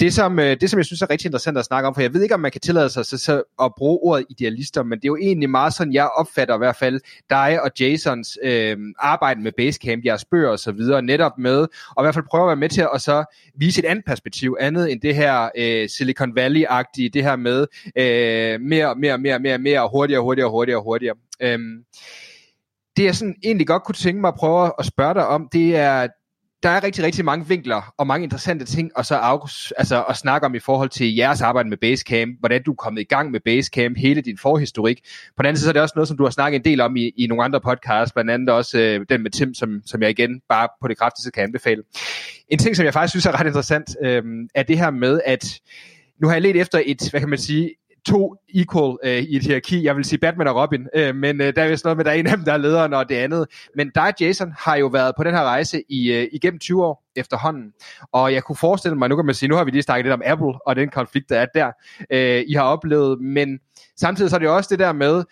[0.00, 2.14] Det som, øh, det, som jeg synes er rigtig interessant at snakke om, for jeg
[2.14, 5.04] ved ikke, om man kan tillade sig så, så at bruge ordet idealister, men det
[5.04, 9.40] er jo egentlig meget sådan, jeg opfatter i hvert fald dig og Jasons øh, arbejde
[9.40, 11.58] med Basecamp, jeres bøger og så videre, netop med,
[11.96, 13.24] og i hvert fald prøve at være med til at så
[13.58, 17.66] vise et andet perspektiv, andet end det her øh, Øh, Silicon Valley-agtige, det her med
[17.96, 21.16] øh, mere, mere, mere, mere, mere, hurtigere, hurtigere, hurtigere, hurtigere.
[21.40, 21.84] Øhm,
[22.96, 25.76] det jeg sådan egentlig godt kunne tænke mig at prøve at spørge dig om, det
[25.76, 26.08] er,
[26.64, 30.16] der er rigtig, rigtig mange vinkler og mange interessante ting og så August, altså, at
[30.16, 33.30] snakke om i forhold til jeres arbejde med Basecamp, hvordan du er kommet i gang
[33.30, 35.00] med Basecamp, hele din forhistorik.
[35.36, 36.80] På den anden side så er det også noget, som du har snakket en del
[36.80, 40.02] om i, i nogle andre podcasts, blandt andet også øh, den med Tim, som, som
[40.02, 41.82] jeg igen bare på det kraftigste kan anbefale.
[42.48, 44.22] En ting, som jeg faktisk synes er ret interessant, øh,
[44.54, 45.60] er det her med, at
[46.20, 47.70] nu har jeg let efter et, hvad kan man sige,
[48.06, 49.84] to equal øh, i et hierarki.
[49.84, 52.10] Jeg vil sige Batman og Robin, øh, men øh, der er vist noget med, der
[52.10, 53.46] er en af dem, der er lederen, og det andet.
[53.76, 57.04] Men dig Jason har jo været på den her rejse i, øh, igennem 20 år
[57.16, 57.72] efterhånden.
[58.12, 60.12] Og jeg kunne forestille mig, nu kan man sige, nu har vi lige snakket lidt
[60.12, 61.70] om Apple og den konflikt, der er der,
[62.10, 63.20] øh, I har oplevet.
[63.20, 63.58] Men
[63.96, 65.24] samtidig så er det også det der med,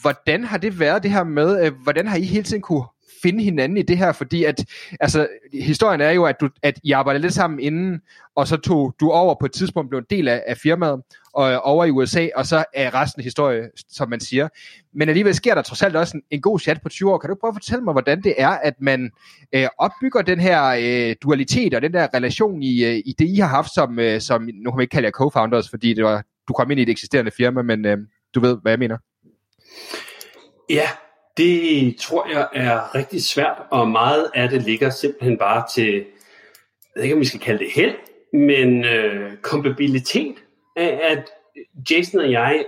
[0.00, 2.84] hvordan har det været, det her med, øh, hvordan har I hele tiden kunne
[3.22, 4.64] finde hinanden i det her, fordi at,
[5.00, 8.00] altså, historien er jo, at, du, at I arbejdede lidt sammen inden,
[8.34, 11.02] og så tog du over på et tidspunkt, blev en del af, af firmaet,
[11.34, 14.48] og over i USA, og så er resten historie, som man siger.
[14.92, 17.18] Men alligevel sker der trods alt også en, en god chat på 20 år.
[17.18, 19.10] Kan du prøve at fortælle mig, hvordan det er, at man
[19.52, 23.36] øh, opbygger den her øh, dualitet og den der relation i, øh, i det, I
[23.36, 26.24] har haft som, øh, som nu kan man ikke kalde jer co-founders, fordi det var,
[26.48, 27.98] du kom ind i et eksisterende firma, men øh,
[28.34, 28.98] du ved, hvad jeg mener.
[30.70, 30.88] Ja,
[31.36, 36.04] det tror jeg er rigtig svært, og meget af det ligger simpelthen bare til, jeg
[36.96, 37.94] ved ikke om vi skal kalde det held,
[38.32, 40.34] men øh, kompatibilitet
[40.76, 41.30] af, at
[41.90, 42.64] Jason og jeg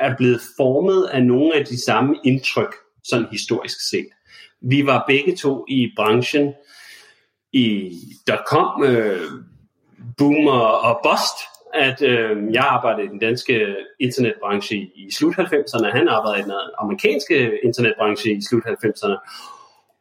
[0.00, 4.08] er blevet formet af nogle af de samme indtryk, sådan historisk set.
[4.60, 6.54] Vi var begge to i branchen
[7.52, 7.92] i
[8.46, 9.30] .com, øh,
[10.18, 11.36] boomer og bust,
[11.74, 16.52] at øh, jeg arbejdede i den danske internetbranche i, slut 90'erne, han arbejdede i den
[16.78, 19.16] amerikanske internetbranche i slut 90'erne,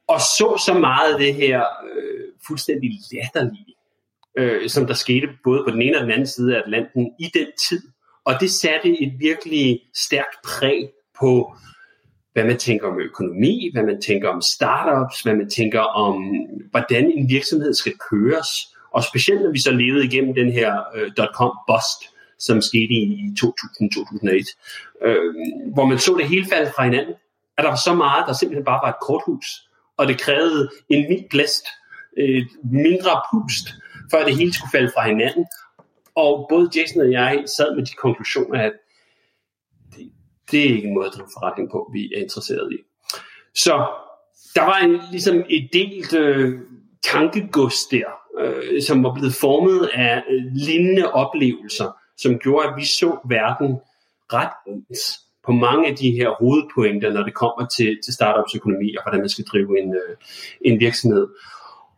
[0.08, 3.76] og så så meget af det her øh, fuldstændig latterlige,
[4.38, 7.32] øh, som der skete både på den ene og den anden side af Atlanten i
[7.34, 7.82] den tid.
[8.26, 10.90] Og det satte et virkelig stærkt præg
[11.20, 11.56] på,
[12.34, 16.24] hvad man tænker om økonomi, hvad man tænker om startups, hvad man tænker om,
[16.72, 18.48] hvordan en virksomhed skal køres,
[18.94, 22.00] og specielt når vi så levede igennem den her øh, dot-com bust,
[22.40, 25.36] som skete i 2000-2001, øh,
[25.74, 27.14] hvor man så det hele falde fra hinanden,
[27.58, 29.48] at der var så meget, der simpelthen bare var et korthus,
[29.98, 31.66] og det krævede en mild blæst,
[32.18, 33.68] et mindre pust,
[34.12, 35.46] før det hele skulle falde fra hinanden.
[36.16, 38.74] Og både Jason og jeg sad med de konklusioner, at
[39.96, 40.12] det,
[40.52, 42.78] det er ikke en måde at drive forretning på, vi er interesseret i.
[43.56, 43.74] Så
[44.56, 46.60] der var en, ligesom et delt øh,
[47.04, 48.06] tankegods der,
[48.40, 53.80] øh, som var blevet formet af øh, lignende oplevelser, som gjorde, at vi så verden
[54.34, 58.96] ret ens på mange af de her hovedpointer, når det kommer til, til startups økonomi
[58.96, 60.16] og hvordan man skal drive en, øh,
[60.62, 61.28] en virksomhed.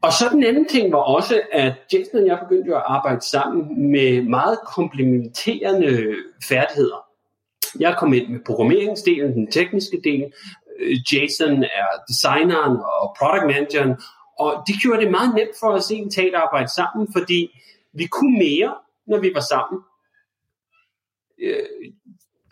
[0.01, 3.91] Og så den anden ting var også, at Jason og jeg begyndte at arbejde sammen
[3.91, 6.15] med meget komplementerende
[6.49, 7.05] færdigheder.
[7.79, 10.33] Jeg kom ind med programmeringsdelen, den tekniske del.
[10.79, 13.95] Øh, Jason er designeren og product manageren,
[14.39, 17.61] og det gjorde det meget nemt for os en at arbejde sammen, fordi
[17.93, 18.75] vi kunne mere,
[19.07, 19.81] når vi var sammen.
[21.41, 21.91] Øh,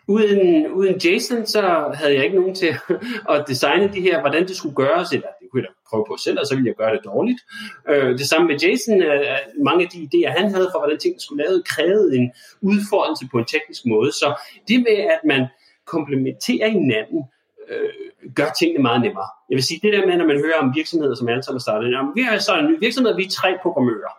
[0.08, 1.60] uden, uden Jason, så
[1.94, 2.74] havde jeg ikke nogen til
[3.32, 6.16] at designe de her, hvordan det skulle gøres, eller det kunne jeg da prøve på
[6.16, 7.40] selv, og så ville jeg gøre det dårligt.
[7.88, 11.20] Øh, det samme med Jason, øh, mange af de idéer, han havde for, hvordan tingene
[11.20, 12.32] skulle laves, krævede en
[12.62, 14.12] udfordrelse på en teknisk måde.
[14.12, 14.28] Så
[14.68, 15.46] det med, at man
[15.84, 17.24] komplementerer hinanden,
[17.68, 19.28] øh, gør tingene meget nemmere.
[19.50, 21.66] Jeg vil sige, det der med, når man hører om virksomheder, som alle sammen er
[21.68, 24.12] startet, jamen, vi har så altså en virksomhed, vi er tre programmører.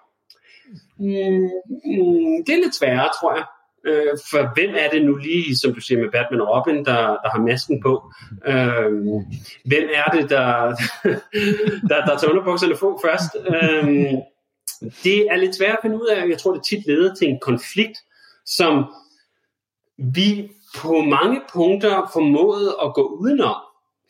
[1.00, 1.50] Mm,
[1.90, 3.46] mm, det er lidt sværere, tror jeg.
[3.88, 7.02] Øh, for hvem er det nu lige, som du siger med Batman og Robin, der,
[7.24, 8.12] der har masken på?
[8.46, 8.92] Øh,
[9.66, 10.76] hvem er det, der,
[11.90, 13.32] der, der tager underbukserne få først?
[13.48, 13.88] Øh,
[15.04, 16.30] det er lidt svært at finde ud af.
[16.30, 17.98] Jeg tror, det tit leder til en konflikt,
[18.46, 18.86] som
[19.98, 20.52] vi
[20.82, 23.56] på mange punkter formåede at gå udenom,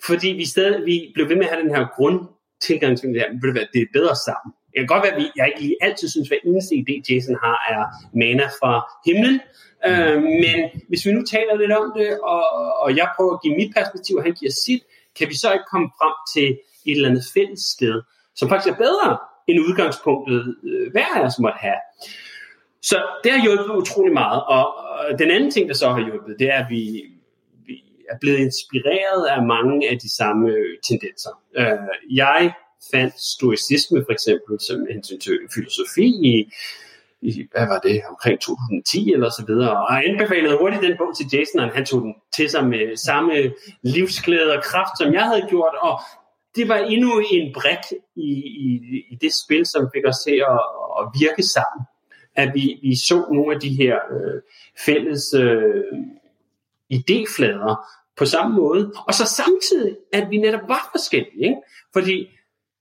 [0.07, 3.65] fordi vi stadig vi blev ved med at have den her grundtilgang til det her,
[3.73, 4.51] det er bedre sammen.
[4.71, 6.93] Det kan godt være, at vi, jeg ikke lige altid synes, at hver eneste idé,
[7.09, 7.83] Jason har, er
[8.21, 8.73] mana fra
[9.05, 9.39] himlen.
[9.87, 10.57] Øh, men
[10.89, 12.43] hvis vi nu taler lidt om det, og,
[12.83, 14.81] og jeg prøver at give mit perspektiv, og han giver sit,
[15.17, 16.47] kan vi så ikke komme frem til
[16.87, 17.95] et eller andet fælles sted,
[18.35, 19.17] som faktisk er bedre
[19.47, 21.81] end udgangspunktet, øh, hver af os måtte have.
[22.89, 24.43] Så det har hjulpet utrolig meget.
[24.43, 26.83] Og, og den anden ting, der så har hjulpet, det er, at vi,
[27.67, 27.75] vi
[28.09, 30.49] er blevet inspireret af mange af de samme
[30.87, 31.33] tendenser.
[31.59, 32.53] Uh, jeg
[32.91, 36.35] fandt stoicisme for eksempel som hensyn til filosofi i,
[37.21, 41.11] i, hvad var det, omkring 2010 eller så videre, og jeg anbefalede hurtigt den bog
[41.17, 43.33] til Jason, og han tog den til sig med samme
[43.81, 45.99] livsglæde og kraft, som jeg havde gjort, og
[46.55, 47.83] det var endnu en brik
[48.15, 48.31] i,
[48.67, 48.69] i,
[49.11, 50.61] i det spil, som fik os til at,
[50.99, 51.81] at virke sammen.
[52.35, 54.41] At vi, vi så nogle af de her øh,
[54.85, 55.83] fælles øh,
[56.93, 57.75] idéflader
[58.17, 61.43] på samme måde, og så samtidig, at vi netop var forskellige.
[61.43, 61.61] Ikke?
[61.93, 62.27] Fordi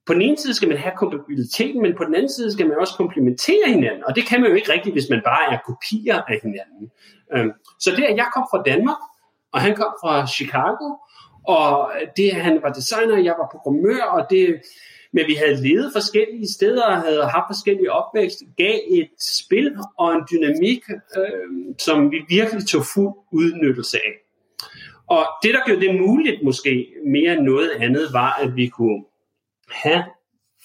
[0.06, 2.78] på den ene side skal man have kompatibiliteten, men på den anden side skal man
[2.78, 4.04] også komplementere hinanden.
[4.06, 6.90] Og det kan man jo ikke rigtigt, hvis man bare er kopier af hinanden.
[7.34, 9.00] Øhm, så det, at jeg kom fra Danmark,
[9.52, 10.86] og han kom fra Chicago,
[11.46, 14.60] og det, at han var designer, og jeg var programmør, og det,
[15.14, 20.14] men vi havde levet forskellige steder og havde haft forskellige opvækst, gav et spil og
[20.14, 20.82] en dynamik,
[21.18, 24.12] øh, som vi virkelig tog fuld udnyttelse af.
[25.06, 29.04] Og det, der gjorde det muligt måske mere end noget andet, var, at vi kunne
[29.70, 30.04] have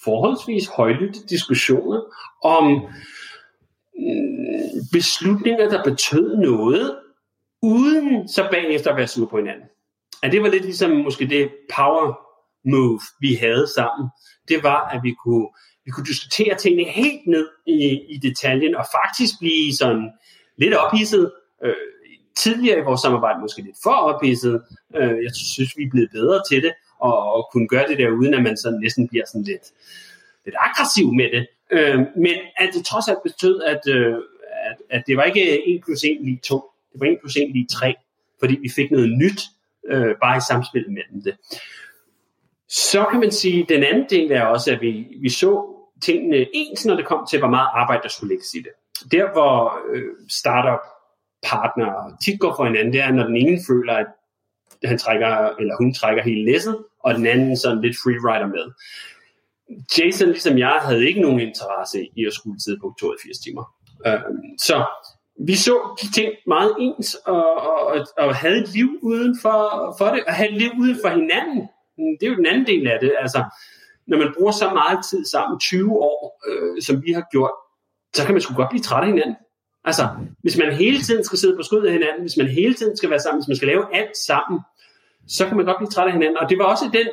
[0.04, 2.00] forholdsvis højlytte diskussioner
[2.44, 2.88] om mm,
[4.92, 6.98] beslutninger, der betød noget,
[7.62, 9.66] uden så bagefter at være sur på hinanden.
[10.22, 12.29] At det var lidt ligesom måske det power
[12.64, 14.08] move, vi havde sammen.
[14.48, 15.48] Det var, at vi kunne,
[15.84, 20.10] vi kunne diskutere tingene helt ned i, i detaljen, og faktisk blive sådan
[20.56, 21.32] lidt ophidset.
[21.64, 21.74] Øh,
[22.36, 24.62] tidligere i vores samarbejde måske lidt for ophidset.
[24.96, 28.08] Øh, jeg synes, vi er blevet bedre til det og, og kunne gøre det der,
[28.10, 29.66] uden at man sådan næsten bliver sådan lidt,
[30.44, 31.46] lidt aggressiv med det.
[31.70, 34.14] Øh, men at det trods alt betød, at, øh,
[34.68, 37.50] at, at det var ikke 1 plus 1 lige 2, det var 1 plus 1
[37.52, 37.94] lige 3,
[38.40, 39.40] fordi vi fik noget nyt
[39.86, 41.36] øh, bare i samspillet mellem det.
[42.70, 46.46] Så kan man sige, at den anden del er også, at vi, vi så tingene
[46.52, 48.72] ens, når det kom til, hvor meget arbejde der skulle lægges i det.
[49.12, 50.80] Der, hvor øh, startup
[51.42, 54.06] partner tit går for hinanden, det er, når den ene føler, at
[54.84, 58.72] han trækker, eller hun trækker hele læsset, og den anden sådan lidt freerider med.
[59.98, 63.64] Jason, ligesom jeg, havde ikke nogen interesse i at skulle sidde på 82 timer.
[64.06, 64.20] Øh,
[64.58, 64.84] så
[65.46, 70.06] vi så de ting meget ens, og, og, og havde et liv uden for, for
[70.06, 71.68] det, og havde et liv uden for hinanden.
[72.20, 73.12] Det er jo den anden del af det.
[73.18, 73.44] Altså,
[74.06, 77.54] når man bruger så meget tid sammen, 20 år, øh, som vi har gjort,
[78.14, 79.36] så kan man sgu godt blive træt af hinanden.
[79.84, 80.08] Altså,
[80.42, 83.10] hvis man hele tiden skal sidde på skud af hinanden, hvis man hele tiden skal
[83.10, 84.60] være sammen, hvis man skal lave alt sammen,
[85.28, 86.38] så kan man godt blive træt af hinanden.
[86.38, 87.08] Og det var også den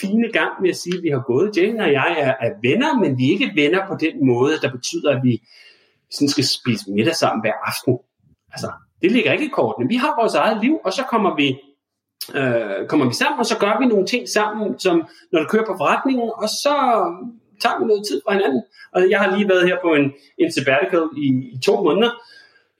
[0.00, 1.56] fine gang med at sige, at vi har gået.
[1.56, 4.70] Jane og jeg er, er venner, men vi er ikke venner på den måde, der
[4.72, 5.42] betyder, at vi
[6.10, 7.98] sådan skal spise middag sammen hver aften.
[8.52, 8.70] Altså,
[9.02, 9.88] det ligger ikke i kortene.
[9.88, 11.58] Vi har vores eget liv, og så kommer vi,
[12.34, 15.66] øh, kommer vi sammen, og så gør vi nogle ting sammen, som når du kører
[15.66, 16.74] på forretningen, og så
[17.62, 18.62] tager vi noget tid fra hinanden.
[18.92, 22.10] Og jeg har lige været her på en, en sabbatical i, i to måneder.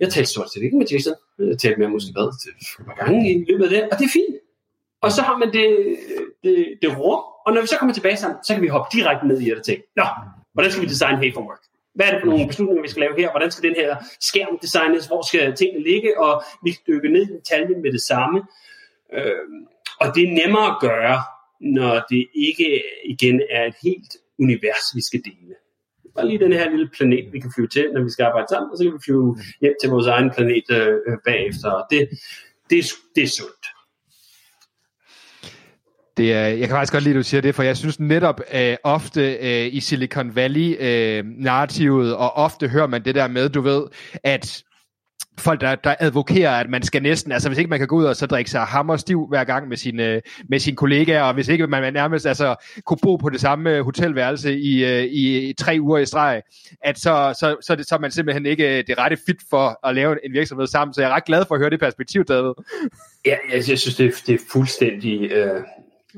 [0.01, 1.15] Jeg talte stort set ikke med Jason.
[1.39, 4.05] Jeg talte med ham måske hvad, til par gange i løbet af det, og det
[4.05, 4.37] er fint.
[5.01, 5.97] Og så har man det,
[6.45, 9.29] det, det rum, og når vi så kommer tilbage sammen, så kan vi hoppe direkte
[9.29, 10.05] ned i det og tænke, nå,
[10.53, 11.63] hvordan skal vi designe Hey for Work?
[11.95, 13.31] Hvad er det for nogle beslutninger, vi skal lave her?
[13.31, 15.07] Hvordan skal den her skærm designes?
[15.07, 16.21] Hvor skal tingene ligge?
[16.21, 18.43] Og vi kan dykke ned i detaljen med det samme.
[19.13, 19.47] Øh,
[20.01, 21.23] og det er nemmere at gøre,
[21.61, 25.55] når det ikke igen er et helt univers, vi skal dele.
[26.15, 28.71] Bare lige den her lille planet, vi kan flyve til, når vi skal arbejde sammen,
[28.71, 31.87] og så kan vi flyve hjem til vores egen planet øh, øh bagefter.
[31.91, 32.09] Det,
[32.71, 32.85] det,
[33.15, 33.67] det er sundt.
[36.17, 38.41] Det er, jeg kan faktisk godt lide, at du siger det, for jeg synes netop
[38.55, 43.61] øh, ofte øh, i Silicon Valley-narrativet, øh, og ofte hører man det der med, du
[43.61, 43.83] ved,
[44.25, 44.65] at
[45.39, 48.05] folk, der, der advokerer, at man skal næsten, altså hvis ikke man kan gå ud
[48.05, 51.49] og så drikke sig hammer stiv hver gang med sine, med sine kollegaer, og hvis
[51.49, 52.55] ikke man nærmest altså,
[52.85, 56.43] kunne bo på det samme hotelværelse i, øh, i, i tre uger i streg,
[56.85, 59.95] at så, så, så, det, så er man simpelthen ikke det rette fit for at
[59.95, 60.95] lave en virksomhed sammen.
[60.95, 62.53] Så jeg er ret glad for at høre det perspektiv, David.
[63.27, 65.63] Ja, jeg, jeg synes, det er, det er fuldstændig, øh,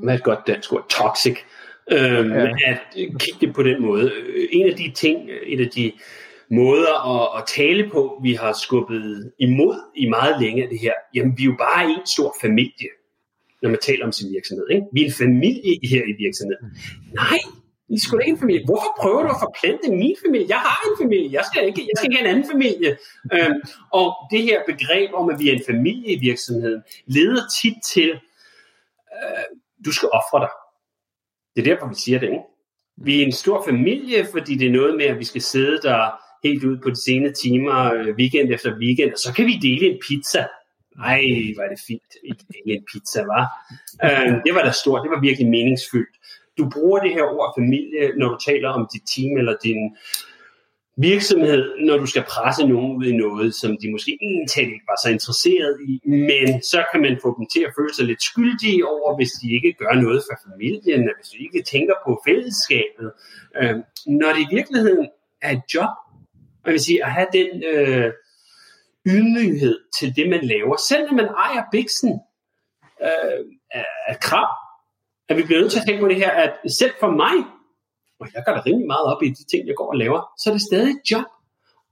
[0.07, 1.37] er et godt dansk ord, toxic,
[1.91, 2.47] øh, ja.
[2.65, 4.11] at kigge det på den måde.
[4.51, 5.91] En af de ting, et af de
[6.51, 10.93] måder at, at tale på, vi har skubbet imod i meget længe af det her,
[11.15, 12.89] jamen vi er jo bare en stor familie,
[13.61, 14.69] når man taler om sin virksomhed.
[14.69, 14.85] Ikke?
[14.93, 16.65] Vi er en familie her i virksomheden.
[17.13, 17.39] Nej,
[17.89, 18.65] I skulle ikke en familie.
[18.65, 20.47] Hvorfor prøver du at forplante min familie?
[20.49, 21.29] Jeg har en familie.
[21.37, 22.97] Jeg skal ikke, jeg skal ikke have en anden familie.
[23.33, 23.59] Øhm,
[23.93, 28.09] og det her begreb om, at vi er en familie i virksomheden, leder tit til,
[29.17, 29.45] øh,
[29.85, 30.53] du skal ofre dig.
[31.55, 32.29] Det er derfor, vi siger det.
[32.29, 32.43] Ikke?
[32.97, 36.11] Vi er en stor familie, fordi det er noget med, at vi skal sidde der
[36.43, 39.85] helt ud på de sene timer, øh, weekend efter weekend, og så kan vi dele
[39.91, 40.47] en pizza.
[40.99, 41.21] Ej,
[41.57, 42.11] var det fint.
[42.23, 43.45] Ikke en pizza, var.
[44.05, 46.15] Øh, det var da stort, det var virkelig meningsfyldt.
[46.57, 49.81] Du bruger det her ord familie, når du taler om dit team eller din
[50.97, 54.99] virksomhed, når du skal presse nogen ud i noget, som de måske egentlig ikke var
[55.03, 58.87] så interesseret i, men så kan man få dem til at føle sig lidt skyldige
[58.87, 63.09] over, hvis de ikke gør noget for familien, hvis de ikke tænker på fællesskabet,
[63.59, 63.75] øh,
[64.19, 65.07] når det i virkeligheden
[65.41, 65.93] er et job.
[66.63, 68.11] Og jeg vil sige, at have den øh,
[69.05, 72.21] ydmyghed til det, man laver, selv når man ejer biksen,
[73.01, 73.45] øh,
[74.07, 74.47] af krav,
[75.29, 77.35] at vi bliver nødt til at tænke på det her, at selv for mig,
[78.19, 80.49] og jeg gør da rimelig meget op i de ting, jeg går og laver, så
[80.49, 81.25] er det stadig et job.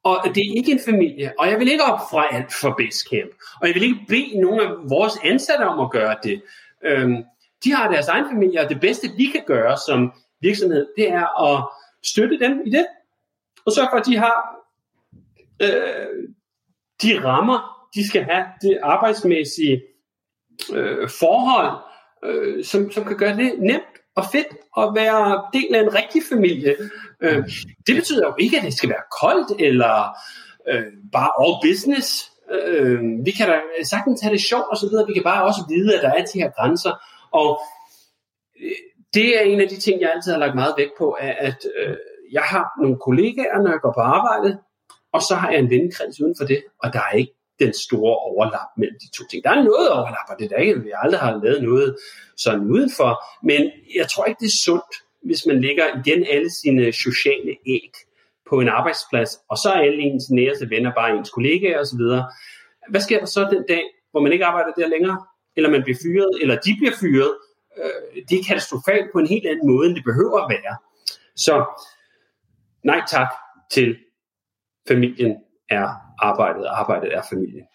[0.03, 3.31] Og det er ikke en familie, og jeg vil ikke op fra alt for Basecamp.
[3.61, 6.41] Og jeg vil ikke bede nogen af vores ansatte om at gøre det.
[6.84, 7.23] Øhm,
[7.64, 11.41] de har deres egen familie, og det bedste vi kan gøre som virksomhed, det er
[11.48, 11.69] at
[12.03, 12.85] støtte dem i det.
[13.65, 14.61] Og sørge for, at de har
[15.61, 16.28] øh,
[17.02, 19.82] de rammer, de skal have, det arbejdsmæssige
[20.73, 21.78] øh, forhold,
[22.26, 24.48] øh, som, som kan gøre det nemt og fedt
[24.78, 26.76] at være del af en rigtig familie.
[27.22, 27.44] Øh,
[27.88, 30.18] det betyder jo ikke, at det skal være koldt eller
[30.69, 32.32] øh, bare all business.
[32.52, 35.07] Øh, vi kan da sagtens have det sjovt og så videre.
[35.07, 36.94] Vi kan bare også vide, at der er de her grænser.
[37.32, 37.60] Og
[38.64, 38.72] øh,
[39.14, 41.60] det er en af de ting, jeg altid har lagt meget vægt på, er, at
[41.80, 41.98] øh,
[42.32, 44.60] jeg har nogle kollegaer, når jeg går på arbejde,
[45.14, 48.16] og så har jeg en vennekreds uden for det, og der er ikke den store
[48.16, 49.44] overlap mellem de to ting.
[49.44, 51.98] Der er noget overlap, og det er der ikke, vi aldrig har lavet noget
[52.38, 53.12] sådan udenfor,
[53.46, 54.94] men jeg tror ikke, det er sundt,
[55.24, 57.92] hvis man lægger igen alle sine sociale æg
[58.50, 62.04] på en arbejdsplads, og så er alle ens næreste venner bare ens kollegaer osv.
[62.90, 65.26] Hvad sker der så den dag, hvor man ikke arbejder der længere,
[65.56, 67.32] eller man bliver fyret, eller de bliver fyret?
[67.78, 70.76] Øh, det er katastrofalt på en helt anden måde, end det behøver at være.
[71.36, 71.66] Så
[72.84, 73.28] nej tak
[73.72, 73.98] til
[74.88, 75.36] familien
[75.70, 75.88] er
[76.20, 77.66] arbejdet, og arbejdet er familien.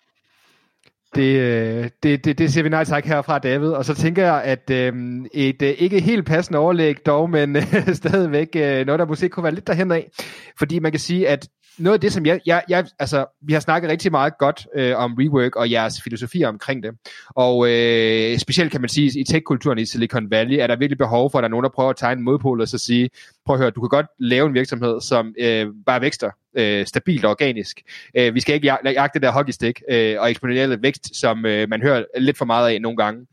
[1.15, 3.69] Det, øh, det, det, det siger vi nej tak herfra, David.
[3.69, 4.93] Og så tænker jeg, at øh,
[5.35, 7.63] et øh, ikke helt passende overlæg dog, men øh,
[8.03, 10.11] stadigvæk øh, noget, der måske kunne være lidt derhen af.
[10.59, 13.61] Fordi man kan sige, at noget af det, som jeg, jeg, jeg altså, vi har
[13.61, 16.91] snakket rigtig meget godt øh, om rework og jeres filosofi omkring det.
[17.29, 21.31] Og øh, specielt kan man sige, i tech-kulturen i Silicon Valley, er der virkelig behov
[21.31, 23.11] for, at der er nogen, der prøver at tegne en modpol og så sige,
[23.47, 27.25] prøv at høre, du kan godt lave en virksomhed, som øh, bare vækster øh, stabilt
[27.25, 27.83] og organisk.
[28.17, 31.69] Øh, vi skal ikke jagte jag det der hockeystick øh, og eksponentielle vækst, som øh,
[31.69, 33.27] man hører lidt for meget af nogle gange.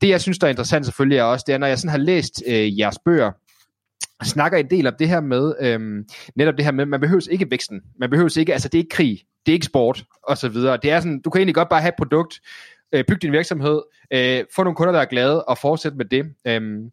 [0.00, 1.98] Det, jeg synes, der er interessant selvfølgelig er også, det er, når jeg sådan har
[1.98, 3.30] læst øh, jeres bøger,
[4.24, 6.04] snakker en del om det her med, øhm,
[6.36, 7.80] netop det her med, man behøver ikke væksten.
[7.98, 10.78] Man behøver ikke, altså det er ikke krig, det er ikke sport, og så videre.
[10.82, 12.40] Det er sådan, du kan egentlig godt bare have et produkt,
[12.92, 13.82] øh, bygge din virksomhed,
[14.12, 16.24] øh, få nogle kunder, der er glade, og fortsætte med det.
[16.46, 16.90] Øhm,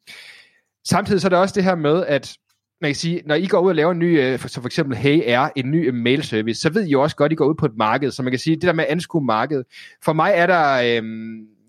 [0.88, 2.38] samtidig så er der også det her med, at
[2.82, 4.98] man kan sige, når I går ud og laver en ny, øh, så for eksempel
[4.98, 7.36] Hey er en ny øh, mail service, så ved I jo også godt, at I
[7.36, 9.66] går ud på et marked, så man kan sige, det der med at anskue markedet.
[10.04, 11.04] For mig er der, øh,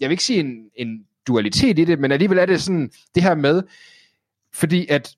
[0.00, 3.22] jeg vil ikke sige en, en dualitet i det, men alligevel er det sådan det
[3.22, 3.62] her med,
[4.54, 5.14] fordi at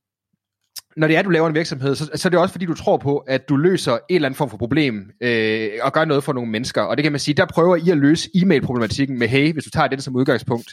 [0.97, 2.75] når det er, at du laver en virksomhed, så, så er det også fordi, du
[2.75, 6.25] tror på, at du løser en eller anden form for problem, øh, og gør noget
[6.25, 6.83] for nogle mennesker.
[6.83, 9.71] Og det kan man sige, der prøver I at løse e-mail-problematikken med Hey, hvis du
[9.71, 10.69] tager det som udgangspunkt,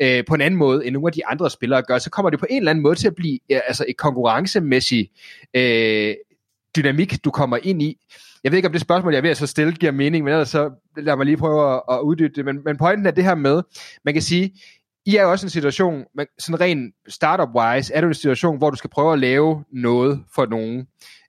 [0.00, 2.38] øh, på en anden måde, end nogle af de andre spillere gør, så kommer det
[2.38, 5.10] på en eller anden måde til at blive øh, altså et konkurrencemæssigt
[5.54, 6.14] øh,
[6.76, 7.98] dynamik, du kommer ind i.
[8.44, 10.32] Jeg ved ikke, om det spørgsmål, jeg er ved at så stille, giver mening, men
[10.32, 12.44] ellers så lad mig lige prøve at, at uddybe det.
[12.44, 13.62] Men, men pointen er det her med,
[14.04, 14.52] man kan sige,
[15.06, 16.04] i er jo også en situation,
[16.38, 20.46] sådan rent startup-wise, er du en situation, hvor du skal prøve at lave noget for
[20.46, 20.86] nogen.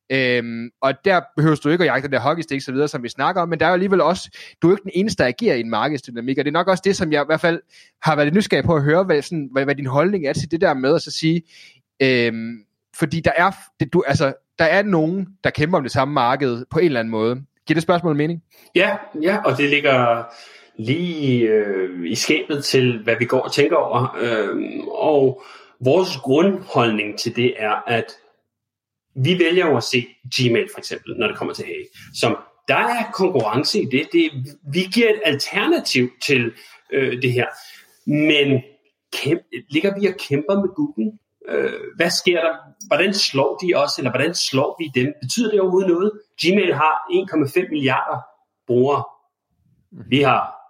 [0.09, 3.09] Øhm, og der behøver du ikke at jagte den der hockeystick så videre, som vi
[3.09, 4.29] snakker om, men der er jo alligevel også,
[4.61, 6.67] du er jo ikke den eneste, der agerer i en markedsdynamik, og det er nok
[6.67, 7.61] også det, som jeg i hvert fald
[8.01, 10.61] har været nysgerrig på at høre, hvad, sådan, hvad, hvad din holdning er til det
[10.61, 11.41] der med at så sige,
[12.01, 12.63] øhm,
[12.95, 16.65] fordi der er, det, du, altså, der er nogen, der kæmper om det samme marked
[16.69, 17.35] på en eller anden måde.
[17.67, 18.43] Giver det spørgsmål mening?
[18.75, 20.23] Ja, ja, og det ligger
[20.77, 24.17] lige øh, i skabet til, hvad vi går og tænker over.
[24.19, 25.41] Øh, og
[25.79, 28.05] vores grundholdning til det er, at
[29.15, 31.85] vi vælger jo at se Gmail for eksempel, når det kommer til Hey,
[32.19, 32.37] som
[32.67, 34.07] der er konkurrence i det.
[34.13, 34.31] det
[34.73, 36.51] vi giver et alternativ til
[36.93, 37.47] øh, det her.
[38.05, 38.61] Men
[39.13, 39.39] kæm,
[39.69, 41.11] ligger vi og kæmper med Google?
[41.49, 42.55] Øh, hvad sker der?
[42.87, 45.13] Hvordan slår de os, eller hvordan slår vi dem?
[45.21, 46.11] Betyder det overhovedet noget?
[46.41, 48.19] Gmail har 1,5 milliarder
[48.67, 49.03] brugere.
[50.09, 50.62] Vi har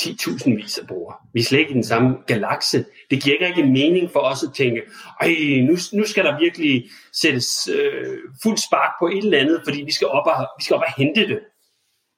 [0.00, 1.16] 10.000 vis af brugere.
[1.32, 2.84] Vi er slet ikke i den samme galakse.
[3.10, 4.82] Det giver ikke rigtig mening for os at tænke,
[5.20, 5.30] ej,
[5.68, 9.92] nu, nu skal der virkelig sættes øh, fuld spark på et eller andet, fordi vi
[9.92, 11.40] skal, op og, vi skal op og hente det.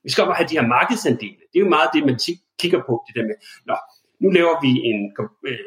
[0.05, 1.40] Vi skal op og have de her markedsandele.
[1.50, 2.18] Det er jo meget det, man
[2.60, 3.36] kigger på, det der med,
[3.66, 3.76] nå,
[4.22, 5.00] nu laver vi en
[5.48, 5.59] øh,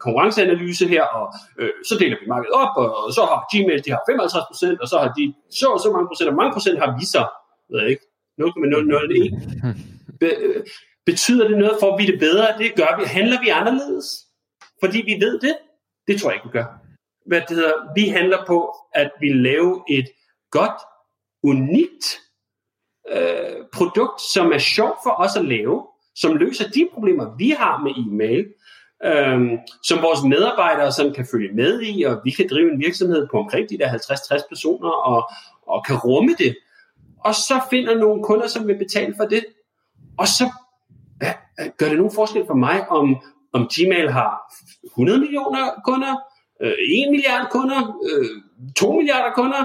[0.00, 1.26] konkurrenceanalyse her, og
[1.58, 4.80] øh, så deler vi markedet op, og, og så har Gmail, de har 55 procent,
[4.82, 7.22] og så har de så og så mange procent, og mange procent har vi så,
[7.70, 8.04] ved jeg ikke,
[8.38, 9.32] 0,001.
[11.10, 12.58] Betyder det noget for, at vi er det bedre?
[12.58, 13.04] Det gør vi.
[13.04, 14.06] Handler vi anderledes?
[14.80, 15.56] Fordi vi ved det?
[16.08, 16.64] Det tror jeg ikke, vi gør.
[17.26, 20.08] Hvad det hedder, vi handler på, at vi laver et
[20.50, 20.80] godt,
[21.42, 22.04] unikt
[23.10, 27.78] øh, produkt, som er sjovt for os at lave, som løser de problemer, vi har
[27.78, 28.46] med e-mail,
[29.04, 33.28] øh, som vores medarbejdere som kan følge med i, og vi kan drive en virksomhed
[33.30, 35.30] på omkring de der 50-60 personer, og,
[35.66, 36.56] og kan rumme det.
[37.20, 39.44] Og så finder nogle kunder, som vil betale for det.
[40.18, 40.52] Og så
[41.78, 43.16] gør det nogen forskel for mig, om,
[43.52, 44.32] om Gmail har
[44.84, 46.14] 100 millioner kunder,
[46.62, 48.28] øh, 1 milliard kunder, øh,
[48.76, 49.62] 2 milliarder kunder.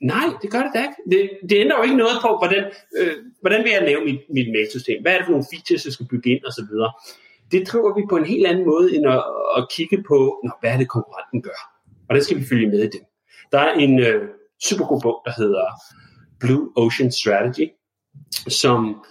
[0.00, 1.00] Nej, det gør det da ikke.
[1.12, 2.64] Det, det ændrer jo ikke noget på, hvordan,
[2.98, 5.02] øh, hvordan vil jeg lave mit, mit mailsystem.
[5.02, 6.72] Hvad er det for nogle features, jeg skal bygge ind osv.
[7.52, 9.24] Det driver vi på en helt anden måde, end at,
[9.56, 11.60] at kigge på, nå, hvad er det konkurrenten gør.
[12.08, 13.02] Og det skal vi følge med i det.
[13.52, 14.28] Der er en øh,
[14.68, 15.66] super god bog, der hedder
[16.40, 17.68] Blue Ocean Strategy,
[18.48, 19.04] som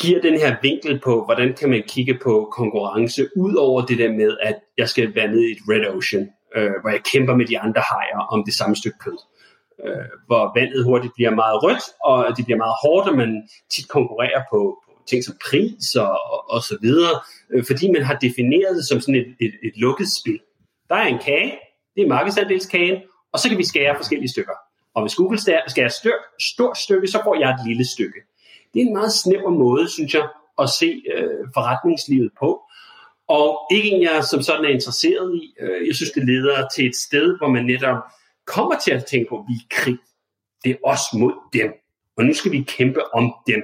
[0.00, 4.12] giver den her vinkel på, hvordan kan man kigge på konkurrence, ud over det der
[4.12, 7.46] med, at jeg skal være nede i et red ocean, øh, hvor jeg kæmper med
[7.46, 9.18] de andre hajer om det samme stykke kød.
[9.84, 13.88] Øh, hvor vandet hurtigt bliver meget rødt, og det bliver meget hårdt, og man tit
[13.88, 17.14] konkurrerer på, på ting som pris og, og, og så videre,
[17.52, 20.40] øh, fordi man har defineret det som sådan et, et, et lukket spil.
[20.88, 21.52] Der er en kage,
[21.94, 22.96] det er markedsandelskagen,
[23.32, 24.56] og så kan vi skære forskellige stykker.
[24.94, 25.92] Og hvis Google skærer et
[26.42, 28.20] stort stykke, så får jeg et lille stykke
[28.74, 30.28] det er en meget snæver måde, synes jeg,
[30.58, 32.62] at se øh, forretningslivet på.
[33.28, 35.54] Og ikke en, jeg som sådan er interesseret i.
[35.60, 37.98] Øh, jeg synes, det leder til et sted, hvor man netop
[38.46, 39.98] kommer til at tænke på, at vi er krig.
[40.64, 41.72] Det er os mod dem.
[42.16, 43.62] Og nu skal vi kæmpe om dem.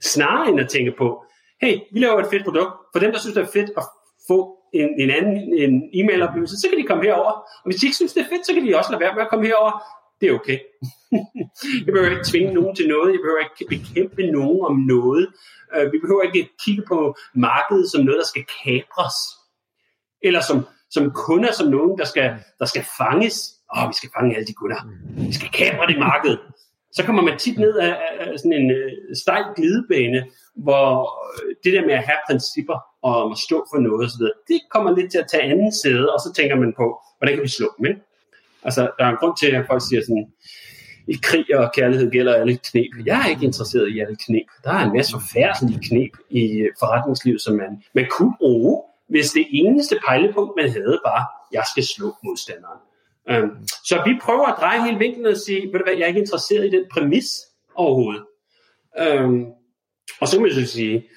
[0.00, 1.24] Snarere end at tænke på,
[1.62, 2.72] hey, vi laver et fedt produkt.
[2.92, 3.84] For dem, der synes, det er fedt at
[4.28, 7.30] få en, en anden en e-mailoplevelse, så kan de komme herover.
[7.30, 9.22] Og hvis de ikke synes, det er fedt, så kan de også lade være med
[9.22, 9.72] at komme herover.
[10.20, 10.58] Det er okay.
[11.86, 13.12] jeg behøver ikke tvinge nogen til noget.
[13.12, 15.24] Jeg behøver ikke bekæmpe nogen om noget.
[15.74, 16.98] Øh, vi behøver ikke kigge på
[17.34, 19.18] markedet som noget, der skal kapres.
[20.22, 20.58] Eller som,
[20.90, 22.28] som kunder, som nogen, der skal,
[22.58, 23.36] der skal fanges.
[23.76, 24.80] Åh, oh, vi skal fange alle de kunder.
[25.28, 26.36] Vi skal kapre det marked.
[26.92, 28.92] Så kommer man tit ned af, af sådan en øh,
[29.22, 30.26] stejl glidebane,
[30.56, 30.88] hvor
[31.32, 34.96] øh, det der med at have principper og at stå for noget osv., det kommer
[34.96, 36.86] lidt til at tage anden side, og så tænker man på,
[37.18, 38.00] hvordan kan vi slå dem, ikke?
[38.62, 40.26] Altså, der er en grund til, at folk siger sådan,
[41.10, 43.06] i krig og kærlighed gælder alle knep.
[43.06, 44.46] Jeg er ikke interesseret i alle knep.
[44.64, 49.32] Der er en masse forfærdelige knep i øh, forretningslivet, som man, man kunne bruge, hvis
[49.32, 51.22] det eneste pejlepunkt, man havde, var,
[51.52, 52.80] jeg skal slå modstanderen.
[53.30, 56.06] Øhm, så vi prøver at dreje hele vinklen og sige, ved du hvad, jeg er
[56.06, 57.26] ikke interesseret i den præmis
[57.74, 58.24] overhovedet.
[58.98, 59.44] Øhm,
[60.20, 61.08] og så må jeg så sige,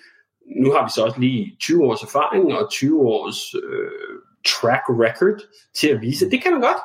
[0.62, 5.40] nu har vi så også lige 20 års erfaring og 20 års øh, track record
[5.76, 6.82] til at vise, at det kan man godt.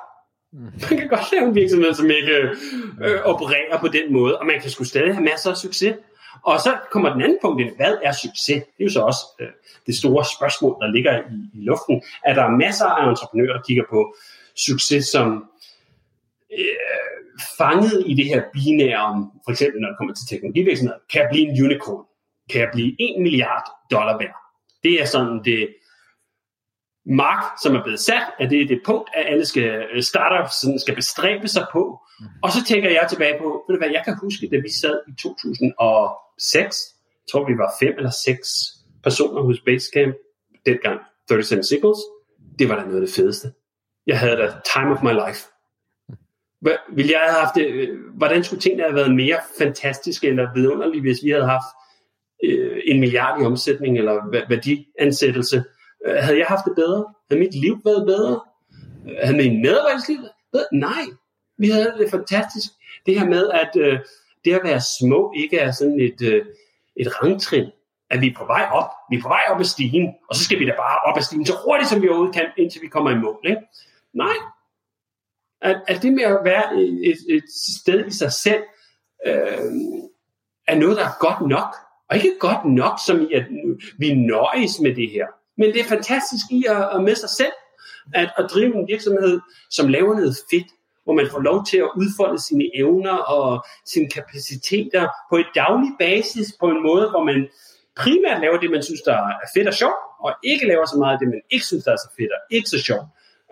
[0.91, 2.37] Man kan godt lave en virksomhed, som ikke
[3.05, 5.95] øh, opererer på den måde, og man kan sgu stadig have masser af succes.
[6.43, 8.63] Og så kommer den anden punkt ind, hvad er succes?
[8.77, 9.49] Det er jo så også øh,
[9.87, 12.03] det store spørgsmål, der ligger i, i luften.
[12.25, 14.15] At der er masser af entreprenører, der kigger på
[14.57, 15.45] succes som
[16.59, 20.99] øh, fanget i det her binære, for eksempel når det kommer til teknologivirksomheder.
[21.13, 22.05] Kan jeg blive en unicorn?
[22.51, 24.37] Kan jeg blive 1 milliard dollar værd?
[24.83, 25.69] Det er sådan det
[27.09, 30.81] mark, som er blevet sat, at det er det punkt, at alle skal, øh, startups
[30.83, 32.01] skal bestræbe sig på.
[32.21, 32.27] Mm.
[32.43, 35.01] Og så tænker jeg tilbage på, ved du hvad, jeg kan huske, da vi sad
[35.09, 38.49] i 2006, jeg tror vi var fem eller seks
[39.03, 40.15] personer hos Basecamp,
[40.67, 41.99] dengang 37 Signals,
[42.59, 43.53] det var da noget af det fedeste.
[44.07, 45.43] Jeg havde da time of my life.
[46.93, 51.01] Vil jeg have haft det, øh, hvordan skulle tingene have været mere fantastiske eller vidunderlige,
[51.01, 51.71] hvis vi havde haft
[52.45, 55.65] øh, en milliard i omsætning eller værdiansættelse,
[56.07, 57.15] Øh, havde jeg haft det bedre?
[57.31, 58.41] Havde mit liv været bedre?
[59.09, 60.67] Øh, havde min medarbejdsliv været bedre?
[60.73, 61.05] Nej,
[61.59, 62.71] vi havde det fantastisk.
[63.07, 63.99] Det her med, at øh,
[64.45, 66.45] det at være små ikke er sådan et, øh,
[66.97, 67.71] et rangtrin,
[68.11, 68.91] at vi er på vej op.
[69.11, 71.23] Vi er på vej op ad stigen, og så skal vi da bare op ad
[71.23, 73.41] stigen så hurtigt, som vi overhovedet kan, indtil vi kommer i mål.
[73.45, 73.63] Ikke?
[74.15, 74.37] Nej.
[75.61, 77.45] At, at det med at være et, et
[77.79, 78.63] sted i sig selv,
[79.27, 79.59] øh,
[80.69, 81.77] er noget, der er godt nok.
[82.11, 83.45] Og ikke godt nok, som i, at
[83.99, 85.27] vi nøjes med det her.
[85.59, 87.53] Men det er fantastisk i at, at med sig selv,
[88.15, 89.41] at, at drive en virksomhed,
[89.71, 90.67] som laver noget fedt,
[91.05, 95.91] hvor man får lov til at udfolde sine evner og sine kapaciteter på et daglig
[95.99, 97.49] basis, på en måde, hvor man
[97.97, 101.13] primært laver det, man synes, der er fedt og sjovt, og ikke laver så meget
[101.13, 103.07] af det, man ikke synes, der er så fedt og ikke så sjovt.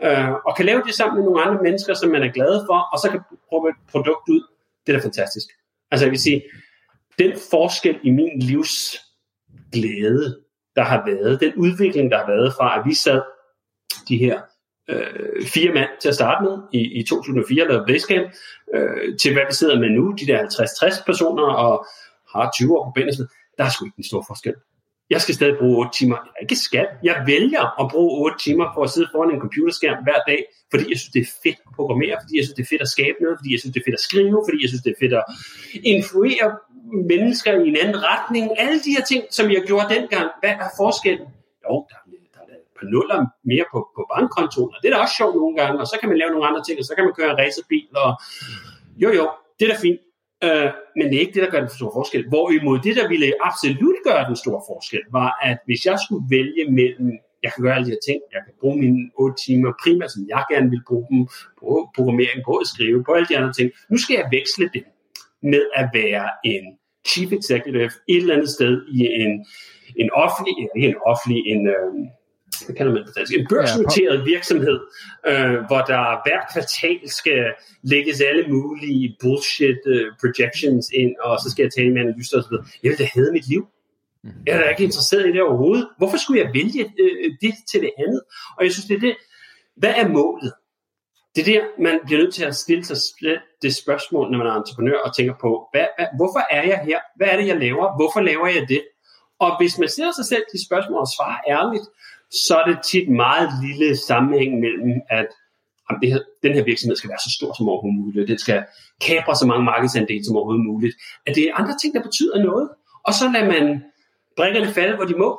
[0.04, 2.78] Øh, og kan lave det sammen med nogle andre mennesker, som man er glad for,
[2.92, 4.42] og så kan prøve et produkt ud.
[4.86, 5.48] Det er da fantastisk.
[5.90, 6.42] Altså jeg vil sige,
[7.18, 8.74] den forskel i min livs
[9.72, 10.45] glæde,
[10.76, 13.22] der har været, den udvikling, der har været fra, at vi sad
[14.08, 14.40] de her
[14.90, 18.28] øh, fire mand til at starte med i, i 2004, der Basecamp,
[18.74, 21.86] øh, til hvad vi sidder med nu, de der 50-60 personer, og
[22.32, 23.28] har 20 år på benene,
[23.58, 24.54] der er sgu ikke en stor forskel.
[25.10, 26.16] jeg skal stadig bruge 8 timer.
[26.24, 26.86] Jeg ikke skal.
[27.08, 30.40] Jeg vælger at bruge 8 timer for at sidde foran en computerskærm hver dag,
[30.70, 32.92] fordi jeg synes, det er fedt at programmere, fordi jeg synes, det er fedt at
[32.96, 35.00] skabe noget, fordi jeg synes, det er fedt at skrive, fordi jeg synes, det er
[35.04, 35.24] fedt at
[35.94, 36.48] influere
[36.92, 38.44] mennesker i en anden retning.
[38.58, 41.28] Alle de her ting, som jeg gjorde dengang, hvad er forskellen?
[41.64, 42.04] Jo, der er,
[42.34, 45.36] der er et par nuller mere på, på bankkontoen, og det er da også sjovt
[45.36, 47.30] nogle gange, og så kan man lave nogle andre ting, og så kan man køre
[47.30, 48.10] en racerbil, og
[49.02, 49.24] jo jo,
[49.58, 50.00] det er da fint.
[50.44, 52.28] Øh, men det er ikke det, der gør den store forskel.
[52.28, 56.64] Hvorimod det, der ville absolut gøre den store forskel, var, at hvis jeg skulle vælge
[56.78, 57.08] mellem,
[57.42, 60.22] jeg kan gøre alle de her ting, jeg kan bruge mine 8 timer primært, som
[60.28, 61.20] jeg gerne vil bruge dem
[61.60, 63.68] på programmering, på at skrive, på alle de andre ting.
[63.90, 64.84] Nu skal jeg veksle det
[65.52, 66.64] med at være en
[67.08, 69.46] chief executive et eller andet sted i en,
[69.96, 71.92] en offentlig, ikke en offentlig, en, øh,
[72.66, 74.78] hvad kalder man det dansk, en børsnoteret virksomhed,
[75.30, 77.44] øh, hvor der hver kvartal skal
[77.82, 82.54] lægges alle mulige bullshit uh, projections ind, og så skal jeg tale med analyster osv.
[82.82, 83.66] Jeg vil da have mit liv.
[84.46, 85.88] Jeg er da ikke interesseret i det overhovedet.
[85.98, 88.20] Hvorfor skulle jeg vælge øh, det til det andet?
[88.56, 89.16] Og jeg synes, det er det.
[89.76, 90.52] Hvad er målet?
[91.36, 92.96] Det er der, man bliver nødt til at stille sig
[93.62, 96.98] det spørgsmål, når man er entreprenør og tænker på, hvad, hvad, hvorfor er jeg her?
[97.16, 97.96] Hvad er det, jeg laver?
[97.96, 98.82] Hvorfor laver jeg det?
[99.38, 101.86] Og hvis man stiller sig selv de spørgsmål og svarer ærligt,
[102.46, 105.28] så er det tit meget lille sammenhæng mellem, at
[105.84, 108.64] jamen, det her, den her virksomhed skal være så stor som overhovedet muligt, den skal
[109.00, 110.94] kapre så mange markedsandele som overhovedet muligt,
[111.26, 112.68] at det er andre ting, der betyder noget.
[113.06, 113.84] Og så lader man
[114.36, 115.30] brækkerne falde, hvor de må,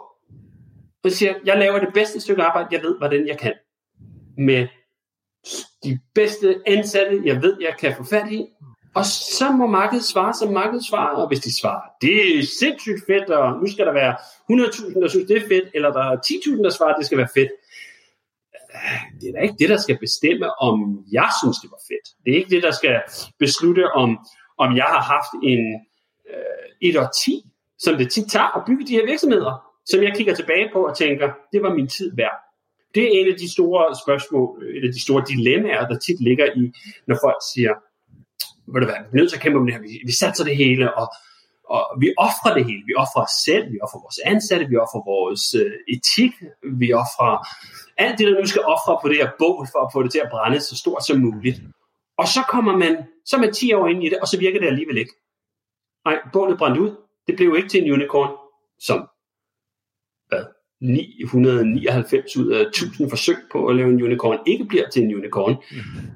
[1.03, 3.53] og siger, jeg laver det bedste stykke arbejde, jeg ved, hvordan jeg kan.
[4.37, 4.67] Med
[5.83, 8.45] de bedste ansatte, jeg ved, jeg kan få fat i,
[8.95, 11.15] og så må markedet svare, som markedet svarer.
[11.15, 14.13] Og hvis de svarer, det er sindssygt fedt, og nu skal der være
[14.51, 17.33] 100.000, der synes, det er fedt, eller der er 10.000, der svarer, det skal være
[17.33, 17.51] fedt.
[19.21, 22.07] Det er da ikke det, der skal bestemme, om jeg synes, det var fedt.
[22.25, 23.01] Det er ikke det, der skal
[23.39, 24.09] beslutte, om,
[24.57, 25.63] om jeg har haft en
[26.31, 27.43] øh, et og ti,
[27.79, 29.53] som det tit tager at bygge de her virksomheder,
[29.85, 32.46] som jeg kigger tilbage på og tænker, det var min tid værd.
[32.95, 36.19] Det er en af de store spørgsmål, øh, et af de store dilemmaer, der tit
[36.19, 36.63] ligger i,
[37.07, 37.73] når folk siger,
[38.71, 40.43] ved det være, vi er nødt til at kæmpe om det her, vi, vi satser
[40.43, 41.07] det hele, og,
[41.73, 42.83] og vi offrer det hele.
[42.89, 46.33] Vi offrer os selv, vi offrer vores ansatte, vi offrer vores øh, etik,
[46.81, 47.33] vi offrer
[48.03, 50.21] alt det, der nu skal ofre på det her bål, for at få det til
[50.25, 51.57] at brænde så stort som muligt.
[52.17, 52.93] Og så kommer man,
[53.25, 55.13] så er man 10 år ind i det, og så virker det alligevel ikke.
[56.05, 56.91] Nej, bålet brændte ud.
[57.27, 58.31] Det blev ikke til en unicorn,
[58.79, 59.07] som
[60.81, 65.55] 999 ud af 1000 forsøg på at lave en unicorn ikke bliver til en unicorn.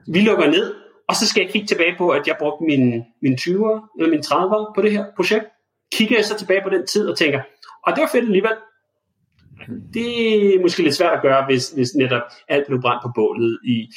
[0.08, 0.74] Vi lukker ned,
[1.08, 4.20] og så skal jeg kigge tilbage på, at jeg brugte min, min 20'er eller min
[4.20, 5.46] 30'er på det her projekt.
[5.94, 7.42] Kigger jeg så tilbage på den tid og tænker,
[7.86, 8.58] og det var fedt alligevel.
[9.94, 13.60] Det er måske lidt svært at gøre, hvis, hvis netop alt blev brændt på bålet
[13.66, 13.90] i,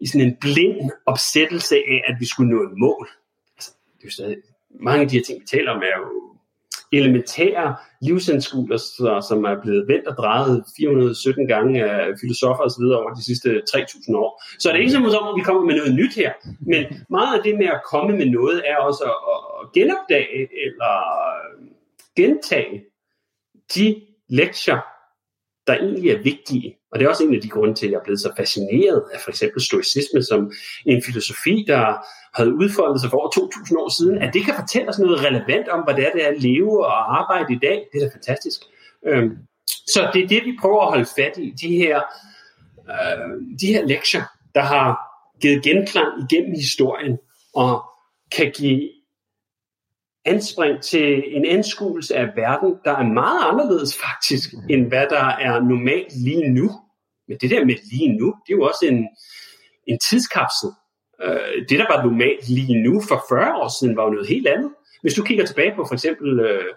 [0.00, 3.08] i sådan en blind opsættelse af, at vi skulle nå et mål.
[3.56, 4.36] Altså, det er jo stadig,
[4.80, 6.25] mange af de her ting, vi taler om, er jo
[6.98, 12.84] elementære livsanskuelser, som er blevet vendt og drejet 417 gange af filosofer osv.
[13.00, 14.42] over de sidste 3.000 år.
[14.58, 17.36] Så det er ikke som om, at vi kommer med noget nyt her, men meget
[17.36, 20.94] af det med at komme med noget er også at genopdage eller
[22.16, 22.84] gentage
[23.74, 24.80] de lektier,
[25.66, 26.76] der egentlig er vigtige.
[26.96, 29.02] Og det er også en af de grunde til, at jeg er blevet så fascineret
[29.14, 30.52] af for eksempel stoicisme som
[30.86, 31.84] en filosofi, der
[32.34, 35.68] havde udfoldet sig for over 2.000 år siden, at det kan fortælle os noget relevant
[35.68, 37.88] om, hvad det er, det er at leve og arbejde i dag.
[37.92, 38.60] Det er da fantastisk.
[39.06, 39.30] Øhm,
[39.66, 41.96] så det er det, vi prøver at holde fat i, de her,
[42.94, 43.28] øh,
[43.60, 44.24] de her lektier,
[44.54, 44.88] der har
[45.40, 47.18] givet genklang igennem historien,
[47.54, 47.84] og
[48.32, 48.88] kan give
[50.24, 55.60] anspring til en anskuelse af verden, der er meget anderledes faktisk, end hvad der er
[55.60, 56.70] normalt lige nu.
[57.28, 59.08] Men det der med lige nu, det er jo også en,
[59.86, 60.70] en tidskapsel.
[61.24, 64.46] Øh, det, der var normalt lige nu for 40 år siden, var jo noget helt
[64.46, 64.70] andet.
[65.02, 66.72] Hvis du kigger tilbage på for eksempel øh,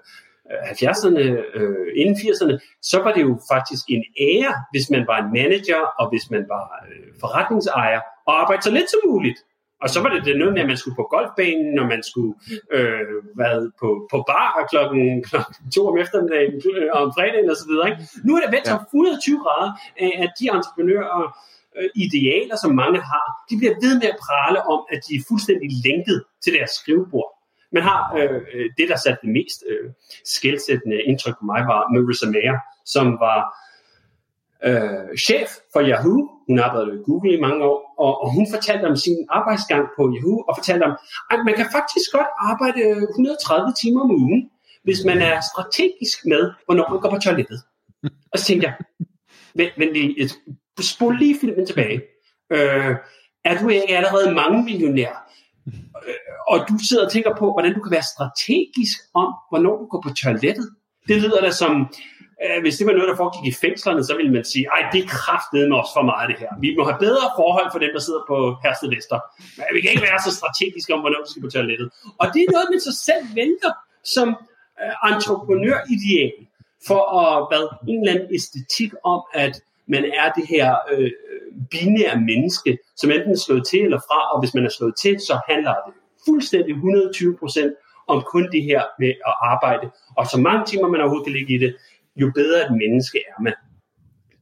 [0.50, 1.24] 70'erne,
[1.60, 5.82] øh, inden 80'erne, så var det jo faktisk en ære, hvis man var en manager,
[6.00, 9.40] og hvis man var øh, forretningsejer, og arbejde så lidt som muligt.
[9.82, 12.34] Og så var det, det noget med, at man skulle på golfbanen, og man skulle
[12.72, 13.02] øh,
[13.42, 17.74] være på, på bar klokken, klokken to om eftermiddagen, øh, om fredagen osv.
[18.26, 18.76] Nu er det vendt ja.
[18.76, 19.72] 120 grader
[20.06, 21.38] af, at de entreprenører,
[21.78, 25.24] øh, idealer, som mange har, de bliver ved med at prale om, at de er
[25.30, 27.32] fuldstændig lænket til deres skrivebord.
[27.72, 29.86] Man har øh, det, der satte det mest øh,
[30.36, 33.40] skældsættende indtryk på mig, var Marissa Mayer, som var
[34.68, 36.30] øh, chef for Yahoo.
[36.48, 40.02] Hun arbejdede i Google i mange år, og, og hun fortalte om sin arbejdsgang på
[40.16, 40.96] Yahoo, og fortalte om,
[41.32, 44.50] at man kan faktisk godt arbejde 130 timer om ugen,
[44.84, 47.60] hvis man er strategisk med, hvornår man går på toilettet.
[48.32, 48.76] Og så tænkte jeg,
[49.56, 50.30] vent, vent lige,
[50.82, 52.02] spol lige filmen tilbage.
[52.54, 52.96] Øh,
[53.46, 55.14] er du ikke allerede mange millionær?
[56.08, 56.14] Øh,
[56.48, 60.02] og du sidder og tænker på, hvordan du kan være strategisk om, hvornår du går
[60.02, 60.70] på toilettet.
[61.08, 61.94] Det lyder da som,
[62.44, 65.00] Øh, hvis det var noget, der foregik i fængslerne, så ville man sige, ej, det
[65.04, 66.52] er kraftedet med os for meget det her.
[66.66, 69.20] Vi må have bedre forhold for dem, der sidder på Hersted Vester.
[69.58, 71.88] Men vi kan ikke være så strategiske om, hvornår vi skal på toilettet.
[72.22, 73.72] Og det er noget, man så selv vælger
[74.16, 74.28] som
[74.82, 76.34] øh, entreprenørideal
[76.88, 79.54] for at hvad, en eller anden æstetik om, at
[79.94, 81.12] man er det her øh,
[81.72, 85.20] binære menneske, som enten er slået til eller fra, og hvis man er slået til,
[85.20, 85.94] så handler det
[86.28, 87.74] fuldstændig 120 procent
[88.08, 89.90] om kun det her med at arbejde.
[90.18, 91.76] Og så mange timer man overhovedet kan ligge i det,
[92.22, 93.54] jo bedre et menneske er man.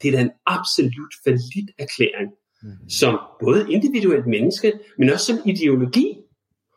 [0.01, 2.29] Det er da en absolut falit erklæring,
[2.63, 2.89] mm.
[2.89, 6.17] som både individuelt menneske, men også som ideologi.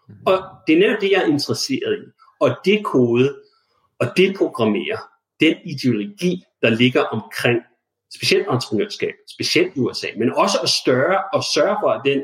[0.08, 0.14] Mm.
[0.26, 2.06] Og det er netop det, jeg er interesseret i.
[2.40, 3.36] Og det kode,
[3.98, 4.98] og det programmere,
[5.40, 7.60] den ideologi, der ligger omkring
[8.14, 12.22] specielt entreprenørskab, specielt i USA, men også at større og sørge for, at den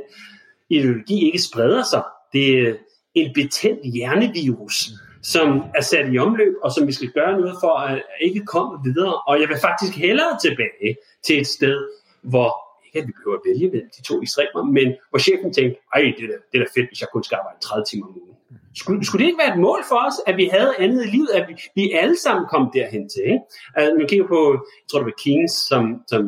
[0.70, 2.02] ideologi ikke spreder sig.
[2.32, 2.74] Det er
[3.14, 7.56] en betændt hjernevirus, mm som er sat i omløb, og som vi skal gøre noget
[7.60, 9.14] for at ikke komme videre.
[9.28, 11.88] Og jeg vil faktisk hellere tilbage til et sted,
[12.22, 12.50] hvor
[12.86, 16.00] ikke at vi behøver at vælge mellem de to ekstremer, men hvor chefen tænkte, ej,
[16.16, 18.14] det er, da, det er da fedt, hvis jeg kun skal arbejde 30 timer om
[18.22, 18.36] ugen.
[18.80, 21.30] Skulle, skulle det ikke være et mål for os, at vi havde andet i livet,
[21.38, 23.24] at vi, vi alle sammen kom derhen til?
[23.34, 23.44] Ikke?
[23.76, 25.82] Altså, man kigger på, jeg tror det var Keynes, som,
[26.12, 26.22] som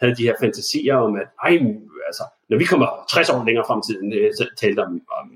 [0.00, 1.52] havde de her fantasier om, at ej,
[2.10, 5.26] altså, når vi kommer 60 år længere frem i tiden, øh, så talte om, om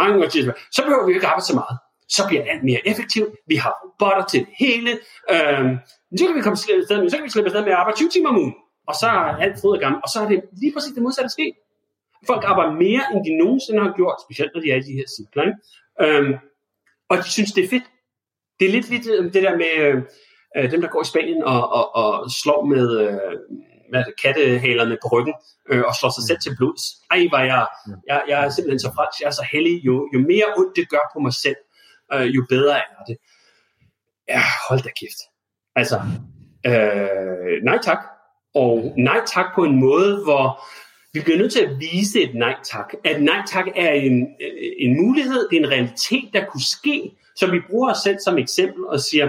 [0.00, 0.28] mange år
[0.76, 1.78] så behøver vi ikke arbejde så meget
[2.16, 3.32] så bliver alt mere effektivt.
[3.46, 4.90] Vi har robotter til det hele.
[5.34, 5.72] Øhm,
[6.18, 8.10] så kan vi komme afsted med, så kan vi slippe afsted med at arbejde 20
[8.10, 8.54] timer om ugen.
[8.88, 10.00] Og så er alt fryd og gammel.
[10.04, 11.54] Og så er det lige præcis det modsatte sket.
[12.26, 15.08] Folk arbejder mere, end de nogensinde har gjort, specielt når de er i de her
[15.16, 15.44] cykler.
[16.04, 16.32] Øhm,
[17.10, 17.86] og de synes, det er fedt.
[18.58, 19.72] Det er lidt lidt øh, det der med
[20.56, 23.36] øh, dem, der går i Spanien og, og, og slår med øh,
[23.92, 25.34] det, kattehalerne på ryggen
[25.70, 26.82] øh, og slår sig selv til blods.
[27.10, 27.66] Ej, var jeg,
[28.08, 29.76] jeg, jeg er simpelthen så fransk, jeg er så heldig.
[29.88, 31.60] Jo, jo mere ondt det gør på mig selv,
[32.14, 33.16] øh, jo bedre er det.
[34.28, 35.20] Ja, hold da kæft.
[35.76, 36.00] Altså,
[36.66, 37.98] øh, nej tak.
[38.54, 40.64] Og nej tak på en måde, hvor
[41.12, 42.94] vi bliver nødt til at vise et nej tak.
[43.04, 47.10] At nej tak er en, øh, en mulighed, det er en realitet, der kunne ske,
[47.36, 49.28] så vi bruger os selv som eksempel og siger,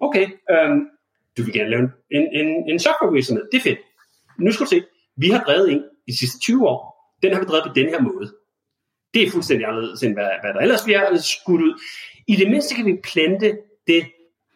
[0.00, 0.70] okay, øh,
[1.36, 3.78] du vil gerne lave en, en, en softwarevirksomhed, det er fedt.
[4.38, 4.82] Nu skal du se,
[5.16, 6.80] vi har drevet en de sidste 20 år,
[7.22, 8.32] den har vi drevet på den her måde.
[9.14, 11.80] Det er fuldstændig anderledes, end hvad, hvad der ellers bliver skudt ud.
[12.28, 14.04] I det mindste kan vi plante det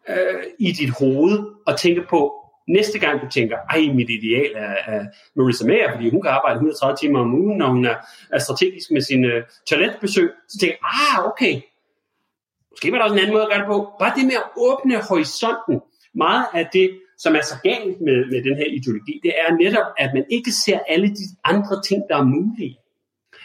[0.09, 2.33] øh, i dit hoved og tænke på,
[2.69, 5.07] næste gang du tænker, ej, mit ideal er, er
[5.37, 7.97] Marissa Mayer, fordi hun kan arbejde 130 timer om ugen, når hun er,
[8.33, 11.55] er strategisk med sine øh, toiletbesøg, så tænker jeg, ah, okay,
[12.71, 13.79] måske var der også en anden måde at gøre det på.
[13.99, 15.81] Bare det med at åbne horisonten.
[16.15, 19.87] Meget af det, som er så galt med, med den her ideologi, det er netop,
[19.99, 22.79] at man ikke ser alle de andre ting, der er mulige.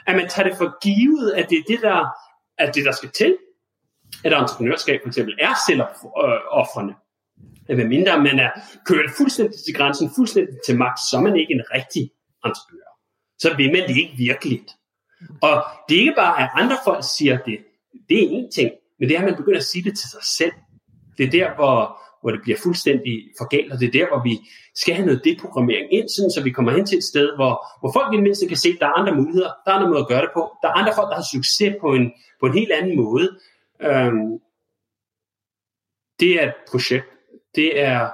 [0.08, 2.06] At man tager det for givet, at det er det, der,
[2.58, 3.38] at det, der skal til,
[4.24, 6.94] at entreprenørskab for eksempel er selvoffrende.
[7.70, 8.52] Øh, Hvad mindre man er
[8.86, 12.04] kørt fuldstændig til grænsen, fuldstændig til magt, så er man ikke en rigtig
[12.46, 12.92] entreprenør.
[13.40, 14.70] Så vil man det ikke virkeligt.
[15.42, 15.56] Og
[15.90, 17.58] det er ikke bare, at andre folk siger det.
[18.10, 20.24] Det er en ting, men det er, at man begynder at sige det til sig
[20.38, 20.52] selv.
[21.18, 21.78] Det er der, hvor,
[22.22, 24.34] hvor det bliver fuldstændig forgalt, og det er der, hvor vi
[24.76, 27.92] skal have noget deprogrammering ind, sådan, så vi kommer hen til et sted, hvor, hvor
[27.98, 30.04] folk i det mindste kan se, at der er andre muligheder, der er andre måder
[30.04, 32.06] at gøre det på, der er andre folk, der har succes på en,
[32.40, 33.28] på en helt anden måde,
[33.82, 34.40] Øhm,
[36.20, 37.06] det er et projekt.
[37.56, 38.10] Det er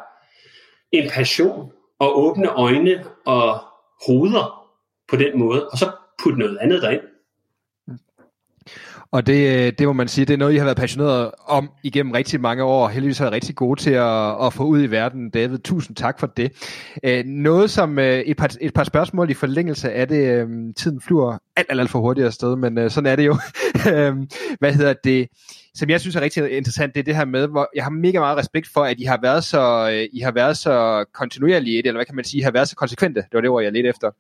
[0.92, 1.72] en passion
[2.02, 3.60] at åbne øjne og
[4.08, 4.74] hoveder
[5.08, 5.92] på den måde, og så
[6.24, 7.04] putte noget andet derind.
[9.12, 11.70] Og det, øh, det må man sige, det er noget, I har været passioneret om
[11.84, 12.88] igennem rigtig mange år.
[12.88, 15.30] Heldigvis har været rigtig gode til at, at få ud i verden.
[15.30, 16.52] David, tusind tak for det.
[17.04, 20.48] Øh, noget som øh, et, par, et par spørgsmål i forlængelse af det.
[20.78, 23.38] Tiden flyver alt, alt, alt for hurtigt afsted, men sådan er det jo.
[24.60, 25.28] Hvad hedder det?
[25.78, 28.20] Som jeg synes er rigtig interessant, det er det her med, hvor jeg har mega
[28.20, 31.98] meget respekt for, at I har været så, øh, I har været så kontinuerlige eller
[31.98, 33.86] hvad kan man sige, I har været så konsekvente, det var det ord, jeg lidt
[33.86, 34.12] efter,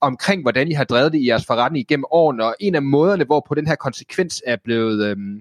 [0.00, 3.24] omkring hvordan I har drevet det i jeres forretning igennem årene, og en af måderne,
[3.24, 5.40] hvor på den her konsekvens er blevet, øhm,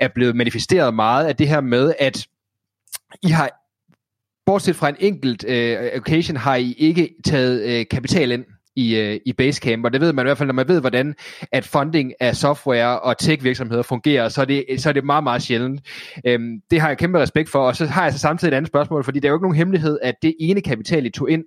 [0.00, 2.26] er blevet manifesteret meget, er det her med, at
[3.22, 3.50] I har
[4.46, 8.44] bortset fra en enkelt øh, occasion, har I ikke taget øh, kapital ind
[8.76, 11.14] i, øh, i Basecamp, og det ved man i hvert fald, når man ved, hvordan
[11.52, 15.42] at funding af software og tech-virksomheder fungerer, så er det, så er det meget, meget
[15.42, 15.80] sjældent.
[16.26, 18.68] Øhm, det har jeg kæmpe respekt for, og så har jeg så samtidig et andet
[18.68, 21.44] spørgsmål, fordi der er jo ikke nogen hemmelighed, at det ene kapital, I tog ind,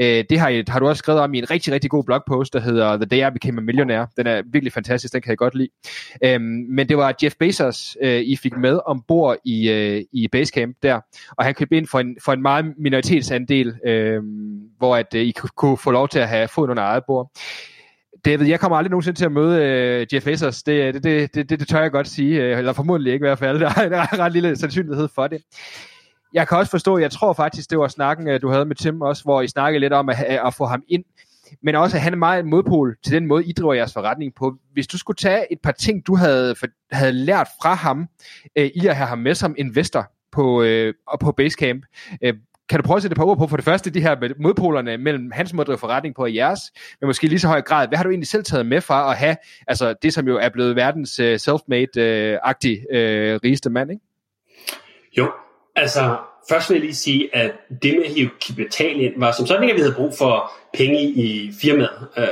[0.00, 2.52] øh, det har, I, har du også skrevet om i en rigtig, rigtig god blogpost,
[2.52, 4.06] der hedder The Day I Became a Millionaire.
[4.16, 5.68] Den er virkelig fantastisk, den kan jeg godt lide.
[6.24, 10.76] Øhm, men det var Jeff Bezos, øh, I fik med ombord i, øh, i Basecamp
[10.82, 11.00] der,
[11.38, 14.22] og han købte ind for en, for en meget minoritetsandel, øh,
[14.78, 17.30] hvor at øh, I kunne få lov til at have fået under eget bord.
[18.24, 20.62] David, jeg kommer aldrig nogensinde til at møde øh, Jeff Bezos.
[20.62, 22.42] Det, det, det, det, det, tør jeg godt sige.
[22.42, 23.60] Øh, eller formodentlig ikke i hvert fald.
[23.60, 25.42] Der er, der er ret lille sandsynlighed for det.
[26.32, 29.22] Jeg kan også forstå, jeg tror faktisk, det var snakken, du havde med Tim også,
[29.22, 31.04] hvor I snakkede lidt om at, at få ham ind.
[31.62, 34.34] Men også, at han er meget en modpol til den måde, I driver jeres forretning
[34.34, 34.54] på.
[34.72, 38.08] Hvis du skulle tage et par ting, du havde, for, havde lært fra ham,
[38.56, 41.84] øh, i at have ham med som investor på, øh, på Basecamp,
[42.22, 42.34] øh,
[42.68, 44.98] kan du prøve at sætte et par ord på for det første, de her modpolerne
[44.98, 46.60] mellem hans måde at forretning på og jeres,
[47.00, 49.16] men måske lige så høj grad, hvad har du egentlig selv taget med fra at
[49.16, 49.36] have
[49.68, 53.70] altså det, som jo er blevet verdens øh, uh, self-made-agtig øh, uh, øh, uh, rigeste
[53.70, 54.02] mand, ikke?
[55.18, 55.30] Jo,
[55.76, 56.16] altså
[56.48, 57.52] først vil jeg lige sige, at
[57.82, 60.52] det med at hive kapital ind, var som sådan ikke, at vi havde brug for
[60.74, 62.08] penge i firmaet.
[62.16, 62.24] Uh,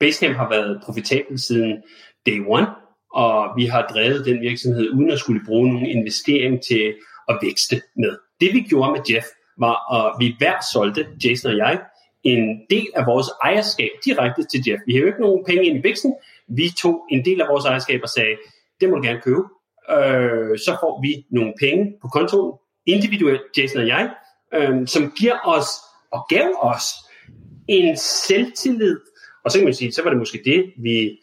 [0.00, 1.82] Basecamp har været profitabel siden
[2.26, 2.66] day one,
[3.14, 6.94] og vi har drevet den virksomhed uden at skulle bruge nogen investering til
[7.28, 8.16] at vækste med.
[8.40, 9.26] Det vi gjorde med Jeff,
[9.60, 11.80] var, at vi hver solgte, Jason og jeg,
[12.22, 14.82] en del af vores ejerskab direkte til Jeff.
[14.86, 16.14] Vi har jo ikke nogen penge ind i biksen.
[16.48, 18.36] Vi tog en del af vores ejerskab og sagde,
[18.80, 19.42] det må du gerne købe.
[19.90, 24.10] Øh, så får vi nogle penge på kontoen, individuelt, Jason og jeg,
[24.54, 25.68] øh, som giver os
[26.10, 26.84] og gav os
[27.68, 29.00] en selvtillid.
[29.44, 31.18] Og så kan man sige, så var det måske det, vi,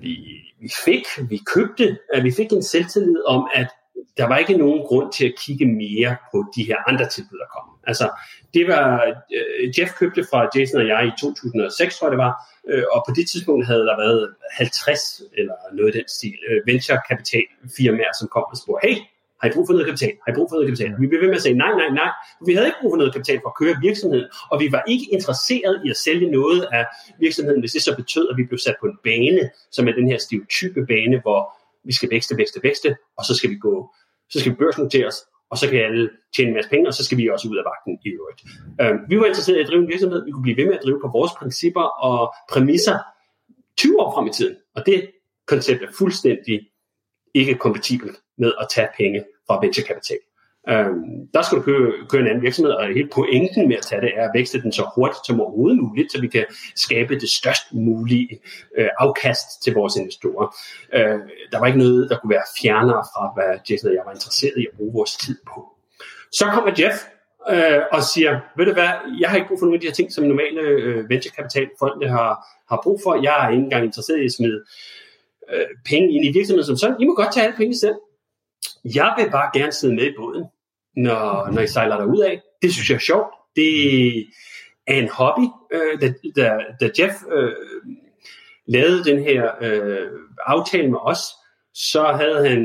[0.00, 3.68] vi, vi fik, vi købte, at vi fik en selvtillid om, at
[4.16, 7.50] der var ikke nogen grund til at kigge mere på de her andre tilbud, der
[7.56, 7.66] kom.
[7.86, 8.10] Altså,
[8.54, 8.86] det var,
[9.36, 12.34] øh, Jeff købte fra Jason og jeg i 2006, tror jeg det var,
[12.68, 16.60] øh, og på det tidspunkt havde der været 50 eller noget af den stil øh,
[16.66, 18.96] venture kapital firmaer, som kom og spurgte, hey,
[19.40, 20.14] har I brug for noget kapital?
[20.24, 20.90] Har I brug for noget kapital?
[21.02, 22.10] Vi blev ved med at sige nej, nej, nej.
[22.46, 25.06] Vi havde ikke brug for noget kapital for at køre virksomheden, og vi var ikke
[25.16, 26.84] interesseret i at sælge noget af
[27.24, 30.06] virksomheden, hvis det så betød, at vi blev sat på en bane, som er den
[30.10, 31.40] her stereotype bane, hvor
[31.84, 33.94] vi skal vækste, vækste, vækste, og så skal vi gå
[34.32, 35.16] så skal vi børsnoteres,
[35.50, 37.64] og så kan alle tjene en masse penge, og så skal vi også ud af
[37.70, 38.40] vagten i øvrigt.
[38.80, 40.84] Øh, vi var interesseret i at drive en virksomhed, vi kunne blive ved med at
[40.84, 42.98] drive på vores principper og præmisser
[43.76, 44.56] 20 år frem i tiden.
[44.74, 45.10] Og det
[45.46, 46.60] koncept er fuldstændig
[47.34, 50.18] ikke kompatibelt med at tage penge fra venturekapital.
[50.68, 54.00] Øhm, der skal du køre, køre en anden virksomhed, og hele pointen med at tage
[54.00, 56.44] det er at vækste den så hurtigt som overhovedet muligt, så vi kan
[56.76, 58.40] skabe det størst mulige
[58.78, 60.56] øh, afkast til vores investorer.
[60.92, 61.18] Øh,
[61.52, 64.56] der var ikke noget, der kunne være fjernere fra, hvad Jason og jeg var interesseret
[64.56, 65.72] i at bruge vores tid på.
[66.32, 66.96] Så kommer Jeff
[67.50, 68.90] øh, og siger, ved du hvad,
[69.20, 72.32] jeg har ikke brug for nogle af de her ting, som normale øh, venturekapitalfonde har,
[72.68, 73.22] har brug for.
[73.22, 74.64] Jeg er ikke engang interesseret i at smide
[75.52, 76.96] øh, penge ind i virksomheden som sådan.
[77.00, 77.94] I må godt tage alle penge selv.
[78.84, 80.44] Jeg vil bare gerne sidde med i båden,
[80.96, 82.40] når, når I sejler derud af.
[82.62, 83.28] Det synes jeg er sjovt.
[83.56, 84.18] Det
[84.86, 85.46] er en hobby.
[85.74, 87.52] Øh, da, da, da Jeff øh,
[88.66, 90.10] lavede den her øh,
[90.46, 91.18] aftale med os,
[91.74, 92.58] så havde han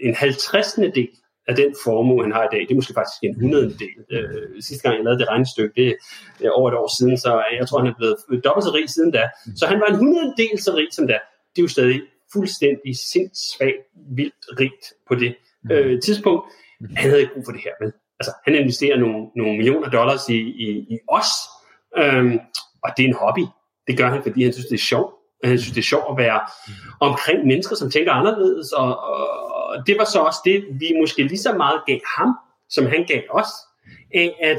[0.00, 0.72] en 50.
[0.94, 1.08] del
[1.48, 2.60] af den formue, han har i dag.
[2.60, 3.64] Det er måske faktisk en 100.
[3.64, 3.96] del.
[4.10, 5.96] Øh, sidste gang jeg lavede det regnestykke,
[6.38, 8.90] det er over et år siden, så jeg tror, han er blevet dobbelt så rig
[8.90, 9.24] siden da.
[9.56, 11.18] Så han var en 100 del så rig som da.
[11.52, 12.02] Det er jo stadig
[12.32, 13.82] fuldstændig sindssvagt,
[14.16, 15.34] vildt rigt på det
[15.72, 16.44] øh, tidspunkt.
[16.80, 20.28] Han havde ikke brug for det her, men altså, han investerer nogle, nogle millioner dollars
[20.28, 21.30] i, i, i os,
[21.98, 22.38] øhm,
[22.84, 23.44] og det er en hobby.
[23.86, 25.14] Det gør han, fordi han synes, det er sjovt.
[25.44, 26.40] Han synes, det er sjovt at være
[27.00, 31.38] omkring mennesker, som tænker anderledes, og, og det var så også det, vi måske lige
[31.38, 32.34] så meget gav ham,
[32.70, 33.50] som han gav os,
[34.14, 34.58] af at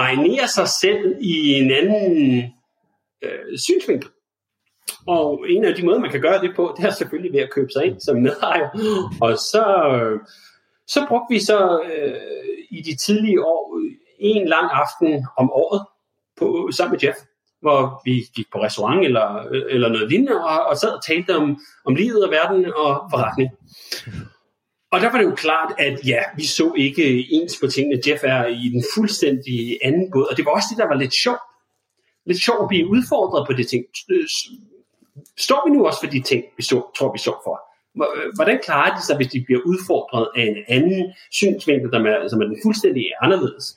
[0.00, 2.42] marinere sig selv i en anden
[3.22, 4.08] øh, synsvinkel.
[5.06, 7.50] Og en af de måder, man kan gøre det på, det er selvfølgelig ved at
[7.52, 8.68] købe sig ind som medejer.
[9.20, 9.64] Og så,
[10.88, 12.16] så brugte vi så øh,
[12.70, 13.80] i de tidlige år
[14.18, 15.86] en lang aften om året
[16.38, 17.18] på, sammen med Jeff,
[17.60, 21.60] hvor vi gik på restaurant eller, eller noget lignende, og, og sad og talte om,
[21.86, 23.50] om livet og verden og forretning.
[24.92, 28.02] Og der var det jo klart, at ja, vi så ikke ens på tingene.
[28.06, 31.14] Jeff er i den fuldstændig anden båd, og det var også det, der var lidt
[31.14, 31.40] sjovt.
[32.26, 33.84] Lidt sjovt at blive udfordret på det ting
[35.36, 37.60] står vi nu også for de ting, vi så, tror, vi så for?
[38.34, 42.40] Hvordan klarer de sig, hvis de bliver udfordret af en anden synsvinkel, der er, som
[42.40, 43.76] er den fuldstændig anderledes?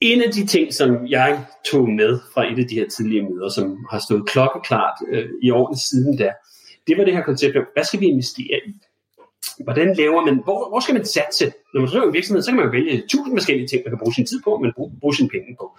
[0.00, 3.48] En af de ting, som jeg tog med fra et af de her tidligere møder,
[3.48, 6.32] som har stået klokkeklart øh, i årene siden da,
[6.86, 8.72] det var det her koncept af, hvad skal vi investere i?
[9.64, 11.52] Hvordan laver man, hvor, hvor skal man satse?
[11.74, 13.98] Når man driver en virksomhed, så kan man jo vælge tusind forskellige ting, man kan
[13.98, 15.78] bruge sin tid på, man bruge, bruge sine penge på.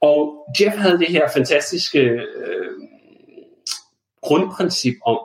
[0.00, 2.70] Og Jeff havde det her fantastiske øh,
[4.22, 5.18] grundprincip om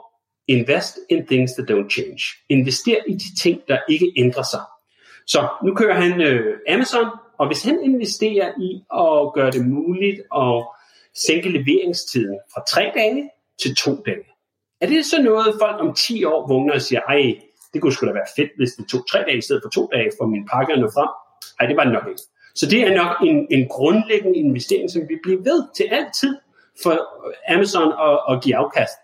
[0.50, 2.20] invest in things that don't change.
[2.48, 4.60] Invester i de ting, der ikke ændrer sig.
[5.26, 7.06] Så nu kører han øh, Amazon,
[7.38, 8.70] og hvis han investerer i
[9.02, 10.66] at gøre det muligt at
[11.14, 13.30] sænke leveringstiden fra tre dage
[13.62, 14.26] til to dage,
[14.80, 17.40] er det så noget, folk om 10 år vågner og siger, ej,
[17.72, 19.88] det kunne sgu da være fedt, hvis det tog tre dage i stedet for to
[19.92, 21.08] dage for min pakke at nå frem?
[21.60, 22.22] Ej, det var det nok ikke.
[22.54, 26.36] Så det er nok en, en grundlæggende investering, som vi bliver ved til altid
[26.82, 26.94] for
[27.54, 28.96] Amazon at, at give afkast.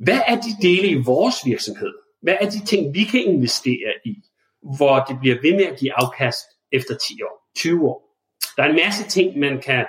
[0.00, 1.92] Hvad er de dele i vores virksomhed?
[2.22, 4.14] Hvad er de ting, vi kan investere i,
[4.76, 7.98] hvor det bliver ved med at give afkast efter 10 år, 20 år?
[8.56, 9.86] Der er en masse ting, man kan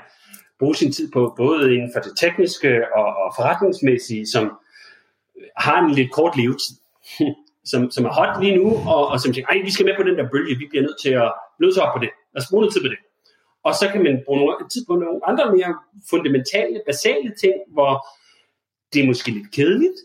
[0.59, 4.51] bruge sin tid på, både inden for det tekniske og, og forretningsmæssige, som
[5.57, 6.75] har en lidt kort levetid,
[7.71, 10.03] som, som er hot lige nu, og, og som tænker, ej, vi skal med på
[10.03, 12.09] den der bølge, vi bliver nødt til at løse op på det.
[12.33, 12.99] Lad os bruge noget tid på det.
[13.63, 15.71] Og så kan man bruge noget tid på nogle andre mere
[16.09, 17.93] fundamentale, basale ting, hvor
[18.93, 19.99] det er måske lidt kedeligt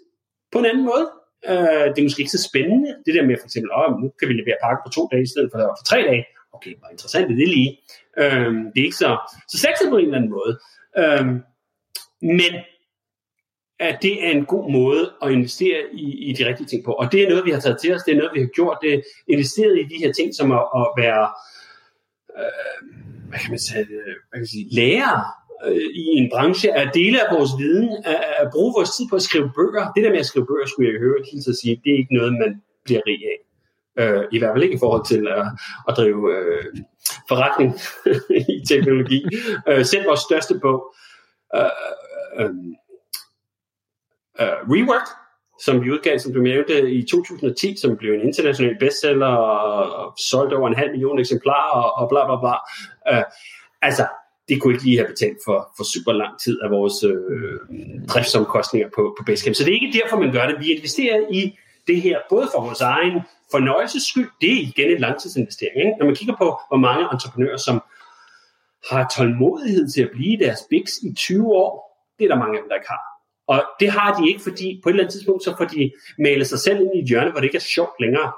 [0.52, 1.06] på en anden måde.
[1.50, 2.90] Øh, det er måske ikke så spændende.
[3.06, 5.32] Det der med for eksempel, oh, nu kan vi levere pakke på to dage i
[5.32, 6.24] stedet for, for tre dage.
[6.52, 7.70] Okay, hvor interessant er det lige.
[8.18, 9.10] Øh, det er ikke så,
[9.48, 10.52] så sexet på en eller anden måde.
[11.00, 11.26] Øh,
[12.38, 12.52] men
[13.80, 16.92] at det er en god måde at investere i, i de rigtige ting på.
[16.92, 18.78] Og det er noget, vi har taget til os, det er noget, vi har gjort,
[18.82, 21.24] det er investeret i de her ting, som at, at være,
[22.38, 22.78] øh,
[23.28, 27.16] hvad kan man sige, hvad kan man sige lærer øh, i en branche, at dele
[27.24, 29.92] af vores viden, at, at bruge vores tid på at skrive bøger.
[29.92, 32.14] Det der med at skrive bøger, skulle jeg høre til at sige, det er ikke
[32.14, 33.38] noget, man bliver rig af.
[33.98, 35.46] Øh, I hvert fald ikke i forhold til at,
[35.88, 36.64] at drive øh,
[37.28, 37.70] forretning
[38.54, 39.24] i teknologi.
[39.68, 40.94] Øh, selv vores største bog,
[41.56, 41.62] øh,
[42.38, 42.50] øh, øh
[44.40, 45.08] uh, Rework,
[45.60, 50.14] som vi udgav, som du nævnte, i 2010, som blev en international bestseller og, og
[50.18, 52.54] solgt over en halv million eksemplarer og, og bla bla bla.
[53.12, 53.24] Øh,
[53.82, 54.06] altså,
[54.48, 57.58] det kunne ikke lige have betalt for, for super lang tid af vores øh,
[58.08, 59.56] driftsomkostninger på, på Basecamp.
[59.56, 60.56] Så det er ikke derfor, man gør det.
[60.60, 65.00] Vi investerer i det her, både for vores egen fornøjelses skyld, det er igen en
[65.00, 65.76] langtidsinvestering.
[65.78, 65.98] Ikke?
[65.98, 67.82] Når man kigger på, hvor mange entreprenører, som
[68.90, 71.72] har tålmodighed til at blive deres biks i 20 år,
[72.18, 73.04] det er der mange af dem, der ikke har.
[73.46, 76.46] Og det har de ikke, fordi på et eller andet tidspunkt, så får de malet
[76.46, 78.32] sig selv ind i et hjørne, hvor det ikke er sjovt længere.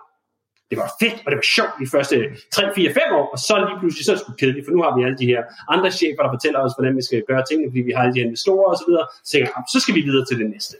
[0.70, 2.16] Det var fedt, og det var sjovt de første
[2.52, 5.00] 3, 4, 5 år, og så lige pludselig så skulle kedeligt, for nu har vi
[5.06, 5.42] alle de her
[5.74, 8.20] andre chefer, der fortæller os, hvordan vi skal gøre tingene, fordi vi har alle de
[8.20, 10.76] her investorer osv., så, så tænker jeg, så skal vi videre til det næste.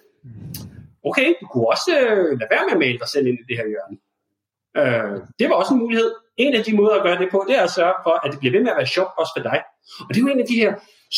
[1.09, 3.57] Okay, du kunne også øh, lade være med at male dig selv ind i det
[3.61, 3.97] her hjørne.
[4.81, 6.11] Øh, det var også en mulighed.
[6.37, 8.39] En af de måder at gøre det på, det er at sørge for, at det
[8.41, 9.61] bliver ved med at være sjovt også for dig.
[10.01, 10.73] Og det er jo en af de her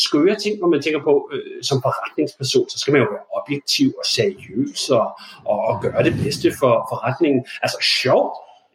[0.05, 3.87] skøre ting, når man tænker på, øh, som forretningsperson, så skal man jo være objektiv
[3.99, 5.07] og seriøs og,
[5.45, 7.45] og, og gøre det bedste for forretningen.
[7.61, 8.33] Altså sjovt,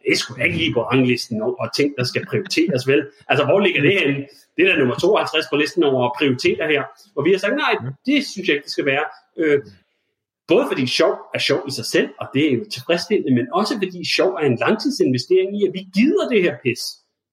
[0.09, 3.07] det skulle ikke lige på ranglisten over ting, der skal prioriteres vel.
[3.27, 4.25] Altså hvor ligger det henne?
[4.57, 6.83] Det er der nummer 52 på listen over prioriteter her.
[7.15, 7.75] Og vi har sagt, nej,
[8.05, 9.05] det synes jeg ikke, det skal være.
[9.37, 9.61] Øh,
[10.47, 13.73] både fordi sjov er sjov i sig selv, og det er jo tilfredsstillende, men også
[13.73, 16.81] fordi sjov er en langtidsinvestering i, at vi gider det her pis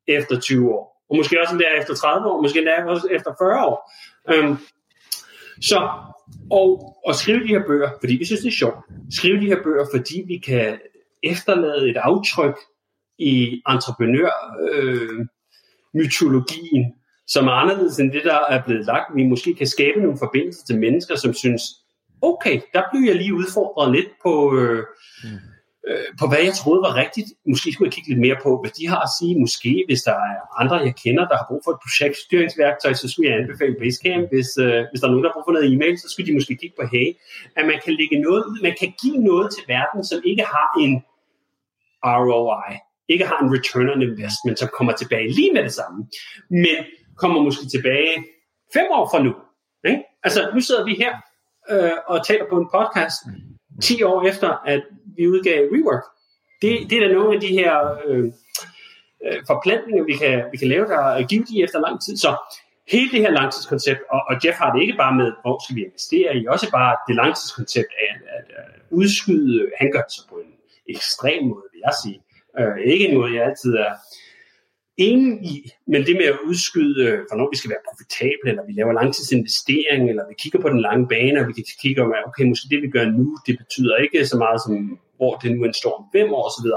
[0.08, 3.66] efter 20 år og måske også der efter 30 år, måske endda også efter 40
[3.66, 3.92] år.
[4.32, 4.56] Øhm,
[5.62, 5.78] så,
[6.50, 8.78] og, og skrive de her bøger, fordi vi synes, det er sjovt.
[9.10, 10.78] Skrive de her bøger, fordi vi kan
[11.22, 12.56] efterlade et aftryk
[13.18, 14.30] i entreprenør
[14.70, 15.26] øh,
[15.94, 16.92] mytologien,
[17.26, 19.16] som er anderledes end det, der er blevet lagt.
[19.16, 21.62] Vi måske kan skabe nogle forbindelser til mennesker, som synes,
[22.22, 24.84] okay, der blev jeg lige udfordret lidt på, øh,
[25.24, 25.52] mm
[25.88, 27.28] øh, på hvad jeg troede var rigtigt.
[27.52, 29.34] Måske skulle jeg kigge lidt mere på, hvad de har at sige.
[29.44, 33.26] Måske, hvis der er andre, jeg kender, der har brug for et projektstyringsværktøj, så skulle
[33.28, 34.24] jeg anbefale Basecamp.
[34.32, 36.36] Hvis, øh, hvis der er nogen, der har brug for noget e-mail, så skulle de
[36.38, 37.08] måske kigge på Hey.
[37.58, 40.68] At man kan lægge noget ud, man kan give noget til verden, som ikke har
[40.84, 40.92] en
[42.04, 46.06] ROI, ikke har en return on investment, som kommer tilbage lige med det samme,
[46.50, 46.76] men
[47.16, 48.24] kommer måske tilbage
[48.74, 49.34] fem år fra nu.
[49.86, 50.02] Ikke?
[50.22, 51.12] Altså, nu sidder vi her
[51.70, 53.16] øh, og taler på en podcast,
[53.82, 54.82] 10 år efter, at
[55.16, 56.04] vi udgav Rework.
[56.62, 57.74] Det, det er da nogle af de her
[58.06, 58.24] øh,
[59.24, 62.16] øh, forplantninger, vi kan, vi kan lave, der er givet efter lang tid.
[62.16, 62.36] Så
[62.88, 65.84] hele det her langtidskoncept, og, og Jeff har det ikke bare med, hvor skal vi
[65.84, 70.22] investere i, også bare det langtidskoncept af at, at, at udskyde, han gør det så
[70.28, 70.52] på en
[70.88, 72.18] ekstrem måde, vil jeg sige.
[72.58, 73.92] Øh, ikke en måde, jeg altid er
[74.96, 78.72] enig i, men det med at udskyde, øh, hvornår vi skal være profitable, eller vi
[78.72, 82.44] laver langtidsinvestering, eller vi kigger på den lange bane, og vi kan kigge om, okay,
[82.44, 85.66] måske det vi gør nu, det betyder ikke så meget som, hvor det nu er
[85.66, 86.68] en storm fem år osv.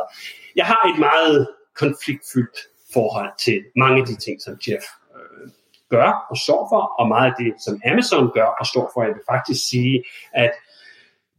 [0.56, 2.58] Jeg har et meget konfliktfyldt
[2.94, 5.50] forhold til mange af de ting, som Jeff øh,
[5.90, 9.04] gør og står for, og meget af det, som Amazon gør og står for.
[9.04, 10.04] Jeg vil faktisk sige,
[10.34, 10.52] at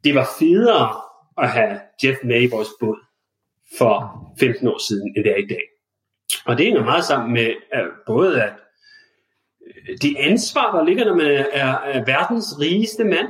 [0.05, 1.06] det var federe
[1.39, 2.99] at have Jeff med i vores båd
[3.79, 5.63] for 15 år siden, end det er i dag.
[6.47, 8.53] Og det hænger meget sammen med at både at
[9.67, 13.29] øh, det ansvar, der ligger, når man er, er verdens rigeste mand,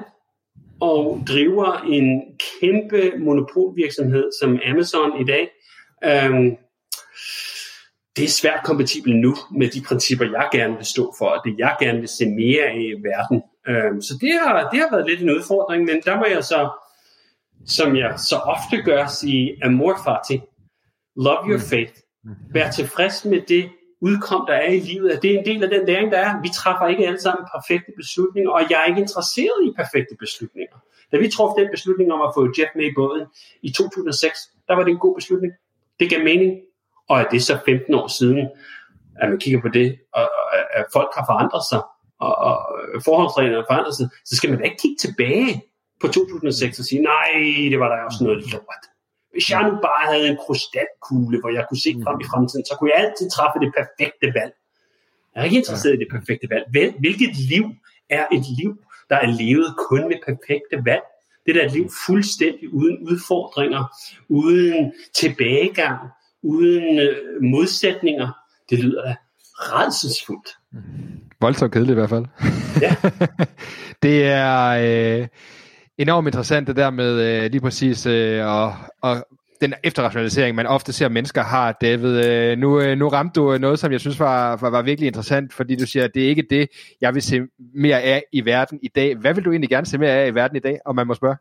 [0.80, 2.22] og driver en
[2.60, 5.48] kæmpe monopolvirksomhed som Amazon i dag.
[6.04, 6.56] Øhm,
[8.16, 11.58] det er svært kompatibelt nu med de principper, jeg gerne vil stå for, og det
[11.58, 13.42] jeg gerne vil se mere af i verden.
[13.68, 16.70] Øhm, så det har, det har været lidt en udfordring, men der må jeg så,
[17.66, 20.40] som jeg så ofte gør, sige, amor fati,
[21.16, 21.62] love your mm.
[21.70, 21.92] faith,
[22.50, 23.70] Vær tilfreds med det,
[24.00, 26.42] udkom, der er i livet, at det er en del af den læring, der er.
[26.42, 30.76] Vi træffer ikke alle sammen perfekte beslutninger, og jeg er ikke interesseret i perfekte beslutninger.
[31.12, 33.26] Da vi traf den beslutning om at få Jeff med i båden
[33.62, 34.38] i 2006,
[34.68, 35.52] der var det en god beslutning.
[36.00, 36.52] Det gav mening.
[37.08, 38.48] Og at det er så 15 år siden,
[39.20, 40.30] at man kigger på det, og,
[40.78, 41.82] at folk har forandret sig,
[42.20, 42.56] og, og
[43.04, 45.62] forholdsreglerne har forandret sig, så skal man da ikke kigge tilbage
[46.00, 47.30] på 2006 og sige, nej,
[47.70, 48.84] det var der også noget lort.
[49.32, 52.72] Hvis jeg nu bare havde en krystalkugle, hvor jeg kunne se frem i fremtiden, så
[52.76, 54.52] kunne jeg altid træffe det perfekte valg.
[55.32, 56.64] Jeg er ikke interesseret i det perfekte valg.
[57.04, 57.64] Hvilket liv
[58.10, 58.70] er et liv,
[59.10, 61.04] der er levet kun med perfekte valg?
[61.46, 63.82] Det der er et liv fuldstændig uden udfordringer,
[64.28, 65.98] uden tilbagegang,
[66.42, 68.28] uden øh, modsætninger.
[68.70, 69.14] Det lyder da
[69.56, 70.48] redselsfuldt.
[71.40, 72.26] Voldsomt kedeligt i hvert fald.
[72.82, 72.96] Ja.
[74.02, 74.68] det er
[75.20, 75.28] øh,
[75.98, 79.26] enormt interessant det der med øh, lige præcis øh, og, og
[79.60, 82.26] den efterrationalisering, man ofte ser mennesker har, David.
[82.26, 85.06] Øh, nu, øh, nu ramte du øh, noget, som jeg synes var, var, var virkelig
[85.06, 86.68] interessant, fordi du siger, at det er ikke det,
[87.00, 87.40] jeg vil se
[87.74, 89.16] mere af i verden i dag.
[89.16, 91.14] Hvad vil du egentlig gerne se mere af i verden i dag, om man må
[91.14, 91.36] spørge?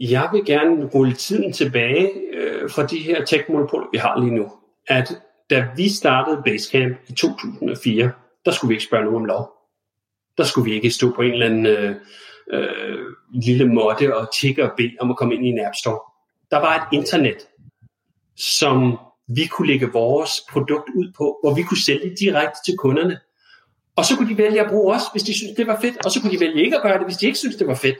[0.00, 4.52] Jeg vil gerne rulle tiden tilbage øh, fra de her tech-monopoler, vi har lige nu.
[4.88, 5.18] At
[5.50, 8.10] da vi startede Basecamp i 2004,
[8.44, 9.50] der skulle vi ikke spørge nogen om lov.
[10.38, 11.96] Der skulle vi ikke stå på en eller anden øh,
[12.50, 12.98] øh,
[13.34, 16.00] lille måtte og tikke og bede om at komme ind i en App Store.
[16.50, 17.48] Der var et internet,
[18.36, 18.98] som
[19.28, 23.20] vi kunne lægge vores produkt ud på, hvor vi kunne sælge direkte til kunderne.
[23.96, 26.10] Og så kunne de vælge at bruge os, hvis de synes det var fedt, og
[26.10, 27.96] så kunne de vælge ikke at gøre det, hvis de ikke synes det var fedt.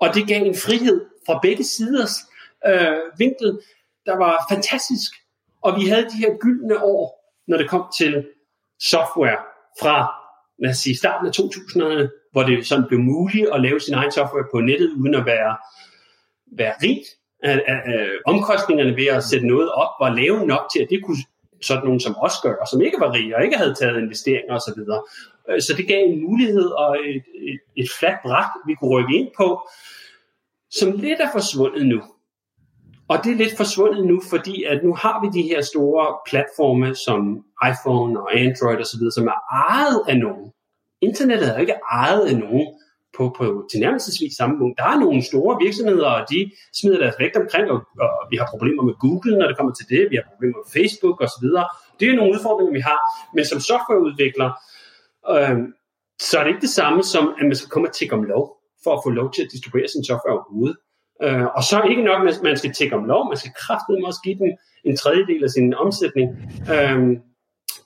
[0.00, 2.10] Og det gav en frihed fra begge siders
[2.66, 3.60] øh, vinkel,
[4.06, 5.12] der var fantastisk.
[5.62, 8.26] Og vi havde de her gyldne år, når det kom til
[8.80, 9.38] software
[9.80, 10.17] fra
[10.58, 14.12] lad os sige, starten af 2000'erne, hvor det sådan blev muligt at lave sin egen
[14.12, 15.56] software på nettet, uden at være,
[16.46, 16.98] være rig.
[18.26, 21.16] Omkostningerne ved at sætte noget op var lave nok til, at det kunne
[21.60, 24.80] sådan nogen som os gøre, som ikke var rige og ikke havde taget investeringer osv.
[25.48, 29.18] Øh, så det gav en mulighed og et, et, et fladt bræt, vi kunne rykke
[29.18, 29.68] ind på,
[30.70, 32.02] som lidt er forsvundet nu.
[33.10, 36.94] Og det er lidt forsvundet nu, fordi at nu har vi de her store platforme
[36.94, 37.20] som
[37.70, 39.38] iPhone og Android osv., som er
[39.70, 40.46] ejet af nogen.
[41.00, 42.66] Internettet er ikke ejet af nogen
[43.16, 44.74] på, på tilnærmelsesvis samme måde.
[44.78, 48.46] Der er nogle store virksomheder, og de smider deres vægt omkring, og, og vi har
[48.54, 50.02] problemer med Google, når det kommer til det.
[50.10, 51.46] Vi har problemer med Facebook osv.
[51.98, 53.00] Det er nogle udfordringer, vi har.
[53.34, 54.50] Men som softwareudvikler,
[55.34, 55.58] øh,
[56.28, 58.44] så er det ikke det samme som, at man skal komme og tække om lov,
[58.84, 60.76] for at få lov til at distribuere sin software overhovedet.
[61.22, 64.20] Øh, og så ikke nok, at man skal tække om lov, man skal kraftedeme også
[64.24, 64.50] give dem
[64.84, 66.28] en tredjedel af sin omsætning.
[66.72, 66.98] Øh,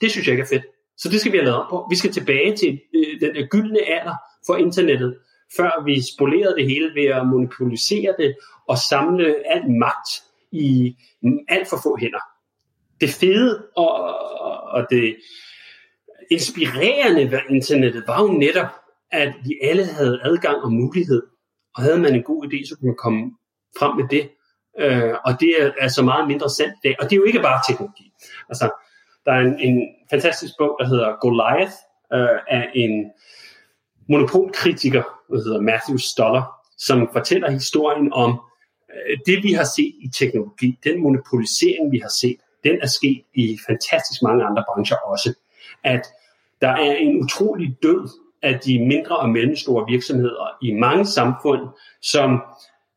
[0.01, 0.65] det synes jeg ikke er fedt.
[0.97, 1.87] Så det skal vi have lavet op på.
[1.91, 4.15] Vi skal tilbage til øh, den der gyldne alder
[4.47, 5.17] for internettet,
[5.57, 8.37] før vi spolerede det hele ved at monopolisere det
[8.69, 10.09] og samle al magt
[10.53, 10.97] i
[11.49, 12.25] alt for få hænder.
[13.01, 13.95] Det fede og,
[14.69, 15.17] og det
[16.31, 18.69] inspirerende ved internettet var jo netop,
[19.11, 21.23] at vi alle havde adgang og mulighed.
[21.77, 23.33] Og havde man en god idé, så kunne man komme
[23.79, 24.31] frem med det.
[24.79, 26.97] Øh, og det er altså meget mindre sandt i dag.
[27.01, 28.13] Og det er jo ikke bare teknologi.
[28.49, 28.71] Altså,
[29.25, 31.73] der er en, en fantastisk bog, der hedder Goliath,
[32.13, 33.11] øh, af en
[34.09, 36.43] monopolkritiker, der hedder Matthew Stoller,
[36.79, 38.41] som fortæller historien om
[38.91, 43.23] øh, det, vi har set i teknologi, den monopolisering, vi har set, den er sket
[43.35, 45.35] i fantastisk mange andre brancher også.
[45.85, 46.07] At
[46.61, 48.09] der er en utrolig død
[48.43, 51.61] af de mindre og mellemstore virksomheder i mange samfund,
[52.03, 52.43] som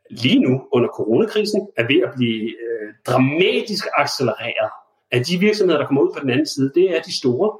[0.09, 4.71] lige nu under coronakrisen er ved at blive øh, dramatisk accelereret
[5.11, 7.59] af de virksomheder, der kommer ud på den anden side, det er de store.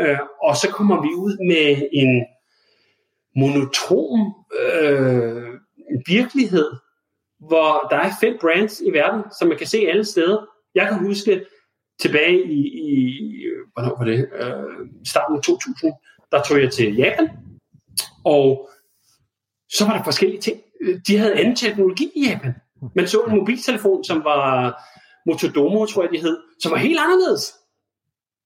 [0.00, 2.24] Øh, og så kommer vi ud med en
[3.36, 5.54] monoton øh,
[6.06, 6.70] virkelighed,
[7.38, 10.46] hvor der er fem brands i verden, som man kan se alle steder.
[10.74, 11.46] Jeg kan huske
[12.00, 13.14] tilbage i, i
[13.72, 15.92] hvornår var det, øh, starten af 2000,
[16.36, 17.28] der tog jeg til Japan,
[18.24, 18.68] og
[19.70, 20.60] så var der forskellige ting.
[21.06, 22.54] De havde anden teknologi i Japan.
[22.94, 24.76] Man så en mobiltelefon, som var
[25.26, 27.54] Motodomo, tror jeg de hed, som var helt anderledes.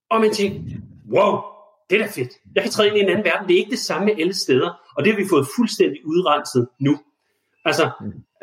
[0.09, 0.59] Og man tænkte,
[1.13, 1.39] wow,
[1.89, 2.31] det er da fedt.
[2.55, 3.47] Jeg kan træde ind i en anden verden.
[3.47, 4.69] Det er ikke det samme alle steder.
[4.97, 6.99] Og det har vi fået fuldstændig udrenset nu.
[7.65, 7.85] Altså,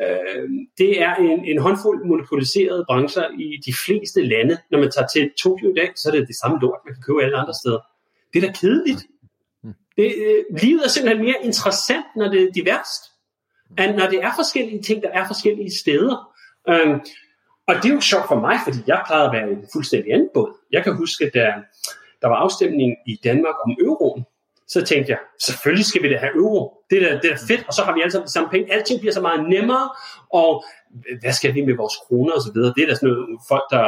[0.02, 0.48] øh,
[0.78, 4.58] det er en, en håndfuld monopoliserede brancher i de fleste lande.
[4.70, 7.02] Når man tager til Tokyo i dag, så er det det samme lort, man kan
[7.02, 7.80] købe alle andre steder.
[8.32, 9.02] Det er da kedeligt.
[9.98, 13.02] Det, øh, livet er simpelthen mere interessant, når det er diverst.
[13.78, 16.16] End når det er forskellige ting, der er forskellige steder.
[16.68, 16.94] Øh,
[17.68, 20.12] og det er jo sjovt for mig, fordi jeg plejede at være i en fuldstændig
[20.12, 20.52] anden båd.
[20.72, 21.52] Jeg kan huske, da der,
[22.22, 24.24] der var afstemning i Danmark om euroen,
[24.68, 26.82] så tænkte jeg, selvfølgelig skal vi da have euro.
[26.90, 28.50] Det er da, det er da fedt, og så har vi alle sammen de samme
[28.50, 28.72] penge.
[28.72, 29.90] Alting bliver så meget nemmere,
[30.32, 30.64] og
[31.20, 32.72] hvad skal vi med vores kroner og så videre.
[32.76, 33.84] Det er da sådan noget folk, der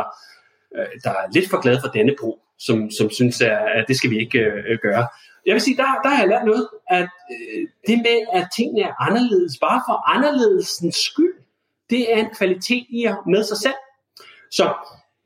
[0.76, 3.96] øh, der er lidt for glade for denne brug, som, som synes, at, at det
[3.96, 5.06] skal vi ikke øh, gøre.
[5.46, 8.82] Jeg vil sige, der, der har jeg lært noget, at øh, det med, at tingene
[8.82, 11.34] er anderledes, bare for anderledesens skyld,
[11.90, 13.80] det er en kvalitet i at med sig selv.
[14.50, 14.74] Så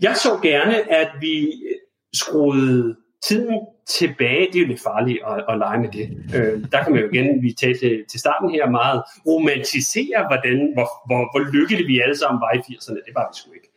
[0.01, 1.77] jeg så gerne, at vi øh,
[2.13, 2.97] skruede
[3.27, 6.07] tiden tilbage, det er jo lidt farligt at, at lege med det.
[6.37, 10.57] Øh, der kan man jo igen, vi talte til, til starten her, meget romantisere, hvordan,
[10.75, 13.01] hvor, hvor, hvor lykkelige vi alle sammen var i 80'erne.
[13.07, 13.71] Det var vi sgu ikke.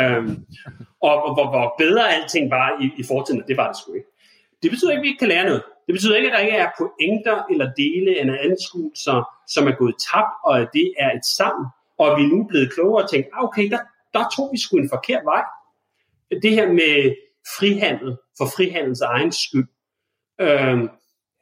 [0.00, 0.24] Øh,
[1.06, 4.08] og hvor, hvor bedre alting var i, i fortiden, det var det sgu ikke.
[4.62, 5.62] Det betyder ikke, at vi ikke kan lære noget.
[5.86, 9.18] Det betyder ikke, at der ikke er pointer eller dele eller anskuelser,
[9.48, 11.66] som er gået tabt, og at det er et sammen,
[11.98, 13.78] og at vi nu er blevet klogere og tænkt, ah, okay, der,
[14.14, 15.42] der tog vi sgu en forkert vej.
[16.42, 17.16] Det her med
[17.58, 19.68] frihandel for frihandels egen skyld.
[20.40, 20.78] Øh,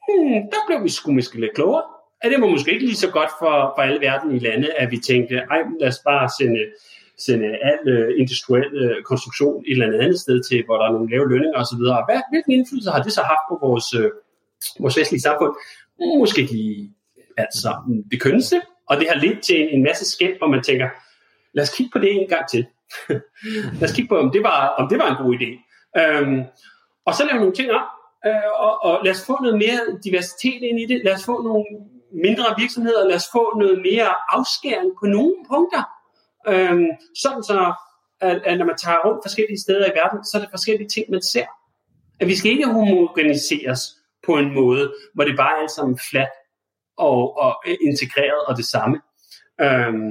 [0.07, 1.83] hmm, der blev vi sgu måske lidt klogere.
[2.23, 4.91] At det var måske ikke lige så godt for, for alle verden i lande, at
[4.91, 6.63] vi tænkte, ej, lad os bare sende,
[7.19, 10.93] sende al øh, industriel øh, konstruktion et eller andet, andet sted til, hvor der er
[10.93, 11.83] nogle lave lønninger osv.
[12.09, 14.11] Hvad, hvilken indflydelse har det så haft på vores, øh,
[14.81, 15.55] vores vestlige samfund?
[16.19, 16.91] Måske ikke
[17.37, 17.75] altså,
[18.11, 20.89] det kønneste, og det har lidt til en masse skæld, hvor man tænker,
[21.55, 22.67] lad os kigge på det en gang til.
[23.81, 25.51] lad os kigge på, om det var, om det var en god idé.
[26.01, 26.43] Øhm,
[27.07, 27.89] og så lave nogle ting op,
[28.27, 31.05] øh, og, og lad os få noget mere diversitet ind i det.
[31.05, 31.65] Lad os få nogle
[32.13, 35.83] mindre virksomheder, lad os få noget mere afskæring på nogle punkter.
[36.49, 36.91] Øhm,
[37.23, 37.73] sådan så,
[38.21, 41.11] at, at når man tager rundt forskellige steder i verden, så er det forskellige ting,
[41.11, 41.47] man ser.
[42.21, 43.81] At vi skal ikke homogeniseres
[44.31, 46.35] på en måde, hvor det bare er alt sammen fladt
[47.09, 48.97] og, og øh, integreret og det samme.
[49.65, 50.11] Øhm,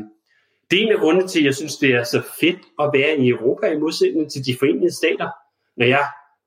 [0.68, 3.18] det er en af grundene til, at jeg synes, det er så fedt at være
[3.18, 5.30] i Europa i modsætning til de forenede stater.
[5.78, 6.06] Når jeg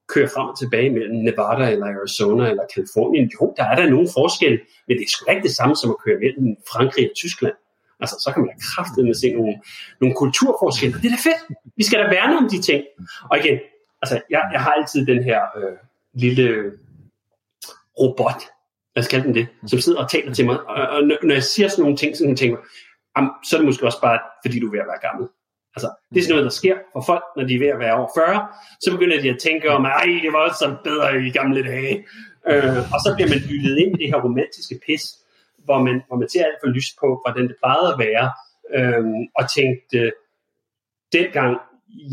[0.08, 4.08] kører frem og tilbage mellem Nevada eller Arizona eller Kalifornien, jo, der er der nogle
[4.18, 7.56] forskelle, men det er sgu ikke det samme som at køre mellem Frankrig og Tyskland.
[8.02, 9.54] Altså, så kan man da kraftigt med se nogle,
[10.00, 10.94] nogle kulturforskelle.
[11.02, 11.42] Det er da fedt.
[11.76, 12.82] Vi skal da værne om de ting.
[13.30, 13.58] Og igen,
[14.02, 15.76] altså, jeg, jeg har altid den her øh,
[16.14, 16.46] lille
[18.00, 18.42] robot,
[18.92, 20.60] hvad skal den det, som sidder og taler til mig.
[20.60, 22.56] Og, og når jeg siger sådan nogle ting, så tænker
[23.16, 25.28] jeg, så er det måske også bare, fordi du er ved at være gammel.
[25.76, 27.94] Altså, det er sådan noget, der sker for folk, når de er ved at være
[27.94, 28.48] over 40.
[28.80, 31.94] Så begynder de at tænke om, ej, det var også så bedre i gamle dage.
[32.50, 35.04] Øh, og så bliver man hyldet ind i det her romantiske pis,
[35.64, 38.26] hvor man, hvor man ser alt for lyst på, hvordan det plejede at være.
[38.76, 39.04] Øh,
[39.38, 40.12] og tænkte,
[41.12, 41.52] dengang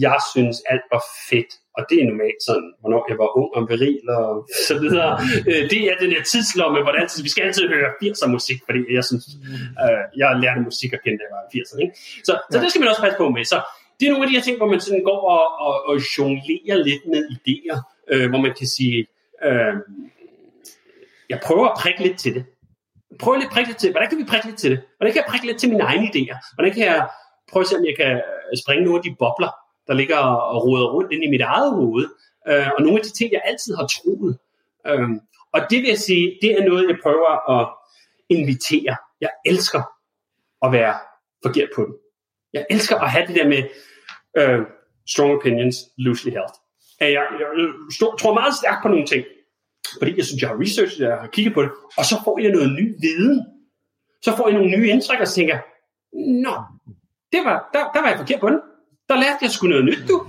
[0.06, 3.64] jeg synes alt var fedt, og det er normalt sådan, hvornår jeg var ung og
[3.72, 4.30] viril og
[4.70, 5.12] så videre.
[5.50, 8.80] Øh, det er den her tidslomme, hvor altid, vi skal altid høre 80'er musik, fordi
[8.98, 9.26] jeg synes,
[9.84, 11.82] øh, jeg lærte musik at kende, da jeg var 80'erne.
[11.86, 11.96] Ikke?
[12.28, 13.44] Så, så det skal man også passe på med.
[13.54, 13.58] Så
[13.98, 16.78] det er nogle af de her ting, hvor man sådan går og, og, og jonglerer
[16.88, 17.78] lidt med idéer,
[18.12, 18.98] øh, hvor man kan sige,
[19.48, 19.76] øh,
[21.30, 22.44] jeg prøver at prikke lidt til det.
[23.20, 24.80] Prøv lidt at prikke lidt til Hvordan kan vi prikke lidt til det?
[24.98, 26.38] Hvordan kan jeg prikke lidt til mine egne idéer?
[26.56, 27.08] Hvordan kan jeg
[27.52, 28.22] prøve at se, om jeg kan
[28.62, 29.52] springe nogle af de bobler,
[29.90, 30.18] der ligger
[30.53, 32.07] og roder rundt ind i mit eget hoved,
[32.48, 34.38] øh, og nogle af de ting, jeg altid har troet.
[34.88, 35.10] Øh,
[35.53, 37.64] og det vil jeg sige, det er noget, jeg prøver at
[38.30, 38.95] invitere.
[39.22, 39.82] Jeg elsker
[40.66, 40.95] at være
[41.45, 41.94] forkert på den.
[42.53, 43.64] Jeg elsker at have det der med
[44.38, 44.61] øh,
[45.07, 46.53] strong opinions, loosely held.
[46.99, 47.48] At jeg, jeg,
[48.02, 49.26] jeg tror meget stærkt på nogle ting,
[49.99, 52.52] fordi jeg synes, jeg har researchet, jeg har kigget på det, og så får jeg
[52.52, 53.45] noget ny viden.
[54.22, 55.57] Så får jeg nogle nye indtryk, og så tænker
[56.45, 56.56] nå,
[57.32, 58.61] det var, der, der var jeg forkert på den.
[59.10, 60.27] Der lærte jeg sgu noget nyt, du.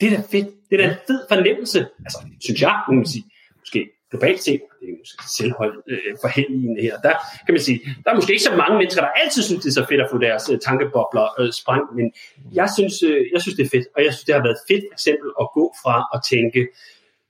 [0.00, 0.48] Det er da fedt.
[0.70, 1.86] Det er da en fed fornemmelse.
[2.06, 3.24] Altså, synes jeg, må man sige.
[3.60, 6.94] Måske globalt set, det er måske selvhold øh, forhældende her.
[7.06, 7.14] Der
[7.44, 9.78] kan man sige, der er måske ikke så mange mennesker, der altid synes, det er
[9.80, 12.06] så fedt at få deres øh, tankebobler øh, sprængt, men
[12.52, 14.84] jeg synes, øh, jeg synes, det er fedt, og jeg synes, det har været fedt
[14.90, 16.60] for eksempel at gå fra at tænke,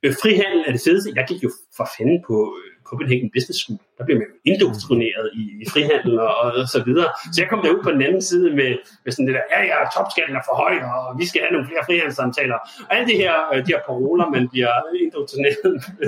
[0.02, 1.12] øh, frihandel er det fedeste.
[1.18, 3.78] Jeg gik jo for fanden på øh, Copenhagen Business School.
[3.98, 7.08] Der bliver man indoktrineret i, i frihandel og, og så videre.
[7.32, 8.70] Så jeg kom derud på den anden side med,
[9.04, 11.68] med sådan det der, ja ja, topskatten er for høj, og vi skal have nogle
[11.70, 12.58] flere frihandelssamtaler.
[12.88, 14.72] Og alle de her, øh, de her paroler, man bliver
[15.04, 15.72] indoktrineret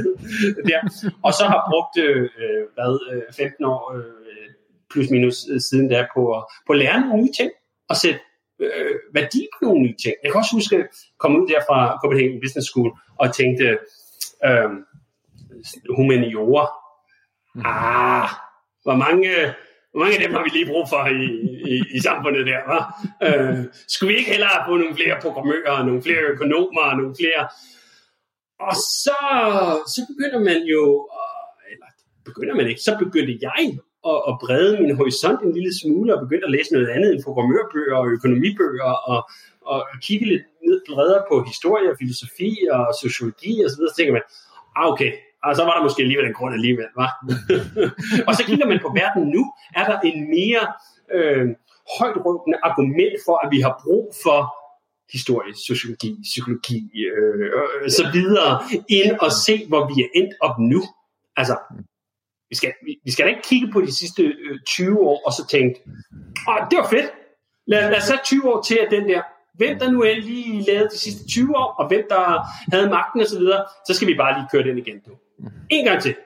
[0.57, 0.81] med der.
[1.27, 4.49] Og så har brugt, øh, øh hvad, øh, 15 år øh,
[4.91, 5.37] plus minus
[5.69, 6.23] siden der på,
[6.67, 7.51] på at lære nogle nye ting
[7.91, 8.21] og sætte
[8.61, 10.15] øh, værdi på nogle nye ting.
[10.23, 10.87] Jeg kan også huske at
[11.19, 12.91] komme ud der fra Copenhagen Business School
[13.23, 13.67] og tænkte,
[14.49, 14.71] øh,
[15.97, 16.67] humaniora.
[17.55, 17.63] Mm.
[17.65, 18.29] Ah,
[18.85, 19.31] hvor mange,
[19.91, 21.25] hvor mange af dem har vi lige brug for i,
[21.73, 22.79] i, i samfundet der, hva?
[23.27, 27.43] Øh, skulle vi ikke hellere få nogle flere programmører, nogle flere økonomer, nogle flere...
[28.69, 28.75] Og
[29.05, 29.19] så,
[29.95, 30.83] så begynder man jo,
[31.73, 31.89] eller
[32.25, 33.65] begynder man ikke, så begyndte jeg
[34.11, 37.25] at, at brede min horisont en lille smule og begyndte at læse noget andet end
[37.25, 39.21] programmørbøger og økonomibøger og,
[39.73, 43.97] og kigge lidt ned bredere på historie og filosofi og sociologi og så videre, så
[43.97, 44.27] tænker man,
[44.77, 45.13] ah, okay,
[45.47, 47.11] og så var der måske alligevel en grund alligevel, var.
[48.29, 49.43] og så kigger man på verden nu,
[49.75, 50.63] er der en mere
[51.17, 51.47] øh,
[51.99, 52.17] højt
[52.69, 54.41] argument for, at vi har brug for
[55.13, 60.59] historie, sociologi, psykologi, øh, øh, så videre, ind og se, hvor vi er endt op
[60.59, 60.83] nu.
[61.37, 61.57] Altså,
[62.51, 65.33] vi skal, vi, vi skal da ikke kigge på de sidste øh, 20 år, og
[65.33, 65.81] så tænke,
[66.49, 67.11] åh, det var fedt.
[67.67, 69.23] Lad, lad os sætte 20 år til, at den der,
[69.55, 72.23] hvem der nu end lige lavede de sidste 20 år, og hvem der
[72.73, 75.15] havde magten osv., så, videre, så skal vi bare lige køre den igen nu.
[75.71, 76.17] En gang til.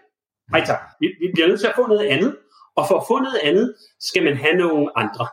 [0.51, 0.81] Nej tak.
[1.01, 2.37] Vi, vi bliver nødt til at få noget andet,
[2.77, 5.27] og for at få noget andet, skal man have nogle andre.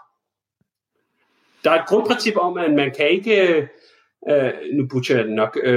[1.64, 3.68] Der er et grundprincip om, at man kan ikke,
[4.32, 5.72] uh, nu butcher jeg det nok, uh,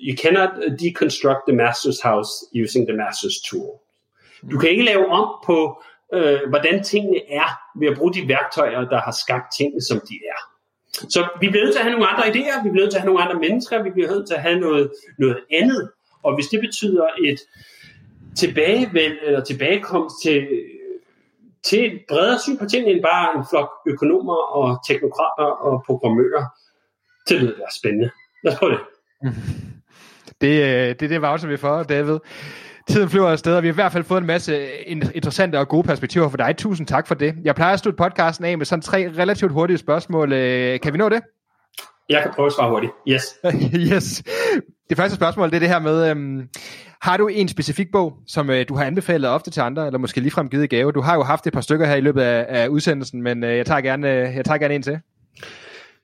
[0.00, 0.50] you cannot
[0.80, 2.30] deconstruct the master's house
[2.62, 3.80] using the master's tool.
[4.50, 5.82] Du kan ikke lave om på,
[6.16, 7.48] uh, hvordan tingene er,
[7.78, 10.40] ved at bruge de værktøjer, der har skabt tingene, som de er.
[11.08, 13.02] Så vi bliver nødt til at have nogle andre idéer, vi bliver nødt til at
[13.02, 15.90] have nogle andre mennesker, vi bliver nødt til at have noget, noget andet.
[16.22, 17.40] Og hvis det betyder et
[18.36, 20.48] tilbagevæld eller tilbagekomst til
[21.62, 26.44] til et bredere syn på tingene end bare en flok økonomer og teknokrater og programmører.
[27.28, 28.10] Det lyder være spændende.
[28.44, 28.80] Lad os prøve det.
[30.40, 32.18] Det, øh, det er det voucher vi for, David.
[32.88, 34.68] Tiden flyver afsted, og vi har i hvert fald fået en masse
[35.14, 36.54] interessante og gode perspektiver for dig.
[36.58, 37.34] Tusind tak for det.
[37.44, 40.32] Jeg plejer at slutte podcasten af med sådan tre relativt hurtige spørgsmål.
[40.32, 41.22] Øh, kan vi nå det?
[42.08, 42.92] Jeg kan prøve at svare hurtigt.
[43.08, 43.22] Yes.
[43.92, 44.22] yes.
[44.90, 46.48] Det første spørgsmål, det er det her med, øhm,
[47.02, 50.20] har du en specifik bog, som øh, du har anbefalet ofte til andre, eller måske
[50.20, 50.92] ligefrem givet i gave?
[50.92, 53.56] Du har jo haft et par stykker her i løbet af, af udsendelsen, men øh,
[53.56, 54.98] jeg, tager gerne, øh, jeg tager gerne en til.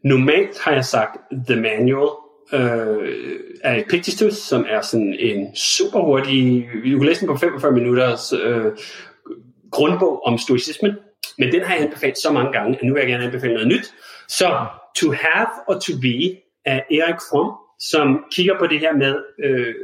[0.04, 1.18] Normalt har jeg sagt
[1.48, 2.08] The Manual
[2.52, 7.72] øh, af Epictetus, som er sådan en super hurtig, du kan læse den på 45
[7.72, 8.64] minutters øh,
[9.70, 10.92] grundbog om stoicismen,
[11.38, 13.68] men den har jeg anbefalet så mange gange, at nu vil jeg gerne anbefale noget
[13.68, 13.94] nyt.
[14.28, 19.22] Så To Have og To Be af Erik Fromm, som kigger på det her med
[19.44, 19.74] øh,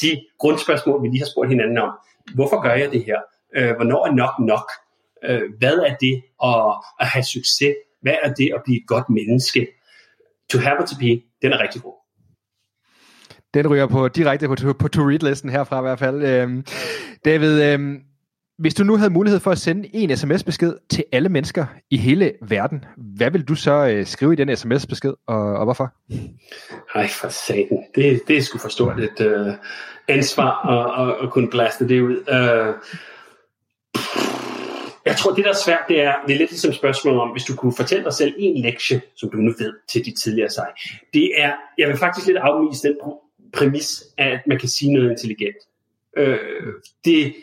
[0.00, 1.90] de grundspørgsmål, vi lige har spurgt hinanden om.
[2.34, 3.18] Hvorfor gør jeg det her?
[3.56, 4.70] Øh, hvornår er nok nok?
[5.24, 7.74] Øh, hvad er det at, at have succes?
[8.02, 9.68] Hvad er det at blive et godt menneske?
[10.50, 11.94] To have or to be, den er rigtig god.
[13.54, 16.22] Den ryger på direkte på, på to-read-listen herfra i hvert fald.
[16.22, 16.64] Øhm,
[17.24, 18.02] David, øhm,
[18.60, 22.32] hvis du nu havde mulighed for at sende en sms-besked til alle mennesker i hele
[22.42, 25.94] verden, hvad vil du så øh, skrive i den sms-besked, og, og hvorfor?
[26.94, 27.84] Hej for satan.
[27.94, 29.54] Det, det er sgu for stort et øh,
[30.08, 32.16] ansvar at, at, at kunne blaste det ud.
[32.16, 32.74] Øh,
[35.06, 37.44] jeg tror, det der er svært, det er, det er lidt ligesom spørgsmålet om, hvis
[37.44, 40.66] du kunne fortælle dig selv en lektie, som du nu ved til dit tidligere sig.
[41.14, 42.96] Det er, jeg vil faktisk lidt afvise den
[43.52, 45.56] præmis, at man kan sige noget intelligent.
[46.16, 46.38] Øh,
[47.04, 47.34] det,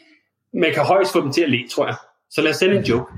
[0.54, 1.96] man kan højst få dem til at le, tror jeg.
[2.30, 3.12] Så lad os sende en joke.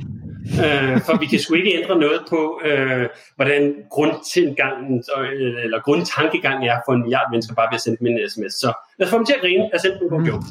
[0.65, 6.69] øh, for vi kan sgu ikke ændre noget på, øh, hvordan grundtilgangen, øh, eller grundtankegangen
[6.69, 8.53] er for en milliard mennesker bare ved at sende dem en sms.
[8.53, 9.63] Så lad os få dem til at grine.
[9.63, 10.45] Lad os sende dem en god joke.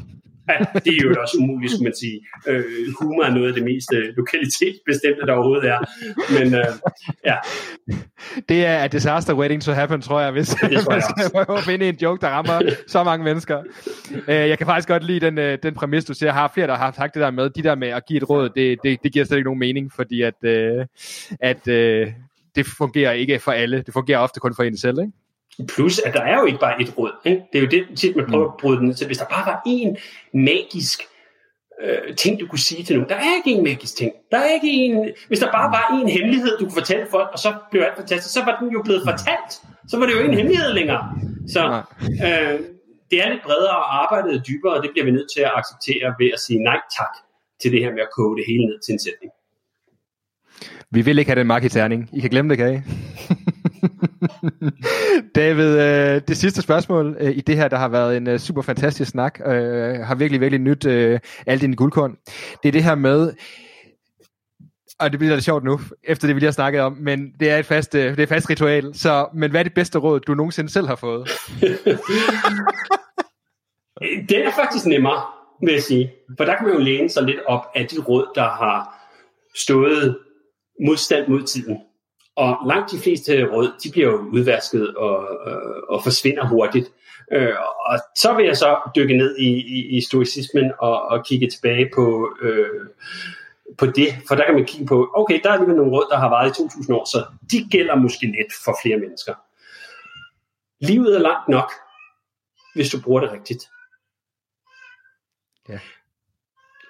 [0.49, 0.55] Ja,
[0.85, 2.21] det er jo også umuligt, skulle man sige.
[2.47, 2.65] Øh,
[3.01, 5.79] humor er noget af det mest øh, lokalitetsbestemte, der overhovedet er.
[6.39, 6.73] Men øh,
[7.27, 7.37] ja.
[8.49, 11.45] Det er a disaster waiting to happen, tror jeg, hvis det tror jeg man skal
[11.45, 13.63] prøve at finde en joke, der rammer så mange mennesker.
[14.29, 16.29] Øh, jeg kan faktisk godt lide den, øh, den præmis, du siger.
[16.29, 18.31] Jeg har flere, der har sagt det der med, de der med at give et
[18.31, 20.87] råd, det, det, det giver slet ikke nogen mening, fordi at, øh,
[21.41, 22.13] at øh,
[22.57, 23.83] det fungerer ikke for alle.
[23.83, 25.13] Det fungerer ofte kun for en selv, ikke?
[25.67, 27.13] Plus, at der er jo ikke bare et råd.
[27.25, 27.43] Ikke?
[27.53, 29.07] Det er jo det, tit man prøver at bryde den til.
[29.07, 29.97] Hvis der bare var en
[30.35, 31.03] magisk
[31.83, 33.09] øh, ting, du kunne sige til nogen.
[33.09, 34.13] Der er ikke en magisk ting.
[34.31, 37.39] Der er ikke en, hvis der bare var en hemmelighed, du kunne fortælle folk, og
[37.39, 39.53] så blev alt fantastisk, så var den jo blevet fortalt.
[39.89, 41.03] Så var det jo ikke en hemmelighed længere.
[41.49, 41.83] Så
[42.27, 42.61] øh,
[43.11, 45.53] det er lidt bredere, og arbejdet er dybere, og det bliver vi nødt til at
[45.61, 47.15] acceptere ved at sige nej tak
[47.61, 49.33] til det her med at koge det hele ned til en sætning.
[50.91, 52.11] Vi vil ikke have den mark i terning.
[52.13, 52.79] I kan glemme det, kan I?
[55.35, 58.63] David, øh, det sidste spørgsmål øh, i det her, der har været en øh, super
[58.63, 62.17] fantastisk snak, øh, har virkelig, virkelig nyt øh, alle guldkorn.
[62.63, 63.33] Det er det her med,
[65.01, 67.51] og det bliver lidt sjovt nu, efter det vi lige har snakket om, men det
[67.51, 68.95] er et fast, øh, det er et fast ritual.
[68.95, 71.29] Så, men hvad er det bedste råd, du nogensinde selv har fået?
[74.29, 75.23] det er faktisk nemmere,
[75.63, 76.13] vil jeg sige.
[76.37, 78.99] For der kan man jo læne sig lidt op af de råd, der har
[79.55, 80.19] stået
[80.87, 81.79] modstand mod tiden.
[82.39, 86.93] Og langt de fleste råd, de bliver jo udvasket og, øh, og forsvinder hurtigt.
[87.33, 87.55] Øh,
[87.87, 91.91] og så vil jeg så dykke ned i, i, i stoicismen og, og kigge tilbage
[91.95, 92.87] på, øh,
[93.79, 94.09] på det.
[94.29, 96.51] For der kan man kigge på, okay, der er alligevel nogle råd, der har varet
[96.51, 99.35] i 2000 år, så de gælder måske lidt for flere mennesker.
[100.81, 101.73] Livet er langt nok,
[102.75, 103.65] hvis du bruger det rigtigt.
[105.69, 105.79] Ja.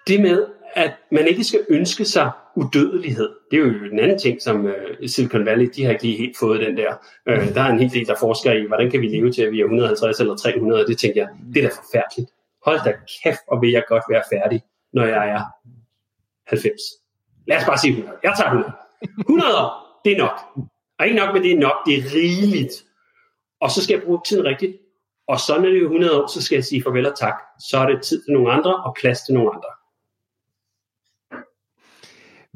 [0.06, 3.30] Det med, at man ikke skal ønske sig udødelighed.
[3.50, 4.72] Det er jo en anden ting, som uh,
[5.06, 6.94] Silicon Valley, de har ikke lige helt fået den der.
[7.30, 9.52] Uh, der er en hel del, der forsker i, hvordan kan vi leve til, at
[9.52, 12.30] vi er 150 eller 300, det tænker jeg, det er da forfærdeligt.
[12.64, 14.62] Hold da kæft, og vil jeg godt være færdig,
[14.92, 15.42] når jeg er
[16.46, 16.80] 90.
[17.46, 18.18] Lad os bare sige 100.
[18.22, 18.72] Jeg tager 100.
[19.18, 19.70] 100 år,
[20.04, 20.36] det er nok.
[20.98, 22.74] Og ikke nok med det er nok, det er rigeligt.
[23.60, 24.76] Og så skal jeg bruge tiden rigtigt.
[25.28, 27.34] Og så når det er 100 år, så skal jeg sige farvel og tak.
[27.68, 29.68] Så er det tid til nogle andre og plads til nogle andre.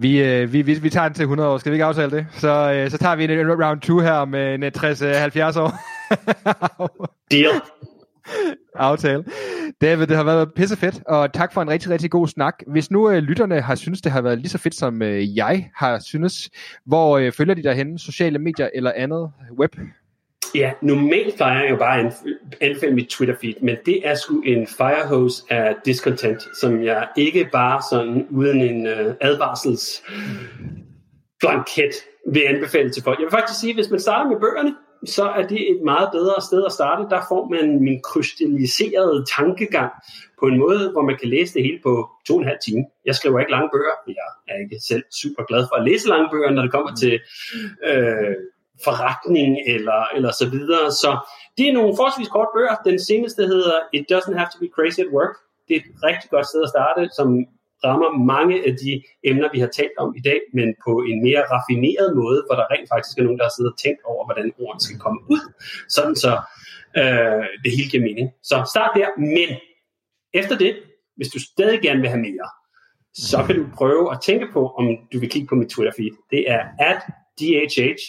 [0.03, 1.59] Vi, øh, vi, vi, vi tager den til 100 år.
[1.59, 2.27] Skal vi ikke aftale det?
[2.33, 5.73] Så, øh, så tager vi en round 2 her med en 60-70 år.
[7.31, 7.61] Deal.
[8.75, 9.25] Aftale.
[9.81, 12.55] David, det har været pissefedt, og tak for en rigtig, rigtig god snak.
[12.67, 15.71] Hvis nu øh, lytterne har synes det har været lige så fedt, som øh, jeg
[15.77, 16.51] har synes,
[16.87, 17.99] hvor øh, følger de derhenne?
[17.99, 19.31] Sociale medier eller andet?
[19.59, 19.75] Web?
[20.55, 22.13] Ja, normalt plejer jeg jo bare at
[22.61, 27.83] anbefale mit Twitter-feed, men det er sgu en firehose af discontent, som jeg ikke bare
[27.91, 30.03] sådan uden en øh, uh, advarsels
[31.41, 31.95] blanket
[32.33, 33.19] vil anbefale til folk.
[33.19, 34.75] Jeg vil faktisk sige, at hvis man starter med bøgerne,
[35.07, 37.03] så er det et meget bedre sted at starte.
[37.11, 39.93] Der får man min krystalliserede tankegang
[40.41, 42.85] på en måde, hvor man kan læse det hele på to og en halv time.
[43.07, 46.29] Jeg skriver ikke lange bøger, jeg er ikke selv super glad for at læse lange
[46.33, 47.15] bøger, når det kommer til
[47.91, 48.35] øh,
[48.85, 50.87] forretning eller, eller så videre.
[51.03, 51.11] Så
[51.57, 52.75] det er nogle forholdsvis kort bøger.
[52.91, 55.35] Den seneste hedder It Doesn't Have to Be Crazy at Work.
[55.67, 57.29] Det er et rigtig godt sted at starte, som
[57.85, 61.43] rammer mange af de emner, vi har talt om i dag, men på en mere
[61.53, 64.53] raffineret måde, hvor der rent faktisk er nogen, der har siddet og tænkt over, hvordan
[64.65, 65.43] ordene skal komme ud,
[65.97, 66.33] sådan så
[67.01, 68.27] øh, det hele giver mening.
[68.43, 69.49] Så start der, men
[70.41, 70.73] efter det,
[71.17, 72.49] hvis du stadig gerne vil have mere,
[73.15, 76.15] så kan du prøve at tænke på, om du vil kigge på mit Twitter-feed.
[76.31, 77.01] Det er at
[77.39, 78.01] DHH,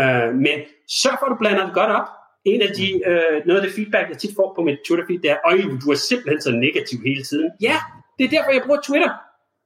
[0.00, 0.56] øh, men
[1.00, 2.08] sørg for, at du blander det godt op.
[2.44, 5.30] En af de, øh, noget af det feedback, jeg tit får på mit Twitter-feed, det
[5.30, 7.50] er, øj, du er simpelthen så negativ hele tiden.
[7.60, 7.76] Ja,
[8.18, 9.12] det er derfor, jeg bruger Twitter.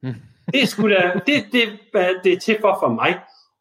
[0.02, 0.14] Mm.
[0.52, 1.62] Det er, sgu da, det, det,
[2.24, 3.12] det er til for for mig.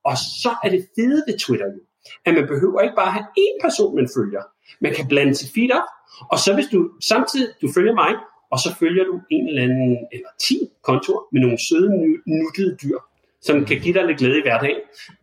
[0.10, 1.80] Og så er det fede ved Twitter jo,
[2.26, 4.44] at man behøver ikke bare have én person, man følger.
[4.82, 5.90] Man kan blande sit feed op,
[6.32, 6.80] og så hvis du
[7.12, 8.12] samtidig du følger mig,
[8.52, 11.90] og så følger du en eller anden, eller 10 kontor med nogle søde,
[12.26, 13.00] nuttede dyr,
[13.46, 14.76] som kan give dig lidt glæde i hverdagen,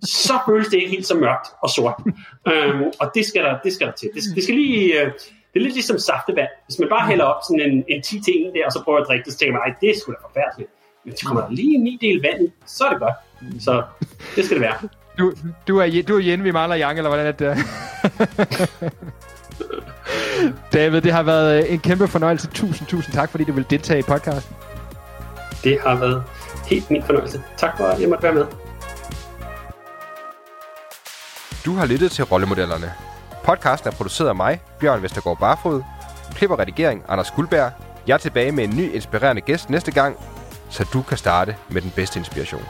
[0.03, 1.95] så føles det ikke helt så mørkt og sort.
[2.49, 4.09] øhm, og det skal der, det skal der til.
[4.15, 5.07] Det, det skal lige, øh,
[5.53, 6.49] det er lidt ligesom saftevand.
[6.67, 8.99] Hvis man bare hælder op sådan en, en 10 til 1 der, og så prøver
[8.99, 10.71] at drikke det, så tænker man, det er sgu da forfærdeligt.
[11.05, 13.15] Men hvis kommer der lige en 9 del vand så er det godt.
[13.63, 13.83] Så
[14.37, 14.75] det skal det være.
[15.19, 15.33] Du,
[15.69, 17.53] du er, du er Jen, vi mangler Yang, eller hvordan er det?
[20.73, 22.49] David, det har været en kæmpe fornøjelse.
[22.49, 24.57] Tusind, tusind tak, fordi du vil deltage i podcasten.
[25.65, 26.23] Det har været
[26.67, 27.43] helt min fornøjelse.
[27.57, 28.47] Tak for, at jeg måtte være med.
[31.65, 32.93] Du har lyttet til Rollemodellerne.
[33.45, 35.83] Podcasten er produceret af mig, Bjørn Vestergaard Barfod.
[36.35, 37.73] Klipper redigering, Anders Guldberg.
[38.07, 40.17] Jeg er tilbage med en ny inspirerende gæst næste gang,
[40.71, 42.63] så du kan starte med den bedste inspiration.